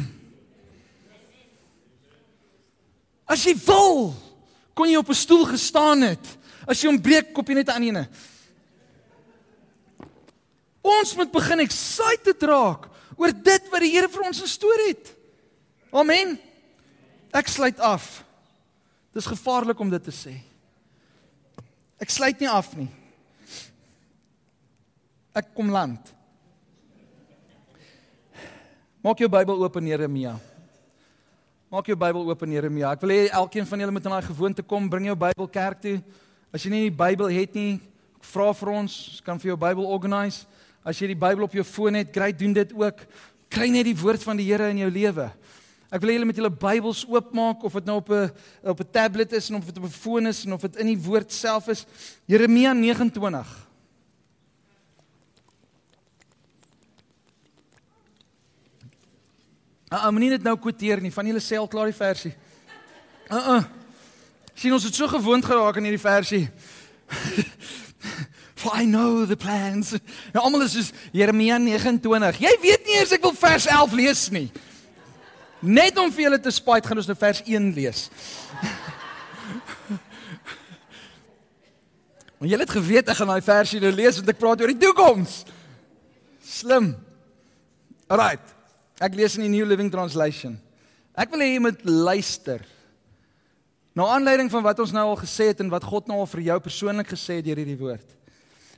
As 3.32 3.46
jy 3.48 3.56
wil, 3.66 4.12
kon 4.76 4.90
jy 4.90 5.00
op 5.00 5.10
'n 5.10 5.18
stoel 5.18 5.46
gestaan 5.46 6.02
het. 6.02 6.26
As 6.68 6.82
jy 6.82 6.90
ontbreek, 6.90 7.34
kop 7.34 7.48
jy 7.48 7.56
net 7.56 7.70
aan 7.70 7.84
eene. 7.84 8.10
Ons 10.82 11.16
moet 11.16 11.32
begin 11.32 11.60
excited 11.60 12.44
raak 12.44 12.90
oor 13.18 13.32
dit 13.32 13.70
wat 13.70 13.82
die 13.82 13.92
Here 13.92 14.10
vir 14.10 14.24
ons 14.26 14.42
instoor 14.42 14.88
het. 14.88 15.14
Amen. 15.92 16.40
Ek 17.32 17.48
sluit 17.48 17.80
af. 17.80 18.24
Dis 19.12 19.28
gevaarlik 19.28 19.80
om 19.80 19.90
dit 19.92 20.04
te 20.04 20.14
sê. 20.16 20.38
Ek 22.02 22.10
sluit 22.10 22.40
nie 22.40 22.50
af 22.50 22.72
nie. 22.78 22.88
Ek 25.36 25.52
kom 25.56 25.70
land. 25.72 26.12
Maak 29.02 29.22
jou 29.22 29.30
Bybel 29.32 29.62
oop 29.64 29.78
in 29.82 29.92
Jeremia. 29.92 30.36
Maak 31.72 31.88
jou 31.88 31.96
Bybel 31.96 32.28
oop 32.28 32.44
in 32.46 32.56
Jeremia. 32.58 32.92
Ek 32.94 33.04
wil 33.04 33.14
hê 33.16 33.22
elkeen 33.30 33.68
van 33.68 33.84
julle 33.84 33.96
moet 33.96 34.08
in 34.08 34.16
daai 34.16 34.28
gewoonte 34.28 34.66
kom, 34.66 34.90
bring 34.92 35.08
jou 35.08 35.16
Bybel 35.18 35.48
kerk 35.52 35.80
toe. 35.84 35.96
As 36.52 36.66
jy 36.66 36.72
nie 36.74 36.82
die 36.90 36.98
Bybel 37.00 37.32
het 37.32 37.56
nie, 37.56 37.80
vra 38.32 38.50
vir 38.56 38.74
ons, 38.76 38.98
ons 39.14 39.24
kan 39.26 39.40
vir 39.40 39.54
jou 39.54 39.60
Bybel 39.60 39.88
organise. 39.88 40.44
As 40.84 41.00
jy 41.00 41.14
die 41.14 41.20
Bybel 41.20 41.48
op 41.48 41.56
jou 41.56 41.64
foon 41.68 42.00
het, 42.00 42.12
kry 42.14 42.32
doen 42.36 42.54
dit 42.58 42.76
ook. 42.76 43.06
Kry 43.52 43.70
net 43.72 43.88
die 43.88 43.98
woord 43.98 44.24
van 44.24 44.40
die 44.40 44.48
Here 44.50 44.70
in 44.74 44.82
jou 44.84 44.92
lewe. 44.92 45.30
Ek 45.92 46.00
wil 46.00 46.14
hê 46.14 46.14
julle 46.16 46.28
met 46.30 46.38
julle 46.40 46.54
Bybels 46.56 47.02
oopmaak 47.04 47.66
of 47.68 47.74
dit 47.76 47.90
nou 47.90 47.98
op 48.00 48.10
'n 48.10 48.32
op 48.64 48.80
'n 48.80 48.92
tablet 48.92 49.34
is 49.34 49.50
en 49.50 49.56
of 49.56 49.66
dit 49.66 49.78
op 49.78 49.84
'n 49.84 49.90
foon 49.90 50.28
is 50.28 50.46
en 50.46 50.54
of 50.54 50.62
dit 50.62 50.76
in 50.76 50.86
die 50.86 50.98
woord 50.98 51.32
self 51.32 51.68
is. 51.68 51.86
Jeremia 52.26 52.74
29. 52.74 53.68
Ah, 59.90 60.06
uh, 60.06 60.10
moenie 60.10 60.30
dit 60.30 60.44
nou 60.44 60.58
kwoteer 60.58 61.02
nie. 61.02 61.12
Van 61.12 61.26
julle 61.26 61.42
sê 61.42 61.58
al 61.58 61.68
klaar 61.68 61.86
die 61.86 61.94
versie. 61.94 62.34
Uh 63.28 63.48
uh. 63.48 63.64
Sien 64.54 64.74
ons 64.74 64.84
het 64.84 64.96
so 64.96 65.08
gewoond 65.08 65.46
geraak 65.46 65.78
aan 65.78 65.84
hierdie 65.84 66.00
versie. 66.00 66.50
For 68.62 68.72
I 68.82 68.86
know 68.86 69.28
the 69.28 69.36
plans. 69.36 69.92
Ja, 70.32 70.40
almal 70.40 70.62
is 70.62 70.72
soos 70.72 70.92
Jeremia 71.12 71.58
29. 71.58 72.40
Jy 72.40 72.58
weet 72.62 72.86
nie 72.86 72.96
eers 72.96 73.12
ek 73.12 73.22
wil 73.22 73.34
vers 73.34 73.68
11 73.68 73.92
lees 73.92 74.30
nie. 74.30 74.52
Net 75.62 75.98
om 76.02 76.10
vir 76.10 76.26
julle 76.26 76.40
te 76.42 76.52
spyt 76.54 76.88
gaan 76.90 76.98
ons 76.98 77.10
nou 77.10 77.18
vers 77.18 77.44
1 77.46 77.70
lees. 77.76 78.08
Want 82.42 82.50
julle 82.50 82.66
het 82.66 82.74
geweet 82.74 83.10
ek 83.14 83.20
gaan 83.20 83.30
daai 83.30 83.46
versie 83.46 83.80
nou 83.84 83.92
lees 83.94 84.18
want 84.18 84.32
ek 84.34 84.40
praat 84.42 84.64
oor 84.64 84.72
die 84.74 84.82
toekoms. 84.82 85.44
Slim. 86.42 86.96
Alright. 88.10 88.56
Ek 89.02 89.14
lees 89.18 89.38
in 89.38 89.46
die 89.46 89.54
New 89.54 89.68
Living 89.70 89.92
Translation. 89.94 90.58
Ek 91.14 91.30
wil 91.30 91.44
hê 91.46 91.52
jy 91.52 91.62
moet 91.62 91.86
luister. 91.86 92.66
Nou 93.94 94.08
aanleiding 94.10 94.50
van 94.50 94.66
wat 94.66 94.82
ons 94.82 94.94
nou 94.96 95.06
al 95.12 95.20
gesê 95.20 95.52
het 95.52 95.62
en 95.62 95.70
wat 95.70 95.86
God 95.86 96.10
nou 96.10 96.18
al 96.24 96.30
vir 96.32 96.48
jou 96.48 96.58
persoonlik 96.66 97.14
gesê 97.14 97.38
het 97.40 97.46
deur 97.46 97.62
hierdie 97.62 97.78
woord. 97.78 98.18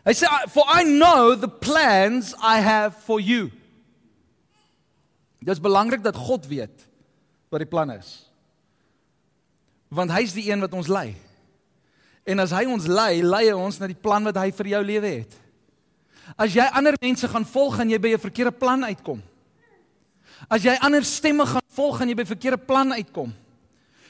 Hy 0.03 0.11
sê 0.17 0.27
for 0.51 0.67
I 0.67 0.83
know 0.83 1.31
the 1.39 1.47
plans 1.47 2.33
I 2.43 2.59
have 2.59 2.97
for 3.05 3.23
you. 3.23 3.47
Dit 5.43 5.57
is 5.57 5.63
belangrik 5.63 6.03
dat 6.03 6.15
God 6.15 6.47
weet 6.47 6.87
wat 7.51 7.61
die 7.61 7.69
plan 7.69 7.91
is. 7.91 8.23
Want 9.93 10.11
hy 10.11 10.23
is 10.25 10.33
die 10.33 10.47
een 10.49 10.63
wat 10.63 10.73
ons 10.73 10.87
lei. 10.87 11.13
En 12.23 12.39
as 12.39 12.53
hy 12.55 12.63
ons 12.71 12.87
lei, 12.87 13.19
lei 13.21 13.49
hy 13.49 13.57
ons 13.57 13.77
na 13.81 13.89
die 13.91 13.99
plan 13.99 14.23
wat 14.23 14.39
hy 14.39 14.47
vir 14.55 14.71
jou 14.77 14.81
lewe 14.87 15.11
het. 15.19 15.35
As 16.39 16.55
jy 16.55 16.63
ander 16.71 16.95
mense 17.03 17.27
gaan 17.27 17.45
volg, 17.45 17.75
gaan 17.77 17.91
jy 17.91 17.99
by 17.99 18.13
'n 18.15 18.25
verkeerde 18.25 18.55
plan 18.55 18.83
uitkom. 18.83 19.21
As 20.49 20.63
jy 20.63 20.77
ander 20.79 21.03
stemme 21.03 21.45
gaan 21.45 21.67
volg, 21.75 21.97
gaan 21.97 22.07
jy 22.07 22.15
by 22.15 22.23
'n 22.23 22.35
verkeerde 22.35 22.57
plan 22.57 22.93
uitkom. 22.93 23.33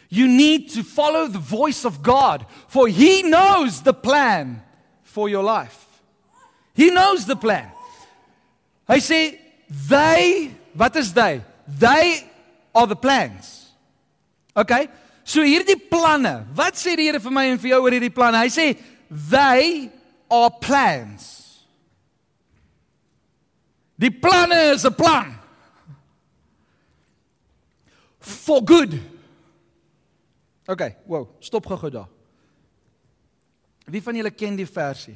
You 0.09 0.27
need 0.27 0.71
to 0.73 0.83
follow 0.83 1.27
the 1.27 1.41
voice 1.41 1.85
of 1.85 2.03
God, 2.03 2.45
for 2.67 2.87
he 2.87 3.21
knows 3.23 3.81
the 3.81 3.93
plan 3.93 4.61
for 5.01 5.27
your 5.27 5.43
life. 5.43 5.87
He 6.75 6.89
knows 6.91 7.25
the 7.25 7.35
plan. 7.35 7.71
Hy 8.87 8.99
sê, 8.99 9.39
"They 9.89 10.51
Wat 10.73 10.95
is 10.95 11.13
they? 11.13 11.41
They 11.67 12.23
are 12.75 12.87
the 12.87 12.95
plans. 12.95 13.71
Okay? 14.55 14.89
So 15.23 15.43
hierdie 15.45 15.79
planne. 15.89 16.43
Wat 16.53 16.75
sê 16.75 16.97
die 16.99 17.07
Here 17.07 17.21
vir 17.23 17.31
my 17.31 17.45
en 17.53 17.61
vir 17.61 17.73
jou 17.75 17.81
oor 17.85 17.95
hierdie 17.95 18.13
planne? 18.13 18.41
Hy 18.43 18.51
sê 18.51 18.67
they 19.09 19.89
are 20.29 20.51
plans. 20.61 21.29
Die 23.95 24.11
planne 24.11 24.73
is 24.73 24.85
'n 24.85 24.93
plan. 24.93 25.39
For 28.19 28.63
good. 28.63 28.99
Okay, 30.67 30.95
wow, 31.05 31.27
stop 31.39 31.65
gou-gou 31.65 31.91
daar. 31.91 32.07
Wie 33.85 34.01
van 34.01 34.15
julle 34.15 34.31
ken 34.31 34.55
die 34.55 34.67
versie? 34.67 35.15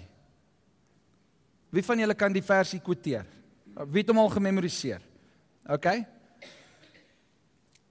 Wie 1.71 1.83
van 1.83 1.99
julle 1.99 2.15
kan 2.15 2.33
die 2.33 2.43
versie 2.43 2.79
kwoteer? 2.79 3.25
Wie 3.87 4.01
het 4.01 4.09
hom 4.11 4.19
al 4.19 4.29
gememoriseer? 4.29 5.01
OK. 5.67 5.87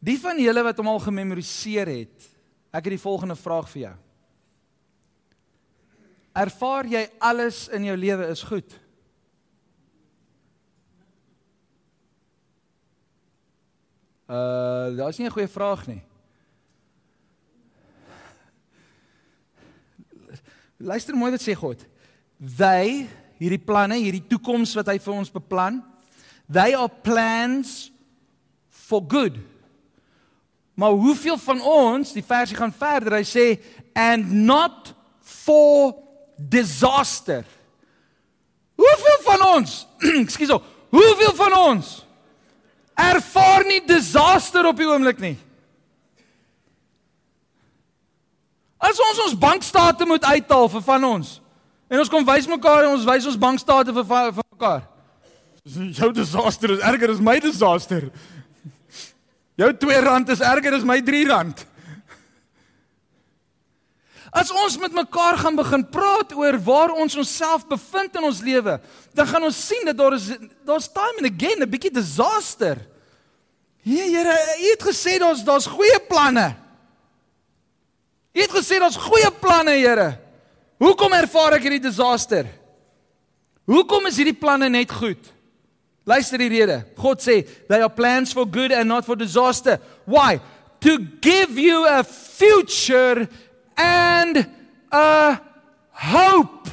Die 0.01 0.16
van 0.20 0.41
julle 0.41 0.62
wat 0.64 0.79
hom 0.81 0.89
al 0.89 1.03
gememoriseer 1.05 1.91
het, 1.91 2.27
ek 2.72 2.89
het 2.89 2.95
die 2.95 3.03
volgende 3.03 3.37
vraag 3.37 3.68
vir 3.72 3.83
jou. 3.83 3.95
Ervaar 6.37 6.89
jy 6.89 7.03
alles 7.24 7.66
in 7.72 7.87
jou 7.89 7.97
lewe 7.97 8.29
is 8.33 8.43
goed? 8.45 8.77
Uh 14.27 14.97
daar's 14.97 15.18
nie 15.18 15.27
'n 15.27 15.33
goeie 15.33 15.49
vraag 15.49 15.87
nie. 15.87 16.03
Luister 20.77 21.14
mooi 21.14 21.31
wat 21.31 21.41
sê 21.41 21.55
God. 21.55 21.87
They, 22.57 23.09
hierdie 23.39 23.64
planne, 23.64 23.97
hierdie 23.97 24.27
toekoms 24.29 24.74
wat 24.74 24.87
hy 24.87 24.99
vir 24.99 25.14
ons 25.14 25.33
beplan, 25.33 25.81
they 26.49 26.75
are 26.75 26.89
plans 26.89 27.91
for 28.69 29.03
good. 29.09 29.39
Maar 30.75 30.91
hoeveel 30.91 31.39
van 31.39 31.61
ons, 31.63 32.13
die 32.13 32.25
versie 32.25 32.57
gaan 32.57 32.73
verder, 32.73 33.17
hy 33.17 33.25
sê 33.25 33.47
and 33.97 34.29
not 34.45 34.93
for 35.25 35.95
disaster. 36.37 37.45
Hoeveel 38.77 39.23
van 39.25 39.45
ons, 39.55 39.87
ekskuus, 40.25 40.53
hoeveel 40.93 41.33
van 41.35 41.57
ons 41.59 41.95
ervaar 42.97 43.65
nie 43.69 43.83
disaster 43.85 44.65
op 44.69 44.77
die 44.77 44.89
oomblik 44.89 45.19
nie? 45.21 45.35
As 48.77 49.01
ons 49.01 49.23
ons 49.27 49.39
bankstate 49.41 50.07
moet 50.09 50.25
uithaal 50.25 50.69
vir 50.77 50.85
van 50.85 51.09
ons 51.09 51.33
en 51.89 52.03
ons 52.03 52.13
kom 52.13 52.25
wys 52.29 52.49
mekaar 52.51 52.85
en 52.85 52.99
ons 52.99 53.09
wys 53.09 53.29
ons 53.33 53.41
bankstate 53.41 53.93
vir 53.97 54.07
vir 54.13 54.45
mekaar. 54.45 54.85
Jou 55.99 56.12
disaster 56.14 56.77
is 56.77 56.83
erger 56.85 57.11
as 57.11 57.23
my 57.23 57.39
disaster. 57.43 58.11
Jou 59.57 59.71
R2 59.73 60.31
is 60.31 60.41
erger 60.45 60.77
as 60.77 60.85
my 60.85 61.01
R3. 61.01 61.64
As 64.37 64.51
ons 64.53 64.75
met 64.77 64.93
mekaar 64.93 65.39
gaan 65.41 65.57
begin 65.57 65.83
praat 65.89 66.35
oor 66.37 66.59
waar 66.61 66.93
ons 66.93 67.14
onsself 67.17 67.64
bevind 67.71 68.19
in 68.19 68.27
ons 68.29 68.43
lewe, 68.45 68.75
dan 69.17 69.29
gaan 69.31 69.47
ons 69.49 69.57
sien 69.57 69.87
dat 69.89 69.97
daar 69.97 70.12
is 70.19 70.27
daar's 70.67 70.91
time 70.93 71.23
and 71.23 71.31
again 71.31 71.62
'n 71.62 71.71
bietjie 71.71 71.93
disaster. 71.95 72.77
Nee, 73.83 74.11
Here, 74.11 74.35
U 74.61 74.71
het 74.71 74.83
gesê 74.83 75.19
daar's 75.19 75.45
daar's 75.45 75.67
goeie 75.67 76.01
planne. 76.09 76.55
U 78.35 78.41
het 78.41 78.51
gesê 78.51 78.79
daar's 78.79 78.97
goeie 78.97 79.31
planne, 79.41 79.71
Here. 79.71 80.19
Hoekom 80.79 81.12
ervaar 81.12 81.55
ek 81.55 81.62
hierdie 81.62 81.89
disaster? 81.89 82.45
Hoekom 83.64 84.07
is 84.07 84.17
hierdie 84.17 84.37
planne 84.37 84.69
net 84.69 84.93
goed? 84.93 85.36
Luister 86.07 86.39
die 86.39 86.49
rede. 86.49 86.85
God 86.97 87.19
sê, 87.21 87.43
"They 87.69 87.81
are 87.81 87.91
plans 87.91 88.33
for 88.33 88.47
good 88.47 88.73
and 88.73 88.89
not 88.89 89.05
for 89.05 89.17
disaster." 89.17 89.79
Why? 90.07 90.41
To 90.81 90.99
give 91.21 91.59
you 91.59 91.85
a 91.85 92.05
future 92.05 93.29
and 93.77 94.47
a 94.93 95.41
hope. 95.91 96.71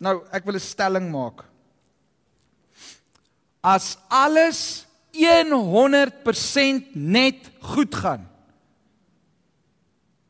Nou, 0.00 0.26
ek 0.32 0.44
wil 0.44 0.56
'n 0.56 0.60
stelling 0.60 1.10
maak. 1.10 1.44
As 3.62 3.96
alles 4.10 4.86
100% 5.12 6.94
net 6.94 7.50
goed 7.60 7.94
gaan. 7.94 8.28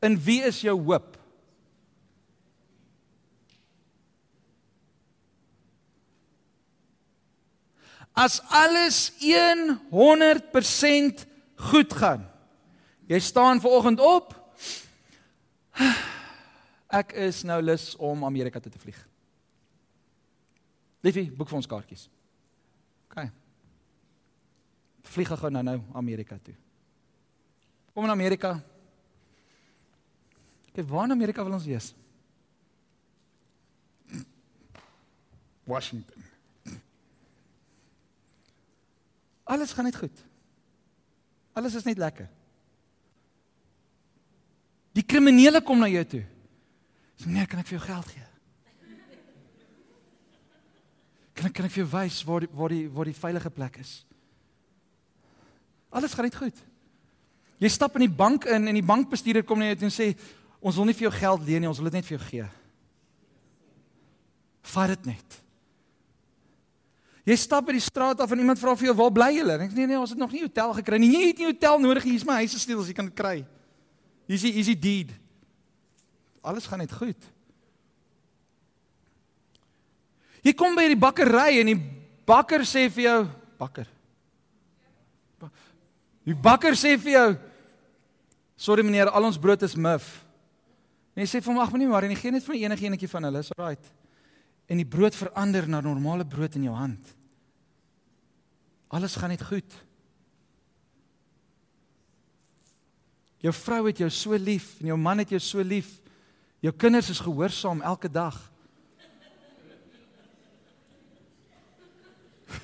In 0.01 0.23
wie 0.23 0.43
is 0.43 0.61
jou 0.61 0.79
hoop? 0.79 1.16
As 8.17 8.41
alles 8.49 9.12
100% 9.93 11.27
goed 11.71 11.93
gaan. 11.93 12.25
Jy 13.07 13.21
staan 13.21 13.61
ver 13.61 13.71
oggend 13.77 14.01
op. 14.01 14.33
Ek 16.89 17.12
is 17.29 17.43
nou 17.45 17.61
lus 17.62 17.91
om 18.01 18.25
Amerika 18.25 18.61
toe 18.62 18.73
te 18.73 18.81
vlieg. 18.81 18.99
Liefie, 21.05 21.29
boek 21.31 21.51
vir 21.51 21.61
ons 21.61 21.69
kaartjies. 21.71 22.09
OK 23.11 23.29
vlieg 25.17 25.33
gou 25.33 25.51
nou 25.51 25.64
nou 25.64 25.77
Amerika 25.97 26.39
toe. 26.43 26.55
Kom 27.95 28.05
in 28.05 28.12
Amerika. 28.12 28.57
Kyk, 30.73 30.89
waar 30.91 31.09
in 31.09 31.17
Amerika 31.17 31.45
wil 31.45 31.57
ons 31.57 31.69
wees? 31.69 31.95
Washington. 35.64 36.26
Alles 39.47 39.73
gaan 39.73 39.87
net 39.87 39.97
goed. 39.97 40.25
Alles 41.57 41.75
is 41.79 41.87
net 41.87 41.99
lekker. 41.99 42.27
Die 44.97 45.05
kriminele 45.07 45.61
kom 45.63 45.79
na 45.81 45.89
jou 45.93 46.05
toe. 46.05 46.23
Sê 47.17 47.29
meneer, 47.29 47.47
kan 47.49 47.61
ek 47.63 47.69
vir 47.71 47.79
jou 47.79 47.85
geld 47.87 48.11
gee? 48.13 48.25
Kan 51.37 51.51
ek 51.51 51.57
kan 51.57 51.69
ek 51.69 51.75
vir 51.75 51.83
jou 51.83 51.91
wys 51.93 52.23
waar 52.25 52.45
die 52.45 52.51
waar 52.57 52.73
die 52.73 52.85
waar 52.89 53.09
die 53.09 53.17
veilige 53.17 53.53
plek 53.53 53.77
is? 53.83 53.93
Alles 55.93 56.17
gaan 56.17 56.27
net 56.29 56.37
goed. 56.37 56.59
Jy 57.61 57.71
stap 57.73 57.97
in 57.97 58.07
die 58.07 58.13
bank 58.13 58.49
in 58.49 58.69
en 58.69 58.77
die 58.77 58.85
bankbestuurder 58.85 59.45
kom 59.45 59.61
net 59.65 59.85
en 59.85 59.93
sê 59.93 60.11
ons 60.61 60.77
wil 60.77 60.89
nie 60.89 60.97
vir 60.97 61.07
jou 61.09 61.17
geld 61.17 61.45
leen 61.47 61.65
nie, 61.65 61.71
ons 61.71 61.81
wil 61.81 61.91
dit 61.91 61.99
net 62.01 62.09
vir 62.09 62.17
jou 62.17 62.25
gee. 62.25 62.47
Vat 64.73 64.93
dit 64.97 65.13
net. 65.13 65.39
Jy 67.27 67.35
stap 67.43 67.66
by 67.66 67.74
die 67.74 67.83
straat 67.83 68.20
af 68.22 68.31
en 68.31 68.39
iemand 68.39 68.61
vra 68.62 68.77
vir 68.79 68.87
jou 68.87 68.97
waar 69.01 69.11
bly 69.11 69.33
julle? 69.35 69.57
Ek 69.64 69.72
sê 69.72 69.81
nee 69.81 69.91
nee, 69.91 69.99
ons 69.99 70.12
het 70.14 70.20
nog 70.20 70.31
nie 70.31 70.45
hotel 70.45 70.77
gekry 70.79 71.01
nie. 71.03 71.11
Jy 71.11 71.22
het 71.33 71.41
nie 71.43 71.49
hotel 71.49 71.81
nodig 71.83 72.05
nie. 72.07 72.12
Hier's 72.14 72.27
my 72.29 72.37
huis 72.45 72.55
gesteel 72.55 72.79
as 72.85 72.91
jy 72.91 72.95
kan 72.95 73.09
dit 73.09 73.16
kry. 73.18 73.41
Die 74.31 74.39
hier's 74.39 74.70
die 74.70 74.79
deed. 74.79 75.11
Alles 76.47 76.68
gaan 76.70 76.85
net 76.85 76.95
goed. 76.95 77.18
Jy 80.47 80.55
kom 80.55 80.79
by 80.79 80.85
die 80.93 80.99
bakkery 80.99 81.59
en 81.64 81.72
die 81.72 81.81
bakker 82.29 82.62
sê 82.62 82.85
vir 82.95 83.03
jou, 83.09 83.18
bakker. 83.59 83.91
Die 86.27 86.35
bakker 86.35 86.79
sê 86.79 86.95
vir 86.99 87.12
jou: 87.12 87.27
"Sorry 88.57 88.83
meneer, 88.87 89.11
al 89.11 89.27
ons 89.27 89.39
brood 89.39 89.62
is 89.62 89.74
mif." 89.74 90.24
En 91.16 91.24
jy 91.24 91.29
sê 91.31 91.43
vir 91.43 91.53
hom: 91.53 91.61
"Ag 91.62 91.72
meneer, 91.72 91.89
maar 91.89 92.05
en 92.05 92.14
gee 92.14 92.31
net 92.31 92.45
vir 92.45 92.55
enige 92.55 92.87
enetjie 92.87 93.09
van 93.09 93.24
hulle, 93.24 93.39
is 93.39 93.51
right." 93.59 93.93
En 94.68 94.77
die 94.77 94.87
brood 94.87 95.14
verander 95.14 95.68
na 95.68 95.81
normale 95.81 96.24
brood 96.24 96.55
in 96.55 96.62
jou 96.62 96.74
hand. 96.74 97.16
Alles 98.89 99.16
gaan 99.16 99.28
net 99.28 99.43
goed. 99.43 99.74
Jou 103.43 103.55
vrou 103.55 103.87
het 103.87 103.99
jou 103.99 104.11
so 104.11 104.34
lief 104.39 104.80
en 104.80 104.87
jou 104.93 104.99
man 104.99 105.18
het 105.22 105.28
jou 105.34 105.41
so 105.43 105.61
lief. 105.62 105.87
Jou 106.64 106.74
kinders 106.74 107.11
is 107.12 107.20
gehoorsaam 107.20 107.82
elke 107.82 108.11
dag. 108.11 108.53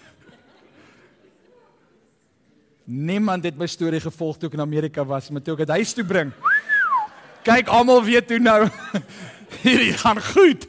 Niemand 2.85 3.45
het 3.45 3.57
my 3.59 3.67
storie 3.67 4.01
gevolg 4.01 4.39
toe 4.39 4.49
ek 4.49 4.55
in 4.59 4.65
Amerika 4.65 5.05
was, 5.05 5.31
maar 5.31 5.43
toe 5.43 5.55
ek 5.55 5.67
dit 5.67 5.77
huis 5.77 5.93
toe 5.95 6.07
bring. 6.07 6.33
Kyk, 7.43 7.67
almal 7.75 8.05
weet 8.07 8.31
hoe 8.31 8.39
nou. 8.43 8.69
Hierdie 9.63 9.93
gaan 9.99 10.23
goed. 10.23 10.67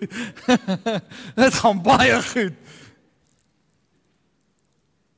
Dit 1.41 1.53
gaan 1.53 1.81
baie 1.81 2.21
goed. 2.21 2.53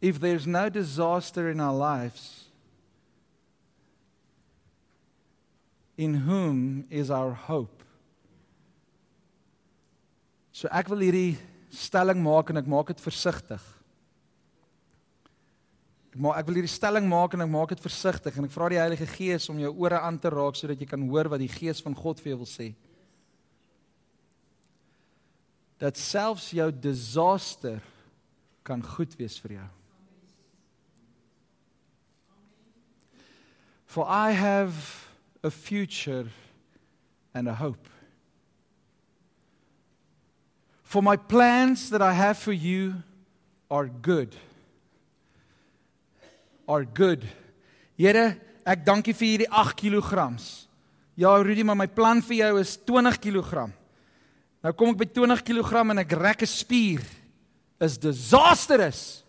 If 0.01 0.19
there's 0.19 0.45
no 0.45 0.69
disaster 0.69 1.49
in 1.49 1.59
our 1.59 1.73
lives, 1.73 2.45
in 5.97 6.13
whom 6.13 6.85
is 6.89 7.09
our 7.09 7.31
hope? 7.31 7.83
So 10.55 10.69
ek 10.71 10.87
wil 10.91 11.03
hierdie 11.03 11.35
stelling 11.75 12.21
maak 12.23 12.51
en 12.51 12.61
ek 12.61 12.69
maak 12.71 12.91
dit 12.93 13.01
versigtig. 13.03 13.63
Maar 16.15 16.39
ek 16.39 16.47
wil 16.47 16.61
hierdie 16.61 16.71
stelling 16.71 17.07
maak 17.11 17.35
en 17.35 17.43
ek 17.43 17.51
maak 17.51 17.73
dit 17.73 17.83
versigtig 17.83 18.37
en 18.37 18.47
ek 18.47 18.53
vra 18.53 18.69
die 18.71 18.79
Heilige 18.79 19.07
Gees 19.17 19.49
om 19.51 19.59
jou 19.59 19.73
ore 19.83 19.99
aan 19.99 20.19
te 20.19 20.31
raak 20.31 20.55
sodat 20.55 20.79
jy 20.79 20.87
kan 20.87 21.03
hoor 21.09 21.27
wat 21.33 21.43
die 21.43 21.51
Gees 21.51 21.83
van 21.83 21.95
God 21.97 22.23
vir 22.23 22.33
jou 22.33 22.43
wil 22.45 22.51
sê. 22.51 22.69
Dat 25.83 25.99
selfs 25.99 26.53
jou 26.55 26.69
disaster 26.71 27.83
kan 28.63 28.79
goed 28.95 29.11
wees 29.19 29.35
vir 29.43 29.57
jou. 29.57 29.67
For 33.95 34.03
I 34.05 34.31
have 34.31 35.07
a 35.41 35.49
future 35.49 36.27
and 37.33 37.47
a 37.47 37.53
hope. 37.55 37.87
For 40.83 41.01
my 41.01 41.15
plans 41.15 41.89
that 41.91 42.01
I 42.01 42.11
have 42.11 42.37
for 42.37 42.51
you 42.51 42.95
are 43.71 43.87
good 43.87 44.35
are 46.67 46.83
good. 46.83 47.23
Here, 47.95 48.35
ek 48.67 48.83
dankie 48.83 49.15
vir 49.15 49.29
hierdie 49.29 49.47
8 49.47 49.79
kg. 49.79 50.35
Ja, 51.15 51.31
Rudy, 51.39 51.63
maar 51.63 51.79
my 51.79 51.87
plan 51.87 52.19
vir 52.19 52.41
jou 52.41 52.51
is 52.59 52.75
20 52.75 53.15
kg. 53.23 53.69
Nou 54.59 54.75
kom 54.75 54.91
ek 54.91 55.05
by 55.05 55.09
20 55.21 55.47
kg 55.47 55.85
en 55.95 56.03
ek 56.03 56.19
rek 56.19 56.43
'n 56.43 56.51
spier. 56.51 56.99
Is 57.79 57.95
disastrous. 57.97 59.23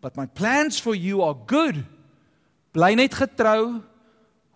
But 0.00 0.14
my 0.14 0.26
plans 0.26 0.78
for 0.78 0.94
you 0.94 1.20
are 1.20 1.34
good. 1.34 1.82
Bly 2.72 2.94
net 2.94 3.10
getrou. 3.10 3.82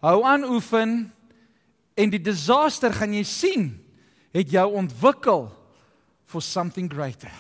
Hou 0.03 0.18
aan 0.26 0.44
oefen 0.50 1.12
en 1.94 2.11
die 2.11 2.22
disaster 2.22 2.92
gaan 2.92 3.14
jy 3.14 3.24
sien 3.28 3.66
het 4.34 4.50
jou 4.50 4.66
ontwikkel 4.74 5.46
for 6.26 6.42
something 6.42 6.90
greater. 6.90 7.32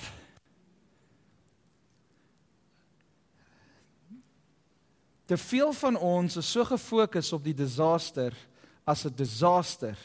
te 5.32 5.38
veel 5.38 5.72
van 5.72 5.96
ons 5.96 6.36
is 6.36 6.48
so 6.50 6.64
gefokus 6.68 7.30
op 7.32 7.44
die 7.44 7.56
disaster 7.56 8.34
as 8.84 9.06
'n 9.06 9.14
disaster 9.16 9.96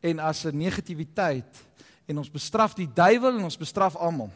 en 0.00 0.18
as 0.18 0.46
'n 0.46 0.56
negativiteit 0.56 1.66
en 2.06 2.18
ons 2.18 2.30
bestraf 2.30 2.74
die 2.74 2.88
duiwel 2.88 3.36
en 3.36 3.44
ons 3.44 3.56
bestraf 3.56 3.96
almal. 3.96 4.30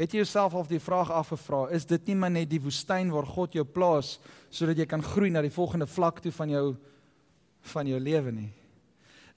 Het 0.00 0.14
jy 0.14 0.22
jouself 0.22 0.54
al 0.56 0.64
die 0.64 0.80
vraag 0.80 1.10
afgevra, 1.12 1.66
is 1.76 1.84
dit 1.84 2.06
nie 2.08 2.16
maar 2.16 2.32
net 2.32 2.48
die 2.48 2.62
woestyn 2.62 3.10
waar 3.12 3.26
God 3.28 3.58
jou 3.58 3.66
plaas 3.68 4.14
sodat 4.48 4.78
jy 4.80 4.86
kan 4.88 5.04
groei 5.04 5.28
na 5.30 5.42
die 5.44 5.52
volgende 5.52 5.86
vlak 5.90 6.22
toe 6.24 6.32
van 6.32 6.54
jou 6.54 6.64
van 7.74 7.86
jou 7.90 7.98
lewe 8.00 8.32
nie? 8.32 8.48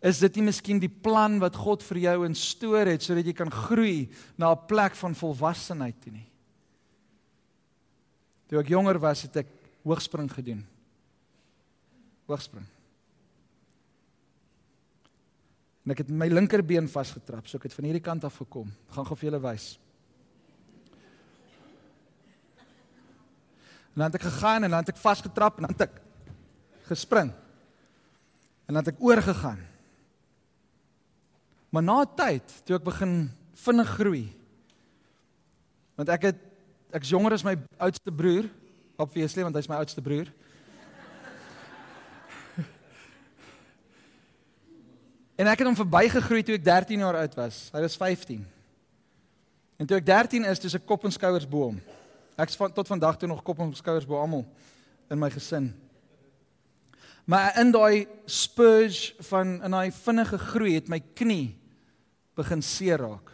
Is 0.03 0.21
dit 0.23 0.39
nie 0.39 0.45
miskien 0.47 0.79
die 0.79 0.91
plan 0.91 1.35
wat 1.43 1.57
God 1.59 1.83
vir 1.83 1.99
jou 2.05 2.15
instoor 2.29 2.87
het 2.87 3.03
sodat 3.03 3.27
jy 3.27 3.35
kan 3.35 3.51
groei 3.51 4.07
na 4.39 4.51
'n 4.51 4.67
plek 4.67 4.95
van 4.95 5.15
volwassenheid 5.15 5.99
toe 5.99 6.13
nie? 6.13 6.27
Toe 8.47 8.59
ek 8.59 8.69
jonger 8.69 8.99
was, 8.99 9.23
het 9.23 9.35
ek 9.37 9.47
hoogspring 9.83 10.31
gedoen. 10.31 10.65
Hoogspring. 12.27 12.65
En 15.83 15.91
ek 15.91 15.97
het 15.97 16.09
my 16.09 16.27
linkerbeen 16.27 16.87
vasgetrap, 16.87 17.47
so 17.47 17.57
ek 17.57 17.63
het 17.63 17.73
van 17.73 17.83
hierdie 17.83 18.03
kant 18.03 18.23
af 18.23 18.37
gekom. 18.37 18.71
Ek 18.87 18.93
gaan 18.93 19.05
gou 19.05 19.15
vir 19.15 19.29
julle 19.31 19.41
wys. 19.41 19.82
En 23.93 24.01
dan 24.01 24.09
het 24.09 24.15
ek 24.17 24.25
gegaan 24.25 24.63
en 24.63 24.69
dan 24.69 24.79
het 24.79 24.89
ek 24.89 25.01
vasgetrap 25.01 25.57
en 25.57 25.67
dan 25.67 25.75
het 25.75 25.85
ek 25.85 26.01
gespring. 26.89 27.29
En 28.65 28.73
dan 28.73 28.81
het 28.81 28.93
ek 28.95 29.03
oorgegaan. 29.03 29.59
Maar 31.69 31.83
na 31.83 32.01
'n 32.01 32.15
tyd, 32.15 32.65
toe 32.65 32.75
ek 32.75 32.83
begin 32.83 33.31
vinnig 33.53 33.89
groei. 33.89 34.35
Want 35.95 36.09
ek 36.09 36.21
het 36.21 36.39
ek's 36.91 37.09
jonger 37.09 37.33
as 37.33 37.43
my 37.43 37.57
oudste 37.77 38.11
broer, 38.11 38.49
obviously 38.97 39.43
want 39.43 39.55
hy's 39.55 39.69
my 39.69 39.75
oudste 39.75 40.01
broer. 40.01 40.27
En 45.35 45.49
ek 45.49 45.63
het 45.63 45.67
hom 45.67 45.75
verbygegroei 45.75 46.43
toe 46.45 46.55
ek 46.55 46.63
13 46.63 46.99
jaar 46.99 47.15
oud 47.15 47.35
was. 47.35 47.69
Hy 47.73 47.81
was 47.81 47.97
15. 47.97 48.45
En 49.81 49.89
toe 49.89 49.97
ek 49.97 50.05
13 50.05 50.45
is, 50.45 50.61
dis 50.61 50.77
ek 50.77 50.85
kop 50.85 51.03
en 51.03 51.11
skouers 51.11 51.47
bo 51.49 51.71
hom. 51.71 51.79
Ek's 52.39 52.57
van 52.57 52.73
tot 52.73 52.87
vandag 52.87 53.17
toe 53.17 53.29
nog 53.29 53.43
kop 53.45 53.59
en 53.61 53.75
skouers 53.77 54.07
bo 54.09 54.17
almal 54.17 54.45
in 55.11 55.19
my 55.21 55.29
gesin. 55.29 55.69
Maar 57.29 57.59
in 57.59 57.71
daai 57.71 58.07
spurge 58.25 59.13
van 59.29 59.59
in 59.63 59.71
daai 59.71 59.91
vinnige 59.91 60.37
groei 60.37 60.73
het 60.75 60.89
my 60.91 60.99
knie 61.15 61.53
begin 62.35 62.61
seer 62.65 62.99
raak. 62.99 63.29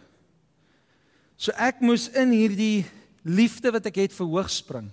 So 1.40 1.56
ek 1.56 1.80
moes 1.82 2.10
in 2.12 2.34
hierdie 2.36 2.86
liefde 3.24 3.72
wat 3.72 3.88
ek 3.88 4.02
het 4.04 4.16
vir 4.16 4.28
hoogspring, 4.28 4.90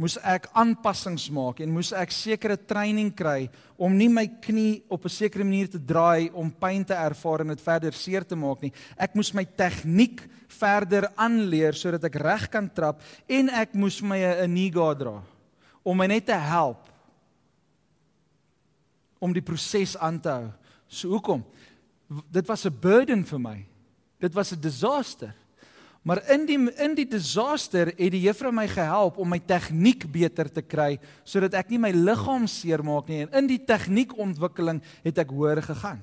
moes 0.00 0.16
ek 0.24 0.46
aanpassings 0.56 1.26
maak 1.34 1.58
en 1.60 1.72
moes 1.74 1.90
ek 1.92 2.12
sekere 2.14 2.56
training 2.56 3.10
kry 3.12 3.50
om 3.76 3.92
nie 3.96 4.08
my 4.08 4.24
knie 4.40 4.82
op 4.88 5.04
'n 5.04 5.12
sekere 5.12 5.44
manier 5.44 5.68
te 5.68 5.78
draai 5.78 6.30
om 6.32 6.50
pyn 6.50 6.84
te 6.84 6.94
ervaar 6.94 7.40
en 7.40 7.48
dit 7.48 7.60
verder 7.60 7.92
seer 7.92 8.24
te 8.24 8.36
maak 8.36 8.62
nie. 8.62 8.72
Ek 8.96 9.14
moes 9.14 9.34
my 9.34 9.44
tegniek 9.44 10.22
verder 10.48 11.12
aanleer 11.16 11.74
sodat 11.74 12.04
ek 12.04 12.16
reg 12.16 12.50
kan 12.50 12.70
trap 12.70 13.02
en 13.28 13.50
ek 13.50 13.74
moes 13.74 14.00
my 14.00 14.16
'n 14.16 14.54
niga 14.54 14.94
dra 14.94 15.22
om 15.84 15.96
my 15.96 16.06
net 16.06 16.26
te 16.26 16.38
help 16.38 16.88
om 19.20 19.32
die 19.32 19.42
proses 19.42 19.96
aan 19.96 20.20
te 20.20 20.28
hou. 20.28 20.52
So 20.88 21.08
hoekom? 21.08 21.44
Dit 22.32 22.46
was 22.46 22.64
'n 22.64 22.80
burden 22.80 23.24
vir 23.24 23.38
my. 23.38 23.66
Dit 24.18 24.34
was 24.34 24.52
'n 24.52 24.60
disaster. 24.60 25.34
Maar 26.02 26.22
in 26.32 26.46
die 26.48 26.58
in 26.80 26.94
die 26.96 27.08
disaster 27.08 27.90
het 27.92 28.12
die 28.14 28.22
juffrou 28.24 28.52
my 28.56 28.64
gehelp 28.70 29.18
om 29.20 29.28
my 29.28 29.38
tegniek 29.38 30.06
beter 30.08 30.48
te 30.48 30.62
kry 30.64 30.94
sodat 31.28 31.58
ek 31.60 31.68
nie 31.72 31.80
my 31.82 31.90
liggaam 31.92 32.46
seermaak 32.48 33.10
nie 33.10 33.26
en 33.26 33.34
in 33.42 33.50
die 33.50 33.60
tegniekontwikkeling 33.68 34.80
het 35.04 35.20
ek 35.20 35.34
hoër 35.34 35.60
gegaan. 35.66 36.00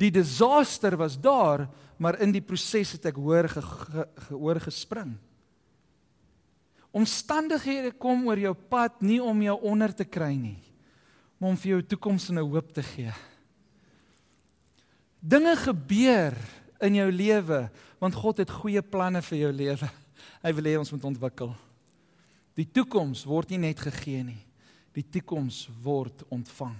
Die 0.00 0.12
disaster 0.14 0.94
was 0.96 1.18
daar, 1.20 1.66
maar 1.98 2.20
in 2.22 2.30
die 2.32 2.44
proses 2.44 2.94
het 2.94 3.10
ek 3.10 3.18
hoër 3.20 3.50
gehoor 3.50 4.62
gespring. 4.62 5.10
Omstandighede 6.90 7.92
kom 7.98 8.24
oor 8.30 8.38
jou 8.40 8.54
pad 8.54 9.02
nie 9.04 9.20
om 9.22 9.42
jou 9.42 9.58
onder 9.68 9.92
te 9.94 10.06
kry 10.06 10.32
nie, 10.38 10.58
maar 11.38 11.52
om 11.52 11.58
vir 11.58 11.74
jou 11.74 11.82
toekoms 11.92 12.30
en 12.30 12.38
'n 12.38 12.48
hoop 12.48 12.72
te 12.72 12.82
gee. 12.82 13.12
Dinge 15.20 15.56
gebeur 15.56 16.34
in 16.80 16.96
jou 17.00 17.08
lewe 17.12 17.64
want 18.00 18.16
God 18.16 18.40
het 18.40 18.52
goeie 18.60 18.82
planne 18.82 19.20
vir 19.22 19.38
jou 19.44 19.50
lewe. 19.52 19.88
Hy 20.44 20.52
wil 20.56 20.68
hê 20.70 20.76
ons 20.80 20.92
moet 20.94 21.08
ontwikkel. 21.12 21.50
Die 22.56 22.66
toekoms 22.68 23.26
word 23.28 23.52
nie 23.52 23.60
net 23.66 23.80
gegee 23.84 24.22
nie. 24.24 24.40
Die 24.96 25.04
toekoms 25.04 25.66
word 25.84 26.24
ontvang. 26.32 26.76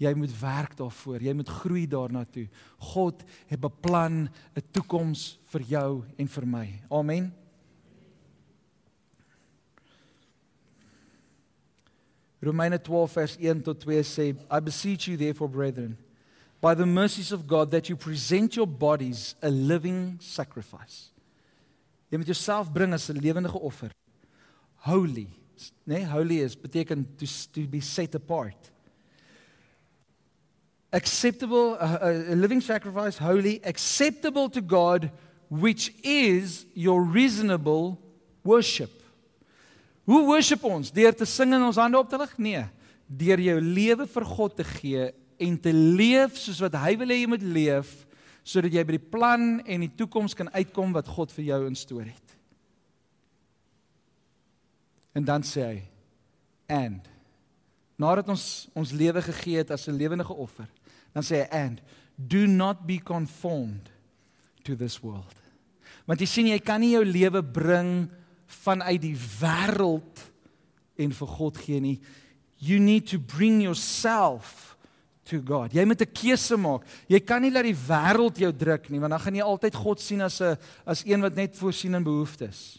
Jy 0.00 0.12
moet 0.16 0.32
werk 0.40 0.74
daarvoor. 0.76 1.22
Jy 1.24 1.32
moet 1.36 1.52
groei 1.62 1.86
daarna 1.88 2.24
toe. 2.28 2.46
God 2.92 3.22
het 3.48 3.60
beplan 3.60 4.28
'n 4.28 4.64
toekoms 4.72 5.38
vir 5.52 5.62
jou 5.62 6.04
en 6.18 6.28
vir 6.28 6.46
my. 6.46 6.66
Amen. 6.90 7.32
Romeine 12.40 12.78
12 12.78 13.12
vers 13.12 13.36
1 13.36 13.62
tot 13.62 13.80
2 13.80 14.02
sê 14.02 14.36
I 14.50 14.60
beseech 14.60 15.08
you 15.08 15.16
therefore 15.16 15.48
brethren 15.48 15.96
by 16.60 16.74
the 16.74 16.86
mercies 16.86 17.32
of 17.32 17.46
God 17.46 17.70
that 17.70 17.88
you 17.88 17.96
present 17.96 18.56
your 18.56 18.66
bodies 18.66 19.34
a 19.42 19.50
living 19.50 20.18
sacrifice. 20.20 21.10
Jy 22.10 22.20
moet 22.20 22.30
jouself 22.30 22.70
bring 22.72 22.92
as 22.92 23.08
'n 23.10 23.18
lewendige 23.18 23.60
offer. 23.60 23.90
Holy, 24.86 25.28
né? 25.84 25.98
Nee, 25.98 26.04
holy 26.04 26.40
is 26.40 26.56
beteken 26.56 27.06
to 27.16 27.26
to 27.52 27.66
be 27.66 27.80
set 27.80 28.14
apart. 28.14 28.70
Acceptable 30.92 31.74
a, 31.74 32.32
a 32.32 32.34
living 32.34 32.60
sacrifice, 32.60 33.18
holy, 33.18 33.60
acceptable 33.64 34.48
to 34.48 34.60
God, 34.60 35.10
which 35.50 35.92
is 36.02 36.64
your 36.74 37.02
reasonable 37.02 37.98
worship. 38.42 39.02
Hoe 40.06 40.24
worship 40.24 40.64
ons? 40.64 40.92
Deur 40.92 41.12
te 41.12 41.26
sing 41.26 41.52
en 41.52 41.62
ons 41.62 41.76
hande 41.76 41.98
op 41.98 42.08
te 42.08 42.16
lig? 42.16 42.38
Nee, 42.38 42.64
deur 43.06 43.40
jou 43.40 43.60
lewe 43.60 44.06
vir 44.06 44.24
God 44.24 44.56
te 44.56 44.64
gee 44.64 45.12
en 45.38 45.56
te 45.60 45.72
leef 45.72 46.36
soos 46.40 46.60
wat 46.64 46.76
hy 46.80 46.96
wil 47.00 47.12
hê 47.12 47.20
jy 47.22 47.30
moet 47.30 47.44
leef 47.44 48.06
sodat 48.46 48.72
jy 48.72 48.84
by 48.86 48.94
die 48.94 49.08
plan 49.10 49.58
en 49.66 49.82
die 49.82 49.92
toekoms 49.98 50.36
kan 50.38 50.50
uitkom 50.54 50.94
wat 50.94 51.08
God 51.10 51.32
vir 51.34 51.48
jou 51.48 51.60
instoor 51.66 52.04
het. 52.06 52.36
En 55.18 55.26
dan 55.26 55.42
sê 55.46 55.66
hy 55.66 55.78
and 56.70 57.08
nadat 57.98 58.28
ons 58.28 58.66
ons 58.76 58.92
lewe 58.92 59.22
gegee 59.24 59.62
het 59.62 59.70
as 59.70 59.88
'n 59.88 59.96
lewendige 59.96 60.34
offer, 60.34 60.68
dan 61.14 61.22
sê 61.22 61.42
hy 61.42 61.48
and 61.50 61.80
do 62.16 62.46
not 62.46 62.86
be 62.86 62.98
conformed 62.98 63.90
to 64.62 64.76
this 64.76 65.00
world. 65.00 65.34
Want 66.06 66.20
jy 66.20 66.26
sien 66.26 66.46
jy 66.46 66.58
kan 66.58 66.80
nie 66.80 66.94
jou 66.94 67.04
lewe 67.04 67.42
bring 67.42 68.10
vanuit 68.46 69.00
die 69.02 69.16
wêreld 69.16 70.30
en 70.96 71.12
vir 71.12 71.26
God 71.26 71.56
gee 71.56 71.80
nie. 71.80 72.00
You 72.58 72.78
need 72.78 73.06
to 73.08 73.18
bring 73.18 73.62
yourself 73.62 74.75
to 75.26 75.40
God. 75.42 75.72
Jy 75.72 75.84
moet 75.84 76.00
'n 76.00 76.12
keuse 76.12 76.56
maak. 76.56 76.82
Jy 77.08 77.20
kan 77.20 77.42
nie 77.42 77.50
laat 77.50 77.64
die 77.64 77.74
wêreld 77.88 78.38
jou 78.38 78.52
druk 78.52 78.90
nie, 78.90 79.00
want 79.00 79.10
dan 79.10 79.20
gaan 79.20 79.34
jy 79.34 79.42
altyd 79.42 79.74
God 79.74 80.00
sien 80.00 80.20
as 80.20 80.40
'n 80.40 80.56
as 80.86 81.04
een 81.04 81.20
wat 81.20 81.34
net 81.34 81.56
voorsien 81.56 81.94
in 81.94 82.04
behoeftes. 82.04 82.78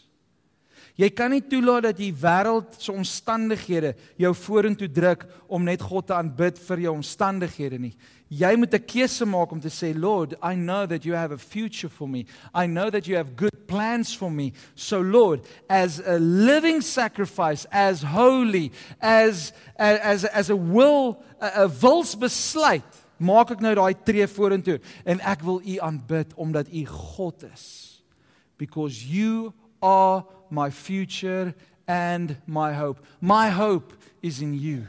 Jy 0.98 1.12
kan 1.14 1.30
nie 1.30 1.42
toelaat 1.46 1.82
dat 1.82 1.96
die 1.96 2.12
wêreld 2.12 2.74
se 2.82 2.90
omstandighede 2.90 3.94
jou 4.18 4.34
vorentoe 4.34 4.88
druk 4.90 5.26
om 5.46 5.62
net 5.62 5.80
God 5.80 6.08
te 6.08 6.14
aanbid 6.14 6.58
vir 6.58 6.80
jou 6.80 6.94
omstandighede 6.96 7.78
nie. 7.78 7.94
Jy 8.28 8.56
moet 8.56 8.74
'n 8.74 8.84
keuse 8.84 9.24
maak 9.24 9.52
om 9.52 9.60
te 9.60 9.70
sê, 9.70 9.94
Lord, 9.94 10.34
I 10.42 10.54
know 10.54 10.86
that 10.86 11.04
you 11.04 11.14
have 11.14 11.32
a 11.32 11.38
future 11.38 11.88
for 11.88 12.08
me. 12.08 12.26
I 12.52 12.66
know 12.66 12.90
that 12.90 13.06
you 13.06 13.16
have 13.16 13.36
good 13.36 13.66
plans 13.68 14.12
for 14.12 14.30
me. 14.30 14.52
So 14.74 15.00
Lord, 15.00 15.46
as 15.68 16.00
a 16.00 16.18
living 16.18 16.82
sacrifice, 16.82 17.64
as 17.70 18.02
holy, 18.02 18.72
as 19.00 19.52
as 19.76 20.24
as 20.24 20.50
a 20.50 20.56
will 20.56 21.22
a, 21.40 21.64
a 21.64 21.68
wilsbesluit, 21.68 23.02
maak 23.18 23.54
ek 23.54 23.62
nou 23.64 23.74
daai 23.78 23.94
tree 24.06 24.26
vorentoe 24.30 24.78
en 25.08 25.22
ek 25.26 25.42
wil 25.46 25.62
U 25.62 25.78
aanbid 25.86 26.34
omdat 26.38 26.70
U 26.70 26.84
God 26.86 27.46
is. 27.52 27.66
Because 28.58 29.06
you 29.06 29.54
are 29.82 30.24
my 30.50 30.70
future 30.70 31.54
and 31.86 32.36
my 32.46 32.72
hope. 32.74 33.00
My 33.20 33.48
hope 33.50 33.94
is 34.22 34.42
in 34.42 34.54
you. 34.54 34.86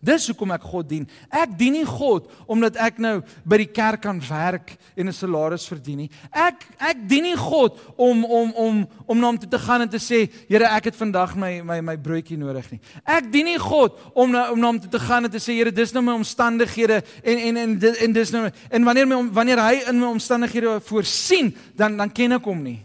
Dis 0.00 0.30
hoekom 0.30 0.54
ek 0.54 0.62
God 0.64 0.86
dien. 0.88 1.02
Ek 1.28 1.50
dien 1.60 1.74
nie 1.76 1.84
God 1.84 2.30
omdat 2.48 2.78
ek 2.80 2.96
nou 3.04 3.18
by 3.44 3.58
die 3.60 3.68
kerk 3.68 4.00
kan 4.06 4.16
werk 4.24 4.72
en 4.96 5.08
'n 5.08 5.12
salaris 5.12 5.68
verdien 5.68 5.98
nie. 5.98 6.10
Ek 6.32 6.64
ek 6.80 7.06
dien 7.08 7.22
nie 7.22 7.36
God 7.36 7.76
om 7.98 8.24
om 8.24 8.52
om 8.56 8.88
om 9.06 9.18
na 9.20 9.26
hom 9.26 9.38
toe 9.38 9.48
te 9.48 9.58
gaan 9.58 9.82
en 9.82 9.88
te 9.88 10.00
sê, 10.00 10.30
Here, 10.48 10.64
ek 10.64 10.84
het 10.84 10.96
vandag 10.96 11.36
my 11.36 11.60
my 11.62 11.80
my 11.80 11.96
broodjie 11.96 12.38
nodig 12.38 12.70
nie. 12.72 12.80
Ek 13.04 13.30
dien 13.30 13.44
nie 13.44 13.58
God 13.58 13.92
om 14.14 14.30
na 14.30 14.50
om 14.50 14.58
na 14.58 14.66
hom 14.66 14.80
toe 14.80 14.90
te 14.90 14.98
gaan 14.98 15.24
en 15.24 15.30
te 15.30 15.38
sê, 15.38 15.52
Here, 15.52 15.70
dis 15.70 15.92
nou 15.92 16.02
my 16.02 16.12
omstandighede 16.12 17.02
en 17.22 17.38
en 17.38 17.56
en 17.56 17.94
en 18.00 18.12
dis 18.12 18.30
nou 18.30 18.50
en 18.70 18.84
wanneer 18.84 19.06
my 19.06 19.28
wanneer 19.30 19.58
hy 19.58 19.88
in 19.88 20.00
my 20.00 20.06
omstandighede 20.06 20.80
voorsien, 20.80 21.54
dan 21.76 21.96
dan 21.96 22.10
ken 22.10 22.32
ek 22.32 22.44
hom 22.44 22.62
nie. 22.62 22.80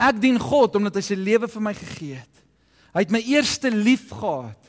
Ek 0.00 0.20
dien 0.20 0.38
God 0.38 0.74
omdat 0.74 0.96
hy 0.96 1.00
sy 1.00 1.14
lewe 1.14 1.48
vir 1.48 1.62
my 1.62 1.74
gegee 1.74 2.14
het. 2.14 2.44
Hy 2.94 3.00
het 3.00 3.10
my 3.10 3.22
eerste 3.22 3.70
lief 3.70 4.10
gehad. 4.10 4.63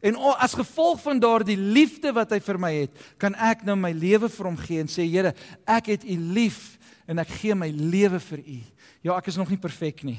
En 0.00 0.16
as 0.40 0.56
gevolg 0.56 1.00
van 1.04 1.20
daardie 1.20 1.58
liefde 1.60 2.12
wat 2.16 2.32
hy 2.32 2.40
vir 2.40 2.58
my 2.60 2.72
het, 2.72 3.00
kan 3.20 3.34
ek 3.36 3.66
nou 3.68 3.76
my 3.76 3.92
lewe 3.92 4.30
vir 4.32 4.48
hom 4.48 4.56
gee 4.60 4.80
en 4.80 4.88
sê 4.88 5.04
Here, 5.04 5.34
ek 5.68 5.92
het 5.92 6.06
u 6.08 6.16
lief 6.36 6.78
en 7.10 7.20
ek 7.20 7.34
gee 7.40 7.56
my 7.58 7.68
lewe 7.74 8.20
vir 8.30 8.40
u. 8.40 8.58
Ja, 9.04 9.16
ek 9.16 9.28
is 9.32 9.36
nog 9.40 9.50
nie 9.52 9.60
perfek 9.60 10.04
nie. 10.08 10.18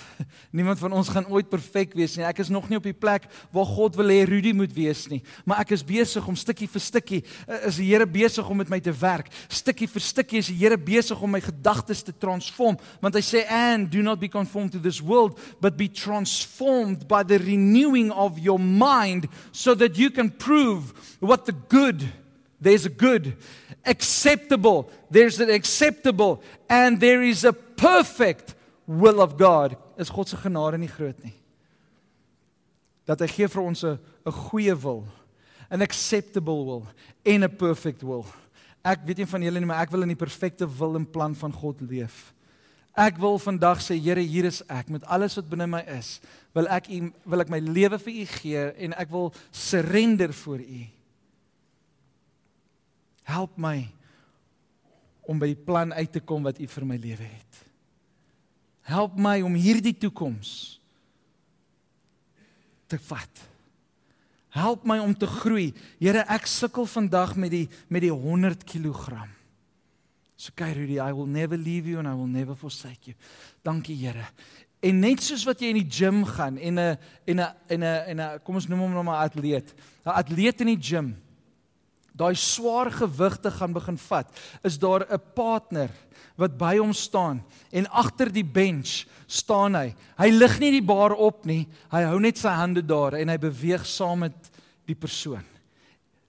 Niemand 0.56 0.78
van 0.78 0.92
ons 0.92 1.08
gaan 1.08 1.26
ooit 1.32 1.48
perfek 1.50 1.94
wees 1.96 2.16
nie. 2.16 2.24
Ek 2.26 2.42
is 2.44 2.50
nog 2.52 2.68
nie 2.68 2.78
op 2.78 2.86
die 2.86 2.96
plek 2.96 3.28
waar 3.54 3.68
God 3.68 3.96
wil 3.98 4.12
hê 4.12 4.22
Rudy 4.28 4.52
moet 4.56 4.72
wees 4.76 5.06
nie. 5.10 5.22
Maar 5.48 5.62
ek 5.64 5.74
is 5.76 5.84
besig 5.86 6.26
om 6.28 6.38
stukkie 6.38 6.68
vir 6.70 6.84
stukkie 6.84 7.20
eh, 7.22 7.66
is 7.70 7.80
die 7.80 7.88
Here 7.92 8.06
besig 8.08 8.48
om 8.48 8.60
met 8.60 8.70
my 8.72 8.80
te 8.82 8.94
werk. 8.96 9.28
Stukkie 9.52 9.88
vir 9.90 10.04
stukkie 10.04 10.40
is 10.42 10.50
die 10.52 10.58
Here 10.60 10.78
besig 10.80 11.20
om 11.20 11.34
my 11.34 11.42
gedagtes 11.44 12.04
te 12.06 12.14
transform, 12.16 12.78
want 13.02 13.18
hy 13.18 13.24
sê 13.24 13.44
and 13.48 13.90
do 13.92 14.02
not 14.04 14.20
be 14.20 14.30
conformed 14.32 14.72
to 14.76 14.80
this 14.82 15.02
world, 15.02 15.38
but 15.60 15.76
be 15.76 15.88
transformed 15.88 17.06
by 17.08 17.22
the 17.22 17.40
renewing 17.42 18.10
of 18.12 18.38
your 18.38 18.60
mind 18.60 19.28
so 19.52 19.74
that 19.74 19.98
you 19.98 20.10
can 20.10 20.30
prove 20.30 20.92
what 21.20 21.46
the 21.46 21.56
good 21.68 22.04
there's 22.62 22.86
a 22.86 22.90
good 22.90 23.36
acceptable 23.84 24.88
there's 25.10 25.40
an 25.40 25.50
acceptable 25.50 26.40
and 26.68 27.00
there 27.00 27.22
is 27.22 27.44
a 27.44 27.52
perfect 27.52 28.54
will 28.86 29.20
of 29.20 29.36
God 29.38 29.76
is 29.96 30.10
God 30.10 30.28
se 30.28 30.36
genade 30.36 30.78
nie 30.78 30.90
groot 30.90 31.18
nie. 31.24 31.34
Dat 33.08 33.20
hy 33.20 33.28
gee 33.30 33.48
vir 33.48 33.62
ons 33.62 33.84
'n 33.84 33.98
'n 34.26 34.32
goeie 34.32 34.74
wil, 34.74 35.06
'n 35.70 35.82
acceptable 35.82 36.64
will 36.64 36.86
en 37.24 37.44
'n 37.44 37.56
perfect 37.56 38.02
will. 38.02 38.26
Ek 38.84 39.04
weet 39.06 39.18
nie 39.22 39.26
van 39.26 39.42
julle 39.42 39.60
nie, 39.60 39.66
maar 39.66 39.82
ek 39.82 39.90
wil 39.90 40.02
in 40.02 40.08
die 40.08 40.18
perfekte 40.18 40.66
wil 40.66 40.96
en 40.96 41.06
plan 41.06 41.34
van 41.34 41.52
God 41.52 41.80
leef. 41.80 42.32
Ek 42.92 43.16
wil 43.16 43.38
vandag 43.38 43.80
sê 43.80 43.96
Here, 43.96 44.20
hier 44.20 44.44
is 44.44 44.60
ek 44.68 44.90
met 44.92 45.04
alles 45.08 45.34
wat 45.38 45.48
binne 45.48 45.66
my 45.66 45.80
is. 45.96 46.20
Wil 46.52 46.68
ek 46.68 46.90
u 46.92 47.12
wil 47.24 47.40
ek 47.40 47.48
my 47.48 47.58
lewe 47.58 47.98
vir 47.98 48.12
u 48.12 48.26
gee 48.26 48.64
en 48.84 48.92
ek 48.92 49.08
wil 49.10 49.32
surrender 49.50 50.32
voor 50.32 50.60
u. 50.60 50.82
Help 53.22 53.56
my 53.56 53.88
om 55.22 55.38
by 55.38 55.54
die 55.54 55.64
plan 55.64 55.94
uit 55.94 56.12
te 56.12 56.20
kom 56.20 56.42
wat 56.42 56.58
u 56.60 56.66
vir 56.66 56.84
my 56.84 56.98
lewe 57.00 57.24
het. 57.24 57.61
Help 58.82 59.16
my 59.16 59.40
om 59.46 59.54
hierdie 59.54 59.94
toekoms 59.94 60.80
te 62.90 62.98
vat. 63.08 63.44
Help 64.52 64.84
my 64.84 64.98
om 65.00 65.14
te 65.16 65.26
groei. 65.26 65.70
Here, 66.00 66.26
ek 66.28 66.48
sukkel 66.50 66.84
vandag 66.90 67.36
met 67.40 67.54
die 67.54 67.68
met 67.88 68.04
die 68.04 68.12
100 68.12 68.66
kg. 68.68 69.22
So 70.36 70.52
kyk 70.58 70.74
Rudy, 70.76 70.98
I 70.98 71.12
will 71.14 71.30
never 71.30 71.56
leave 71.56 71.86
you 71.88 71.98
and 71.98 72.08
I 72.08 72.14
will 72.18 72.28
never 72.28 72.54
forsake 72.58 73.12
you. 73.12 73.14
Dankie 73.64 73.96
Here. 73.96 74.26
En 74.82 74.98
net 74.98 75.22
soos 75.22 75.44
wat 75.46 75.60
jy 75.62 75.70
in 75.70 75.78
die 75.78 75.88
gym 75.88 76.24
gaan 76.26 76.58
en 76.58 76.78
'n 76.78 76.98
en 77.24 77.40
'n 77.40 77.54
en 77.68 77.82
'n 77.82 78.04
en 78.10 78.20
'n 78.20 78.40
kom 78.42 78.56
ons 78.56 78.66
noem 78.66 78.80
hom 78.80 78.92
nou 78.92 79.04
maar 79.04 79.24
atleet. 79.24 79.72
'n 80.04 80.10
Atleet 80.10 80.60
in 80.60 80.66
die 80.66 80.82
gym. 80.82 81.16
Daai 82.12 82.34
swaar 82.36 82.90
gewigte 82.92 83.50
gaan 83.50 83.72
begin 83.72 83.98
vat. 83.98 84.28
Is 84.62 84.78
daar 84.78 85.06
'n 85.08 85.20
partner 85.34 85.90
wat 86.36 86.58
by 86.58 86.76
hom 86.78 86.92
staan 86.92 87.42
en 87.70 87.88
agter 87.90 88.32
die 88.32 88.44
bench 88.44 89.04
staan 89.26 89.74
hy. 89.74 89.94
Hy 90.18 90.30
lig 90.30 90.58
nie 90.58 90.70
die 90.70 90.84
bar 90.84 91.14
op 91.14 91.44
nie. 91.44 91.68
Hy 91.92 92.02
hou 92.02 92.20
net 92.20 92.38
sy 92.38 92.48
hande 92.48 92.82
daar 92.82 93.14
en 93.14 93.28
hy 93.28 93.38
beweeg 93.38 93.86
saam 93.86 94.18
met 94.18 94.50
die 94.88 94.94
persoon. 94.94 95.44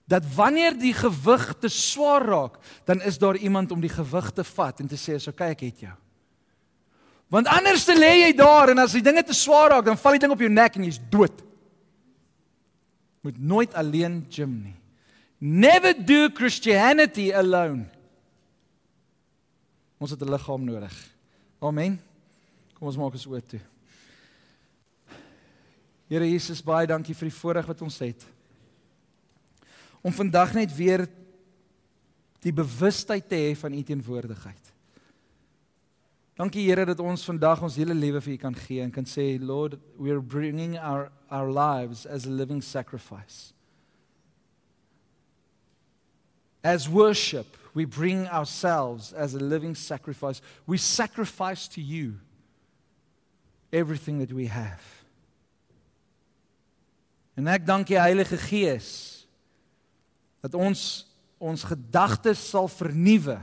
Dat 0.07 0.23
wanneer 0.35 0.75
die 0.77 0.93
gewig 0.93 1.53
te 1.59 1.69
swaar 1.69 2.25
raak, 2.27 2.59
dan 2.85 3.01
is 3.01 3.17
daar 3.17 3.35
iemand 3.39 3.71
om 3.71 3.81
die 3.81 3.91
gewig 3.91 4.31
te 4.31 4.43
vat 4.43 4.79
en 4.79 4.87
te 4.87 4.95
sê, 4.95 5.15
"Oké, 5.15 5.29
okay, 5.29 5.49
ek 5.51 5.59
het 5.59 5.79
jou." 5.79 5.93
Want 7.29 7.47
anders 7.47 7.85
te 7.85 7.95
lê 7.95 8.27
jy 8.27 8.33
daar 8.35 8.69
en 8.69 8.79
as 8.79 8.91
die 8.91 9.01
dinge 9.01 9.23
te 9.23 9.33
swaar 9.33 9.69
raak, 9.69 9.85
dan 9.85 9.97
val 9.97 10.11
die 10.11 10.19
ding 10.19 10.31
op 10.31 10.39
jou 10.39 10.49
nek 10.49 10.75
en 10.75 10.83
jy's 10.83 10.99
dood. 11.09 11.43
Moet 13.21 13.39
nooit 13.39 13.73
alleen 13.73 14.25
gym 14.29 14.61
nie. 14.63 14.82
Never 15.43 15.91
do 15.91 16.29
Christianity 16.29 17.33
alone. 17.35 17.89
Ons 19.99 20.11
het 20.11 20.21
'n 20.21 20.29
liggaam 20.29 20.63
nodig. 20.63 21.15
Amen. 21.59 21.99
Kom 22.73 22.87
ons 22.87 22.97
maak 22.97 23.11
ons 23.11 23.27
oop 23.27 23.47
toe. 23.47 23.59
Here 26.07 26.29
Jesus, 26.29 26.63
baie 26.63 26.87
dankie 26.87 27.15
vir 27.15 27.29
die 27.29 27.37
voorreg 27.37 27.65
wat 27.65 27.81
ons 27.81 27.99
het. 27.99 28.25
Om 30.01 30.13
vandag 30.13 30.53
net 30.53 30.75
weer 30.75 31.07
die 32.39 32.53
bewustheid 32.53 33.27
te 33.27 33.35
hê 33.35 33.55
van 33.55 33.73
u 33.73 33.83
teenwoordigheid. 33.83 34.73
Dankie 36.35 36.69
Here 36.69 36.85
dat 36.85 36.99
ons 36.99 37.23
vandag 37.23 37.61
ons 37.61 37.75
hele 37.75 37.93
lewe 37.93 38.21
vir 38.21 38.33
u 38.33 38.37
kan 38.37 38.55
gee 38.55 38.81
en 38.81 38.91
kan 38.91 39.05
sê 39.05 39.39
Lord, 39.41 39.77
we 39.97 40.09
are 40.09 40.21
bringing 40.21 40.79
our 40.79 41.11
our 41.29 41.51
lives 41.51 42.07
as 42.07 42.25
a 42.25 42.29
living 42.29 42.63
sacrifice. 42.63 43.53
As 46.63 46.87
worship 46.89 47.57
we 47.73 47.85
bring 47.85 48.27
ourselves 48.27 49.13
as 49.13 49.33
a 49.33 49.39
living 49.39 49.75
sacrifice. 49.75 50.41
We 50.67 50.77
sacrifice 50.77 51.67
to 51.69 51.81
you 51.81 52.19
everything 53.71 54.19
that 54.19 54.31
we 54.31 54.47
have. 54.47 54.81
En 57.33 57.49
ek 57.49 57.65
dank 57.65 57.89
die 57.89 57.97
Heilige 57.97 58.37
Gees 58.37 59.25
dat 60.43 60.53
ons 60.53 61.09
ons 61.43 61.63
gedagtes 61.65 62.39
sal 62.53 62.69
vernuwe 62.71 63.39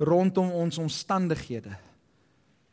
rondom 0.00 0.48
ons 0.56 0.78
omstandighede 0.80 1.76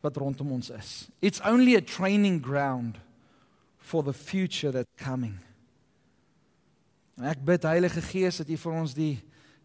wat 0.02 0.16
rondom 0.16 0.56
ons 0.56 0.72
is. 0.72 0.94
It's 1.20 1.42
only 1.44 1.76
a 1.76 1.84
training 1.84 2.40
ground 2.40 2.96
for 3.76 4.02
the 4.02 4.16
future 4.16 4.72
that's 4.72 4.90
coming. 4.96 5.36
En 7.16 7.24
ek 7.24 7.40
bid 7.44 7.64
Heilige 7.64 8.02
Gees 8.04 8.40
dat 8.42 8.50
U 8.50 8.56
vir 8.56 8.72
ons 8.72 8.94
die 8.96 9.16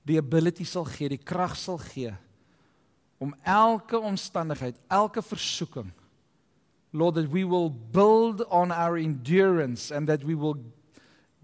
die 0.01 0.17
ability 0.17 0.65
sal 0.65 0.87
gee, 0.89 1.11
die 1.13 1.21
krag 1.21 1.53
sal 1.53 1.77
gee 1.77 2.09
om 3.21 3.35
elke 3.45 3.99
omstandigheid, 4.01 4.79
elke 4.89 5.21
versoeking 5.21 5.91
Lord 6.91 7.15
that 7.15 7.29
we 7.31 7.45
will 7.45 7.69
build 7.69 8.41
on 8.49 8.71
our 8.71 8.97
endurance 8.97 9.91
and 9.91 10.07
that 10.07 10.23
we 10.23 10.35
will 10.35 10.57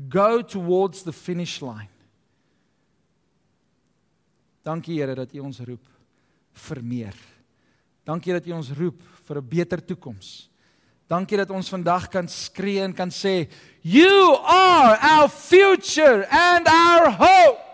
go 0.09 0.41
towards 0.41 1.03
the 1.03 1.13
finish 1.13 1.61
line. 1.61 1.89
Dankie 4.63 4.99
Here 4.99 5.15
dat 5.15 5.31
U 5.33 5.39
ons 5.47 5.61
roep 5.63 5.85
vir 6.67 6.81
meer. 6.83 7.15
Dankie 8.03 8.35
dat 8.35 8.47
U 8.47 8.57
ons 8.57 8.71
roep 8.75 8.99
vir 9.27 9.37
'n 9.37 9.47
beter 9.47 9.79
toekoms. 9.85 10.49
Dankie 11.07 11.37
dat 11.37 11.51
ons 11.51 11.69
vandag 11.71 12.09
kan 12.11 12.27
skree 12.27 12.81
en 12.83 12.93
kan 12.93 13.09
sê 13.09 13.47
you 13.81 14.35
are 14.43 14.97
our 15.01 15.29
future 15.29 16.27
and 16.29 16.67
our 16.67 17.11
hope. 17.11 17.67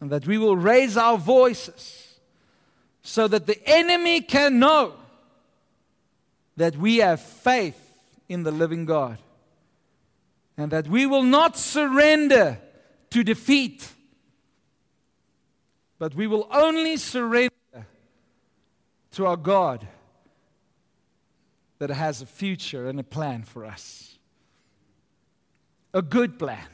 and 0.00 0.10
that 0.10 0.26
we 0.26 0.38
will 0.38 0.56
raise 0.56 0.96
our 0.96 1.18
voices 1.18 2.20
so 3.02 3.26
that 3.28 3.46
the 3.46 3.60
enemy 3.66 4.20
can 4.20 4.58
know 4.58 4.94
that 6.56 6.76
we 6.76 6.98
have 6.98 7.20
faith 7.20 7.80
in 8.28 8.42
the 8.42 8.50
living 8.50 8.84
God 8.84 9.18
and 10.56 10.70
that 10.70 10.88
we 10.88 11.06
will 11.06 11.22
not 11.22 11.56
surrender 11.56 12.58
to 13.10 13.24
defeat, 13.24 13.88
but 15.98 16.14
we 16.14 16.26
will 16.26 16.48
only 16.50 16.96
surrender 16.96 17.54
to 19.18 19.26
our 19.26 19.36
God 19.36 19.84
that 21.80 21.90
has 21.90 22.22
a 22.22 22.26
future 22.26 22.86
and 22.86 23.00
a 23.00 23.02
plan 23.02 23.42
for 23.42 23.64
us. 23.64 24.16
A 25.92 26.00
good 26.00 26.38
plan. 26.38 26.70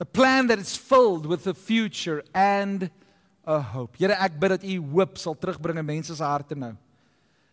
A 0.00 0.04
plan 0.04 0.48
that 0.48 0.58
is 0.58 0.76
filled 0.76 1.24
with 1.24 1.46
a 1.46 1.54
future 1.54 2.24
and 2.34 2.90
a 3.46 3.60
hope. 3.60 3.94
Here 3.94 4.10
ek 4.10 4.40
bid 4.40 4.56
dat 4.56 4.64
u 4.66 4.82
hoop 4.82 5.14
sal 5.22 5.38
terugbring 5.38 5.78
in 5.78 5.86
mense 5.86 6.16
se 6.16 6.24
harte 6.24 6.58
nou. 6.58 6.74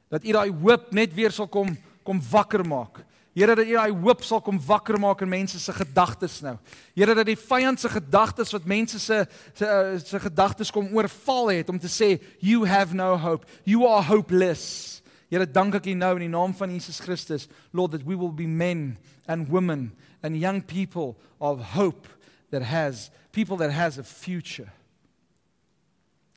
Dat 0.09 0.25
u 0.25 0.33
daai 0.33 0.49
hoop 0.49 0.89
net 0.91 1.13
weer 1.13 1.31
sal 1.31 1.47
kom 1.47 1.77
kom 2.03 2.17
wakker 2.31 2.65
maak. 2.65 3.05
Here 3.33 3.55
dat 3.55 3.65
u 3.65 3.73
daai 3.73 3.91
hoop 3.91 4.21
sal 4.23 4.41
kom 4.45 4.59
wakker 4.61 4.99
maak 5.01 5.23
in 5.25 5.29
mense 5.29 5.59
se 5.59 5.73
gedagtes 5.73 6.37
nou. 6.45 6.53
Here 6.93 7.15
dat 7.17 7.25
die 7.25 7.37
vyand 7.37 7.79
se 7.81 7.89
gedagtes 7.89 8.53
wat 8.53 8.65
mense 8.69 8.99
se 8.99 9.23
se 9.57 9.69
se 10.05 10.19
gedagtes 10.19 10.71
kom 10.71 10.91
oorval 10.93 11.49
het 11.49 11.69
om 11.69 11.79
te 11.79 11.89
sê 11.89 12.19
you 12.39 12.67
have 12.67 12.93
no 12.93 13.17
hope. 13.17 13.47
You 13.65 13.87
are 13.89 14.03
hopeless. 14.05 15.01
Here 15.33 15.47
dank 15.49 15.73
ek 15.79 15.89
U 15.89 15.95
nou 15.97 16.11
in 16.19 16.27
die 16.27 16.29
naam 16.29 16.53
van 16.53 16.69
Jesus 16.69 16.99
Christus, 17.01 17.47
Lord 17.73 17.91
that 17.91 18.05
we 18.05 18.13
will 18.15 18.33
be 18.33 18.45
men 18.45 18.99
and 19.25 19.49
women 19.49 19.95
and 20.21 20.37
young 20.37 20.61
people 20.61 21.15
of 21.41 21.73
hope 21.73 22.07
that 22.51 22.61
has 22.61 23.09
people 23.31 23.57
that 23.57 23.73
has 23.73 23.97
a 23.97 24.03
future. 24.03 24.69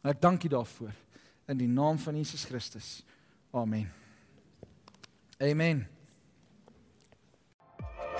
En 0.00 0.14
ek 0.14 0.22
dank 0.24 0.48
U 0.48 0.48
daarvoor 0.48 0.94
in 1.52 1.60
die 1.60 1.68
naam 1.68 2.00
van 2.00 2.16
Jesus 2.16 2.48
Christus. 2.48 3.02
Amen. 3.52 3.92
Amen. 5.44 5.84